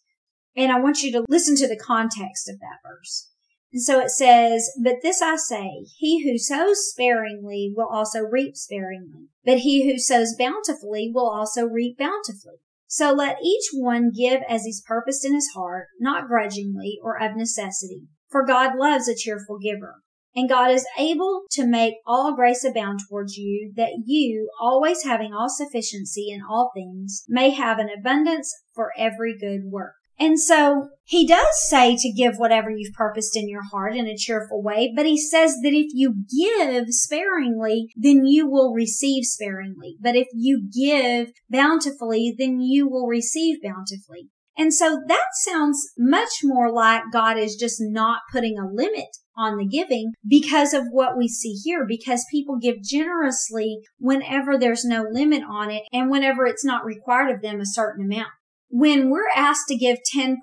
And 0.55 0.71
I 0.71 0.79
want 0.79 1.01
you 1.01 1.11
to 1.13 1.25
listen 1.29 1.55
to 1.57 1.67
the 1.67 1.79
context 1.79 2.49
of 2.49 2.59
that 2.59 2.79
verse. 2.83 3.29
And 3.71 3.81
so 3.81 3.99
it 3.99 4.09
says, 4.09 4.71
But 4.83 4.95
this 5.03 5.21
I 5.21 5.35
say, 5.35 5.85
he 5.97 6.23
who 6.23 6.37
sows 6.37 6.89
sparingly 6.89 7.71
will 7.75 7.87
also 7.87 8.21
reap 8.21 8.55
sparingly, 8.55 9.27
but 9.45 9.59
he 9.59 9.89
who 9.89 9.99
sows 9.99 10.35
bountifully 10.37 11.11
will 11.13 11.29
also 11.29 11.65
reap 11.65 11.97
bountifully. 11.97 12.57
So 12.87 13.13
let 13.13 13.37
each 13.43 13.65
one 13.71 14.11
give 14.11 14.41
as 14.49 14.63
he's 14.63 14.81
purposed 14.81 15.23
in 15.23 15.35
his 15.35 15.51
heart, 15.53 15.87
not 15.99 16.27
grudgingly 16.27 16.97
or 17.03 17.21
of 17.21 17.35
necessity, 17.35 18.07
for 18.29 18.43
God 18.43 18.75
loves 18.75 19.07
a 19.07 19.15
cheerful 19.15 19.59
giver. 19.59 20.01
And 20.35 20.49
God 20.49 20.71
is 20.71 20.87
able 20.97 21.43
to 21.51 21.67
make 21.67 21.95
all 22.05 22.35
grace 22.35 22.63
abound 22.63 23.01
towards 23.07 23.35
you, 23.37 23.73
that 23.75 24.03
you, 24.05 24.49
always 24.59 25.03
having 25.03 25.33
all 25.33 25.49
sufficiency 25.49 26.29
in 26.31 26.41
all 26.41 26.71
things, 26.73 27.25
may 27.27 27.51
have 27.51 27.77
an 27.77 27.89
abundance 27.89 28.51
for 28.73 28.91
every 28.97 29.37
good 29.37 29.65
work. 29.65 29.93
And 30.19 30.39
so 30.39 30.89
he 31.05 31.25
does 31.25 31.47
say 31.69 31.95
to 31.95 32.11
give 32.11 32.35
whatever 32.35 32.69
you've 32.69 32.93
purposed 32.93 33.37
in 33.37 33.47
your 33.47 33.63
heart 33.71 33.95
in 33.95 34.05
a 34.05 34.17
cheerful 34.17 34.61
way, 34.61 34.91
but 34.95 35.05
he 35.05 35.17
says 35.17 35.55
that 35.63 35.73
if 35.73 35.87
you 35.93 36.25
give 36.29 36.89
sparingly, 36.89 37.87
then 37.95 38.25
you 38.25 38.47
will 38.47 38.73
receive 38.73 39.23
sparingly. 39.23 39.95
But 40.01 40.15
if 40.15 40.27
you 40.33 40.69
give 40.75 41.31
bountifully, 41.49 42.35
then 42.37 42.59
you 42.59 42.87
will 42.89 43.07
receive 43.07 43.57
bountifully. 43.63 44.29
And 44.57 44.73
so 44.73 44.99
that 45.07 45.27
sounds 45.45 45.81
much 45.97 46.43
more 46.43 46.69
like 46.69 47.03
God 47.13 47.37
is 47.37 47.55
just 47.55 47.77
not 47.79 48.19
putting 48.29 48.57
a 48.59 48.69
limit 48.69 49.07
on 49.37 49.55
the 49.55 49.65
giving 49.65 50.11
because 50.27 50.73
of 50.73 50.83
what 50.91 51.17
we 51.17 51.29
see 51.29 51.53
here, 51.63 51.85
because 51.87 52.25
people 52.29 52.59
give 52.59 52.83
generously 52.83 53.77
whenever 53.99 54.57
there's 54.57 54.83
no 54.83 55.05
limit 55.09 55.43
on 55.49 55.71
it 55.71 55.83
and 55.93 56.11
whenever 56.11 56.45
it's 56.45 56.65
not 56.65 56.83
required 56.83 57.33
of 57.33 57.41
them 57.41 57.61
a 57.61 57.65
certain 57.65 58.03
amount 58.03 58.27
when 58.69 59.09
we're 59.09 59.29
asked 59.35 59.67
to 59.67 59.77
give 59.77 59.97
10% 60.15 60.35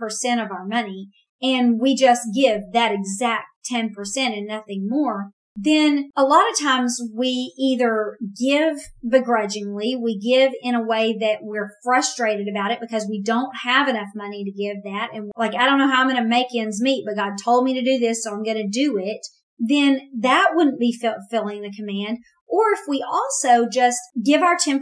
of 0.44 0.50
our 0.50 0.66
money 0.66 1.08
and 1.40 1.80
we 1.80 1.94
just 1.94 2.22
give 2.34 2.62
that 2.72 2.92
exact 2.92 3.46
10% 3.70 3.90
and 4.16 4.46
nothing 4.46 4.86
more, 4.88 5.30
then 5.58 6.10
a 6.16 6.22
lot 6.22 6.44
of 6.50 6.58
times 6.58 7.00
we 7.14 7.54
either 7.58 8.18
give 8.38 8.76
begrudgingly, 9.08 9.96
we 9.96 10.18
give 10.18 10.52
in 10.62 10.74
a 10.74 10.84
way 10.84 11.16
that 11.18 11.38
we're 11.40 11.72
frustrated 11.82 12.46
about 12.48 12.72
it 12.72 12.80
because 12.80 13.06
we 13.08 13.22
don't 13.22 13.56
have 13.64 13.88
enough 13.88 14.08
money 14.14 14.44
to 14.44 14.52
give 14.52 14.82
that. 14.84 15.10
And 15.14 15.30
like, 15.36 15.54
I 15.54 15.64
don't 15.64 15.78
know 15.78 15.88
how 15.88 16.02
I'm 16.02 16.10
going 16.10 16.22
to 16.22 16.28
make 16.28 16.48
ends 16.54 16.82
meet, 16.82 17.04
but 17.06 17.16
God 17.16 17.32
told 17.42 17.64
me 17.64 17.72
to 17.74 17.82
do 17.82 17.98
this, 17.98 18.22
so 18.22 18.32
I'm 18.32 18.42
going 18.42 18.56
to 18.56 18.68
do 18.68 18.98
it. 18.98 19.26
Then 19.58 20.00
that 20.20 20.50
wouldn't 20.52 20.78
be 20.78 20.92
fulfilling 20.92 21.62
the 21.62 21.72
command. 21.74 22.18
Or 22.48 22.72
if 22.72 22.80
we 22.88 23.04
also 23.06 23.68
just 23.68 23.98
give 24.24 24.42
our 24.42 24.56
10%, 24.56 24.80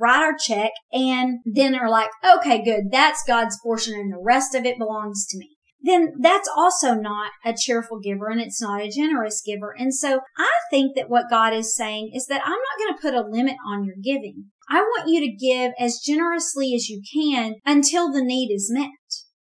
write 0.00 0.22
our 0.22 0.36
check, 0.36 0.70
and 0.92 1.40
then 1.44 1.74
are 1.74 1.90
like, 1.90 2.10
okay, 2.24 2.62
good, 2.64 2.90
that's 2.90 3.22
God's 3.26 3.58
portion 3.62 3.94
and 3.94 4.12
the 4.12 4.22
rest 4.22 4.54
of 4.54 4.64
it 4.64 4.78
belongs 4.78 5.26
to 5.28 5.38
me. 5.38 5.56
Then 5.84 6.12
that's 6.20 6.48
also 6.56 6.94
not 6.94 7.32
a 7.44 7.54
cheerful 7.58 7.98
giver 7.98 8.28
and 8.28 8.40
it's 8.40 8.62
not 8.62 8.80
a 8.80 8.88
generous 8.88 9.42
giver. 9.44 9.74
And 9.76 9.92
so 9.92 10.20
I 10.38 10.50
think 10.70 10.94
that 10.94 11.10
what 11.10 11.28
God 11.28 11.52
is 11.52 11.74
saying 11.74 12.12
is 12.14 12.26
that 12.26 12.42
I'm 12.44 12.50
not 12.50 12.78
going 12.78 12.94
to 12.94 13.02
put 13.02 13.14
a 13.14 13.28
limit 13.28 13.56
on 13.66 13.84
your 13.84 13.96
giving. 14.02 14.46
I 14.70 14.80
want 14.80 15.08
you 15.08 15.20
to 15.20 15.36
give 15.36 15.72
as 15.78 15.98
generously 15.98 16.72
as 16.74 16.88
you 16.88 17.02
can 17.12 17.56
until 17.66 18.12
the 18.12 18.22
need 18.22 18.54
is 18.54 18.70
met. 18.72 18.90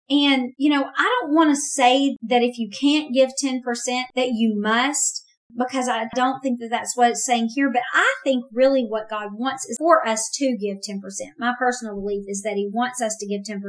And, 0.09 0.53
you 0.57 0.71
know, 0.71 0.91
I 0.97 1.21
don't 1.21 1.35
want 1.35 1.51
to 1.51 1.61
say 1.61 2.17
that 2.23 2.43
if 2.43 2.59
you 2.59 2.69
can't 2.69 3.13
give 3.13 3.31
10% 3.43 3.61
that 4.15 4.29
you 4.33 4.55
must 4.57 5.25
because 5.55 5.89
I 5.89 6.07
don't 6.15 6.41
think 6.41 6.61
that 6.61 6.71
that's 6.71 6.97
what 6.97 7.11
it's 7.11 7.25
saying 7.25 7.51
here. 7.55 7.71
But 7.73 7.83
I 7.95 8.15
think 8.25 8.45
really 8.53 8.85
what 8.85 9.09
God 9.09 9.31
wants 9.33 9.65
is 9.67 9.77
for 9.79 10.07
us 10.07 10.29
to 10.35 10.57
give 10.57 10.79
10%. 10.79 11.01
My 11.39 11.55
personal 11.59 11.95
belief 11.95 12.25
is 12.29 12.43
that 12.43 12.55
he 12.55 12.69
wants 12.73 13.01
us 13.01 13.17
to 13.21 13.27
give 13.27 13.43
10%, 13.43 13.61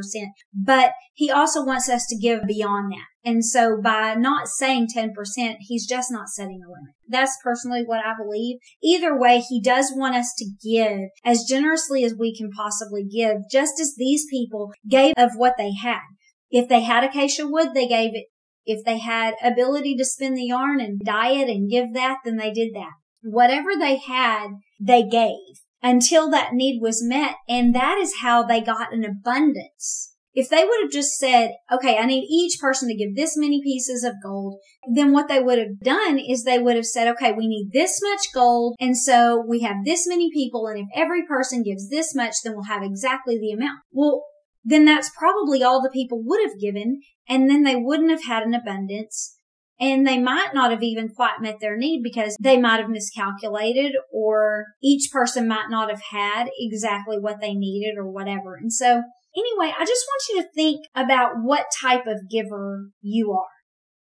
but 0.54 0.92
he 1.14 1.32
also 1.32 1.64
wants 1.64 1.90
us 1.90 2.06
to 2.08 2.18
give 2.18 2.42
beyond 2.48 2.92
that. 2.92 3.30
And 3.30 3.44
so 3.44 3.80
by 3.82 4.16
not 4.16 4.48
saying 4.48 4.88
10%, 4.96 5.12
he's 5.60 5.88
just 5.88 6.12
not 6.12 6.30
setting 6.30 6.62
a 6.66 6.70
limit. 6.70 6.96
That's 7.08 7.38
personally 7.44 7.84
what 7.86 8.06
I 8.06 8.14
believe. 8.18 8.58
Either 8.82 9.18
way, 9.18 9.40
he 9.40 9.62
does 9.62 9.92
want 9.96 10.16
us 10.16 10.34
to 10.38 10.46
give 10.64 11.10
as 11.26 11.44
generously 11.48 12.04
as 12.04 12.16
we 12.18 12.36
can 12.36 12.50
possibly 12.52 13.04
give, 13.04 13.38
just 13.52 13.80
as 13.80 13.96
these 13.98 14.26
people 14.30 14.72
gave 14.90 15.14
of 15.18 15.32
what 15.36 15.56
they 15.58 15.74
had. 15.74 16.02
If 16.50 16.70
they 16.70 16.82
had 16.82 17.04
acacia 17.04 17.48
wood, 17.48 17.70
they 17.74 17.88
gave 17.88 18.12
it 18.14 18.28
If 18.68 18.84
they 18.86 19.00
had 19.00 19.36
ability 19.42 19.96
to 19.96 20.06
spin 20.06 20.36
the 20.36 20.44
yarn 20.44 20.80
and 20.82 21.00
dye 21.00 21.32
it 21.32 21.50
and 21.50 21.72
give 21.72 21.94
that, 21.94 22.18
then 22.26 22.36
they 22.36 22.52
did 22.52 22.74
that. 22.76 22.92
Whatever 23.24 23.70
they 23.80 23.98
had, 23.98 24.50
they 24.80 25.04
gave 25.04 25.64
until 25.82 26.30
that 26.32 26.54
need 26.54 26.82
was 26.82 27.02
met. 27.02 27.36
And 27.48 27.74
that 27.74 27.98
is 27.98 28.18
how 28.22 28.44
they 28.44 28.60
got 28.62 28.94
an 28.94 29.06
abundance. 29.06 30.14
If 30.34 30.50
they 30.50 30.64
would 30.66 30.82
have 30.84 30.92
just 30.92 31.18
said, 31.18 31.52
okay, 31.72 31.98
I 31.98 32.06
need 32.06 32.28
each 32.30 32.60
person 32.60 32.90
to 32.90 32.96
give 32.96 33.16
this 33.16 33.36
many 33.36 33.60
pieces 33.64 34.04
of 34.04 34.22
gold, 34.22 34.60
then 34.94 35.12
what 35.12 35.28
they 35.28 35.40
would 35.40 35.58
have 35.58 35.80
done 35.82 36.20
is 36.20 36.44
they 36.44 36.60
would 36.60 36.76
have 36.76 36.86
said, 36.86 37.08
okay, 37.08 37.32
we 37.32 37.48
need 37.48 37.72
this 37.74 38.00
much 38.04 38.22
gold. 38.34 38.76
And 38.80 38.96
so 38.96 39.44
we 39.48 39.62
have 39.62 39.78
this 39.84 40.06
many 40.08 40.30
people. 40.32 40.68
And 40.68 40.78
if 40.78 40.88
every 40.94 41.26
person 41.26 41.64
gives 41.64 41.90
this 41.90 42.14
much, 42.14 42.36
then 42.44 42.54
we'll 42.54 42.66
have 42.66 42.84
exactly 42.84 43.40
the 43.40 43.52
amount. 43.52 43.80
Well, 43.92 44.26
then 44.68 44.84
that's 44.84 45.10
probably 45.18 45.64
all 45.64 45.82
the 45.82 45.90
people 45.90 46.22
would 46.26 46.42
have 46.44 46.60
given. 46.60 47.00
And 47.28 47.50
then 47.50 47.64
they 47.64 47.76
wouldn't 47.76 48.12
have 48.12 48.26
had 48.26 48.44
an 48.44 48.54
abundance 48.54 49.38
and 49.80 50.06
they 50.06 50.18
might 50.18 50.50
not 50.54 50.72
have 50.72 50.84
even 50.84 51.08
quite 51.10 51.40
met 51.40 51.60
their 51.62 51.78
need 51.78 52.02
because 52.04 52.36
they 52.40 52.58
might 52.58 52.82
have 52.82 52.90
miscalculated 52.90 53.94
or 54.12 54.66
each 54.84 55.10
person 55.12 55.48
might 55.48 55.70
not 55.70 55.90
have 55.90 56.02
had 56.12 56.50
exactly 56.60 57.18
what 57.18 57.40
they 57.40 57.54
needed 57.54 57.98
or 57.98 58.10
whatever. 58.10 58.56
And 58.56 58.74
so 58.74 59.04
anyway, 59.36 59.74
I 59.78 59.86
just 59.86 60.06
want 60.08 60.24
you 60.30 60.42
to 60.42 60.50
think 60.54 60.86
about 60.96 61.36
what 61.44 61.68
type 61.82 62.06
of 62.06 62.30
giver 62.30 62.90
you 63.02 63.32
are. 63.32 63.46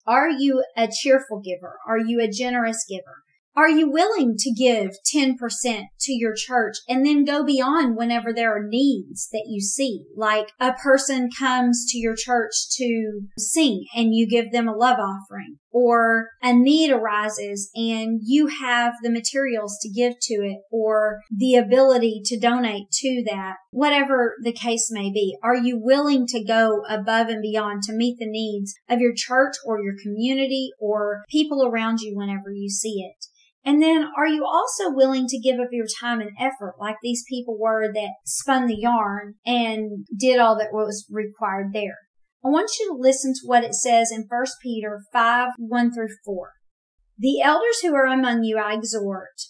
Are 0.06 0.30
you 0.30 0.64
a 0.76 0.88
cheerful 0.88 1.40
giver? 1.40 1.78
Are 1.88 1.98
you 1.98 2.20
a 2.20 2.30
generous 2.30 2.84
giver? 2.88 3.22
Are 3.54 3.68
you 3.68 3.90
willing 3.90 4.36
to 4.38 4.50
give 4.50 4.92
10% 5.14 5.36
to 6.00 6.12
your 6.12 6.32
church 6.34 6.76
and 6.88 7.04
then 7.04 7.26
go 7.26 7.44
beyond 7.44 7.96
whenever 7.96 8.32
there 8.32 8.56
are 8.56 8.66
needs 8.66 9.28
that 9.30 9.44
you 9.46 9.60
see? 9.60 10.04
Like 10.16 10.52
a 10.58 10.72
person 10.72 11.28
comes 11.38 11.84
to 11.90 11.98
your 11.98 12.14
church 12.16 12.52
to 12.76 13.20
sing 13.36 13.84
and 13.94 14.14
you 14.14 14.26
give 14.26 14.52
them 14.52 14.68
a 14.68 14.74
love 14.74 14.98
offering 14.98 15.58
or 15.70 16.30
a 16.42 16.54
need 16.54 16.92
arises 16.92 17.70
and 17.74 18.20
you 18.22 18.46
have 18.46 18.94
the 19.02 19.10
materials 19.10 19.78
to 19.82 19.90
give 19.90 20.14
to 20.22 20.34
it 20.34 20.58
or 20.70 21.20
the 21.30 21.54
ability 21.54 22.22
to 22.24 22.40
donate 22.40 22.90
to 22.90 23.22
that, 23.26 23.56
whatever 23.70 24.34
the 24.42 24.52
case 24.52 24.88
may 24.90 25.10
be. 25.12 25.36
Are 25.42 25.56
you 25.56 25.78
willing 25.78 26.26
to 26.28 26.42
go 26.42 26.82
above 26.88 27.28
and 27.28 27.42
beyond 27.42 27.82
to 27.82 27.92
meet 27.92 28.18
the 28.18 28.30
needs 28.30 28.74
of 28.88 29.00
your 29.00 29.12
church 29.14 29.56
or 29.66 29.82
your 29.82 29.94
community 30.02 30.70
or 30.78 31.24
people 31.28 31.66
around 31.66 32.00
you 32.00 32.16
whenever 32.16 32.50
you 32.50 32.70
see 32.70 33.02
it? 33.02 33.26
And 33.64 33.80
then 33.80 34.08
are 34.16 34.26
you 34.26 34.44
also 34.44 34.92
willing 34.92 35.28
to 35.28 35.38
give 35.38 35.60
up 35.60 35.68
your 35.70 35.86
time 36.00 36.20
and 36.20 36.30
effort 36.38 36.74
like 36.80 36.96
these 37.00 37.24
people 37.28 37.56
were 37.58 37.92
that 37.92 38.14
spun 38.24 38.66
the 38.66 38.76
yarn 38.76 39.34
and 39.46 40.06
did 40.18 40.40
all 40.40 40.58
that 40.58 40.72
was 40.72 41.06
required 41.10 41.72
there? 41.72 41.98
I 42.44 42.48
want 42.48 42.70
you 42.80 42.88
to 42.88 43.00
listen 43.00 43.34
to 43.34 43.46
what 43.46 43.62
it 43.62 43.74
says 43.74 44.10
in 44.10 44.26
1 44.28 44.44
Peter 44.60 45.02
5, 45.12 45.50
1 45.58 45.92
through 45.92 46.08
4. 46.24 46.52
The 47.16 47.40
elders 47.40 47.80
who 47.82 47.94
are 47.94 48.06
among 48.06 48.42
you 48.42 48.58
I 48.58 48.74
exhort. 48.74 49.40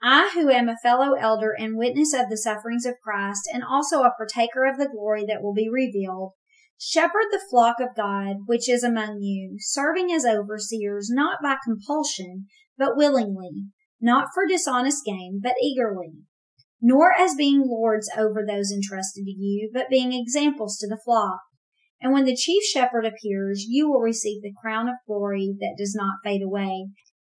I 0.00 0.30
who 0.34 0.48
am 0.48 0.68
a 0.68 0.76
fellow 0.82 1.14
elder 1.14 1.52
and 1.56 1.76
witness 1.76 2.14
of 2.14 2.28
the 2.28 2.36
sufferings 2.36 2.86
of 2.86 2.94
Christ 3.02 3.48
and 3.52 3.64
also 3.64 4.02
a 4.02 4.12
partaker 4.16 4.64
of 4.64 4.78
the 4.78 4.88
glory 4.88 5.24
that 5.26 5.42
will 5.42 5.54
be 5.54 5.68
revealed, 5.68 6.32
shepherd 6.78 7.26
the 7.32 7.42
flock 7.50 7.76
of 7.80 7.96
God 7.96 8.38
which 8.46 8.68
is 8.68 8.84
among 8.84 9.20
you, 9.20 9.56
serving 9.58 10.12
as 10.12 10.24
overseers 10.24 11.08
not 11.10 11.38
by 11.42 11.56
compulsion, 11.64 12.46
but 12.82 12.96
willingly, 12.96 13.68
not 14.00 14.26
for 14.34 14.44
dishonest 14.44 15.04
gain, 15.06 15.38
but 15.40 15.54
eagerly, 15.62 16.14
nor 16.80 17.12
as 17.12 17.36
being 17.36 17.62
lords 17.64 18.10
over 18.18 18.44
those 18.44 18.72
entrusted 18.72 19.24
to 19.24 19.30
you, 19.30 19.70
but 19.72 19.88
being 19.88 20.12
examples 20.12 20.76
to 20.78 20.88
the 20.88 21.00
flock. 21.04 21.38
And 22.00 22.12
when 22.12 22.24
the 22.24 22.34
chief 22.34 22.64
shepherd 22.64 23.06
appears, 23.06 23.66
you 23.68 23.88
will 23.88 24.00
receive 24.00 24.42
the 24.42 24.52
crown 24.60 24.88
of 24.88 24.96
glory 25.06 25.54
that 25.60 25.76
does 25.78 25.94
not 25.94 26.16
fade 26.24 26.42
away. 26.42 26.88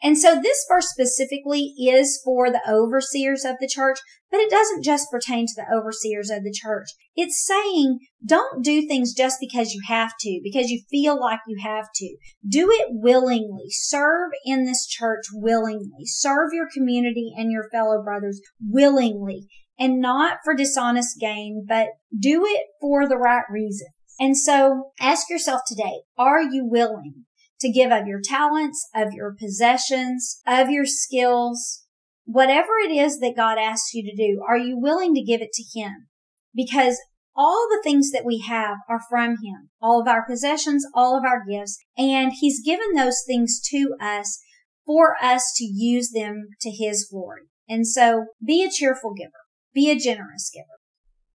And 0.03 0.17
so 0.17 0.35
this 0.35 0.65
verse 0.69 0.89
specifically 0.89 1.73
is 1.79 2.21
for 2.25 2.51
the 2.51 2.61
overseers 2.69 3.45
of 3.45 3.55
the 3.61 3.69
church, 3.69 3.99
but 4.29 4.41
it 4.41 4.49
doesn't 4.49 4.83
just 4.83 5.09
pertain 5.09 5.47
to 5.47 5.53
the 5.55 5.73
overseers 5.73 6.29
of 6.29 6.43
the 6.43 6.51
church. 6.51 6.89
It's 7.15 7.45
saying 7.45 7.99
don't 8.25 8.61
do 8.63 8.85
things 8.85 9.13
just 9.13 9.37
because 9.39 9.71
you 9.71 9.81
have 9.87 10.11
to, 10.19 10.41
because 10.43 10.69
you 10.69 10.81
feel 10.91 11.17
like 11.17 11.39
you 11.47 11.57
have 11.63 11.85
to. 11.95 12.17
Do 12.45 12.69
it 12.69 12.87
willingly. 12.89 13.69
Serve 13.69 14.31
in 14.45 14.65
this 14.65 14.85
church 14.85 15.23
willingly. 15.31 16.03
Serve 16.03 16.49
your 16.51 16.67
community 16.73 17.31
and 17.37 17.49
your 17.49 17.69
fellow 17.71 18.03
brothers 18.03 18.41
willingly 18.61 19.47
and 19.79 20.01
not 20.01 20.39
for 20.43 20.53
dishonest 20.53 21.17
gain, 21.19 21.65
but 21.65 21.87
do 22.19 22.45
it 22.45 22.63
for 22.81 23.07
the 23.07 23.17
right 23.17 23.45
reason. 23.49 23.87
And 24.19 24.37
so 24.37 24.91
ask 24.99 25.29
yourself 25.29 25.61
today, 25.65 26.01
are 26.17 26.41
you 26.41 26.65
willing 26.65 27.25
to 27.63 27.71
give 27.71 27.91
of 27.91 28.07
your 28.07 28.21
talents, 28.23 28.87
of 28.93 29.13
your 29.13 29.35
possessions, 29.37 30.41
of 30.45 30.69
your 30.69 30.85
skills, 30.85 31.83
whatever 32.25 32.73
it 32.85 32.91
is 32.91 33.19
that 33.19 33.35
God 33.35 33.57
asks 33.57 33.93
you 33.93 34.03
to 34.03 34.15
do, 34.15 34.41
are 34.47 34.57
you 34.57 34.77
willing 34.77 35.13
to 35.15 35.23
give 35.23 35.41
it 35.41 35.51
to 35.53 35.79
Him? 35.79 36.07
Because 36.53 36.99
all 37.35 37.67
the 37.69 37.81
things 37.83 38.11
that 38.11 38.25
we 38.25 38.39
have 38.47 38.77
are 38.87 39.01
from 39.09 39.37
Him. 39.43 39.69
All 39.81 40.01
of 40.01 40.07
our 40.07 40.25
possessions, 40.25 40.85
all 40.93 41.17
of 41.17 41.23
our 41.23 41.43
gifts, 41.49 41.79
and 41.97 42.31
He's 42.39 42.63
given 42.63 42.93
those 42.93 43.23
things 43.25 43.59
to 43.71 43.95
us 43.99 44.39
for 44.85 45.15
us 45.21 45.51
to 45.57 45.63
use 45.63 46.11
them 46.11 46.49
to 46.61 46.69
His 46.69 47.07
glory. 47.09 47.43
And 47.67 47.87
so 47.87 48.25
be 48.45 48.63
a 48.63 48.71
cheerful 48.71 49.13
giver. 49.13 49.31
Be 49.73 49.89
a 49.89 49.97
generous 49.97 50.51
giver. 50.53 50.65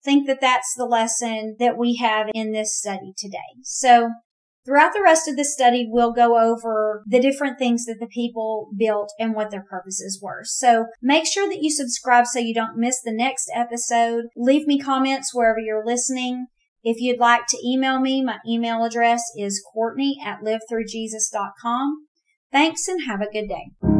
Think 0.03 0.27
that 0.27 0.41
that's 0.41 0.73
the 0.77 0.85
lesson 0.85 1.55
that 1.59 1.77
we 1.77 1.95
have 1.95 2.27
in 2.33 2.51
this 2.51 2.77
study 2.77 3.13
today. 3.17 3.61
So 3.63 4.11
Throughout 4.67 4.91
the 4.93 5.01
rest 5.01 5.29
of 5.29 5.37
the 5.37 5.45
study, 5.45 5.87
we'll 5.89 6.11
go 6.11 6.37
over 6.37 7.03
the 7.07 7.21
different 7.21 7.57
things 7.57 7.85
that 7.85 7.97
the 8.01 8.07
people 8.07 8.69
built 8.77 9.13
and 9.17 9.33
what 9.33 9.49
their 9.49 9.63
purposes 9.63 10.19
were. 10.21 10.41
So 10.43 10.87
make 11.01 11.25
sure 11.25 11.47
that 11.47 11.61
you 11.61 11.71
subscribe 11.71 12.27
so 12.27 12.39
you 12.39 12.53
don't 12.53 12.77
miss 12.77 13.01
the 13.01 13.13
next 13.13 13.49
episode. 13.55 14.25
Leave 14.35 14.67
me 14.67 14.77
comments 14.77 15.33
wherever 15.33 15.59
you're 15.59 15.85
listening. 15.85 16.47
If 16.83 16.99
you'd 16.99 17.19
like 17.19 17.47
to 17.47 17.65
email 17.65 18.01
me, 18.01 18.21
my 18.21 18.39
email 18.45 18.83
address 18.83 19.23
is 19.37 19.63
Courtney 19.73 20.17
at 20.23 20.41
livethroughjesus.com. 20.41 22.07
Thanks 22.51 22.89
and 22.89 23.01
have 23.07 23.21
a 23.21 23.31
good 23.31 23.47
day. 23.47 23.96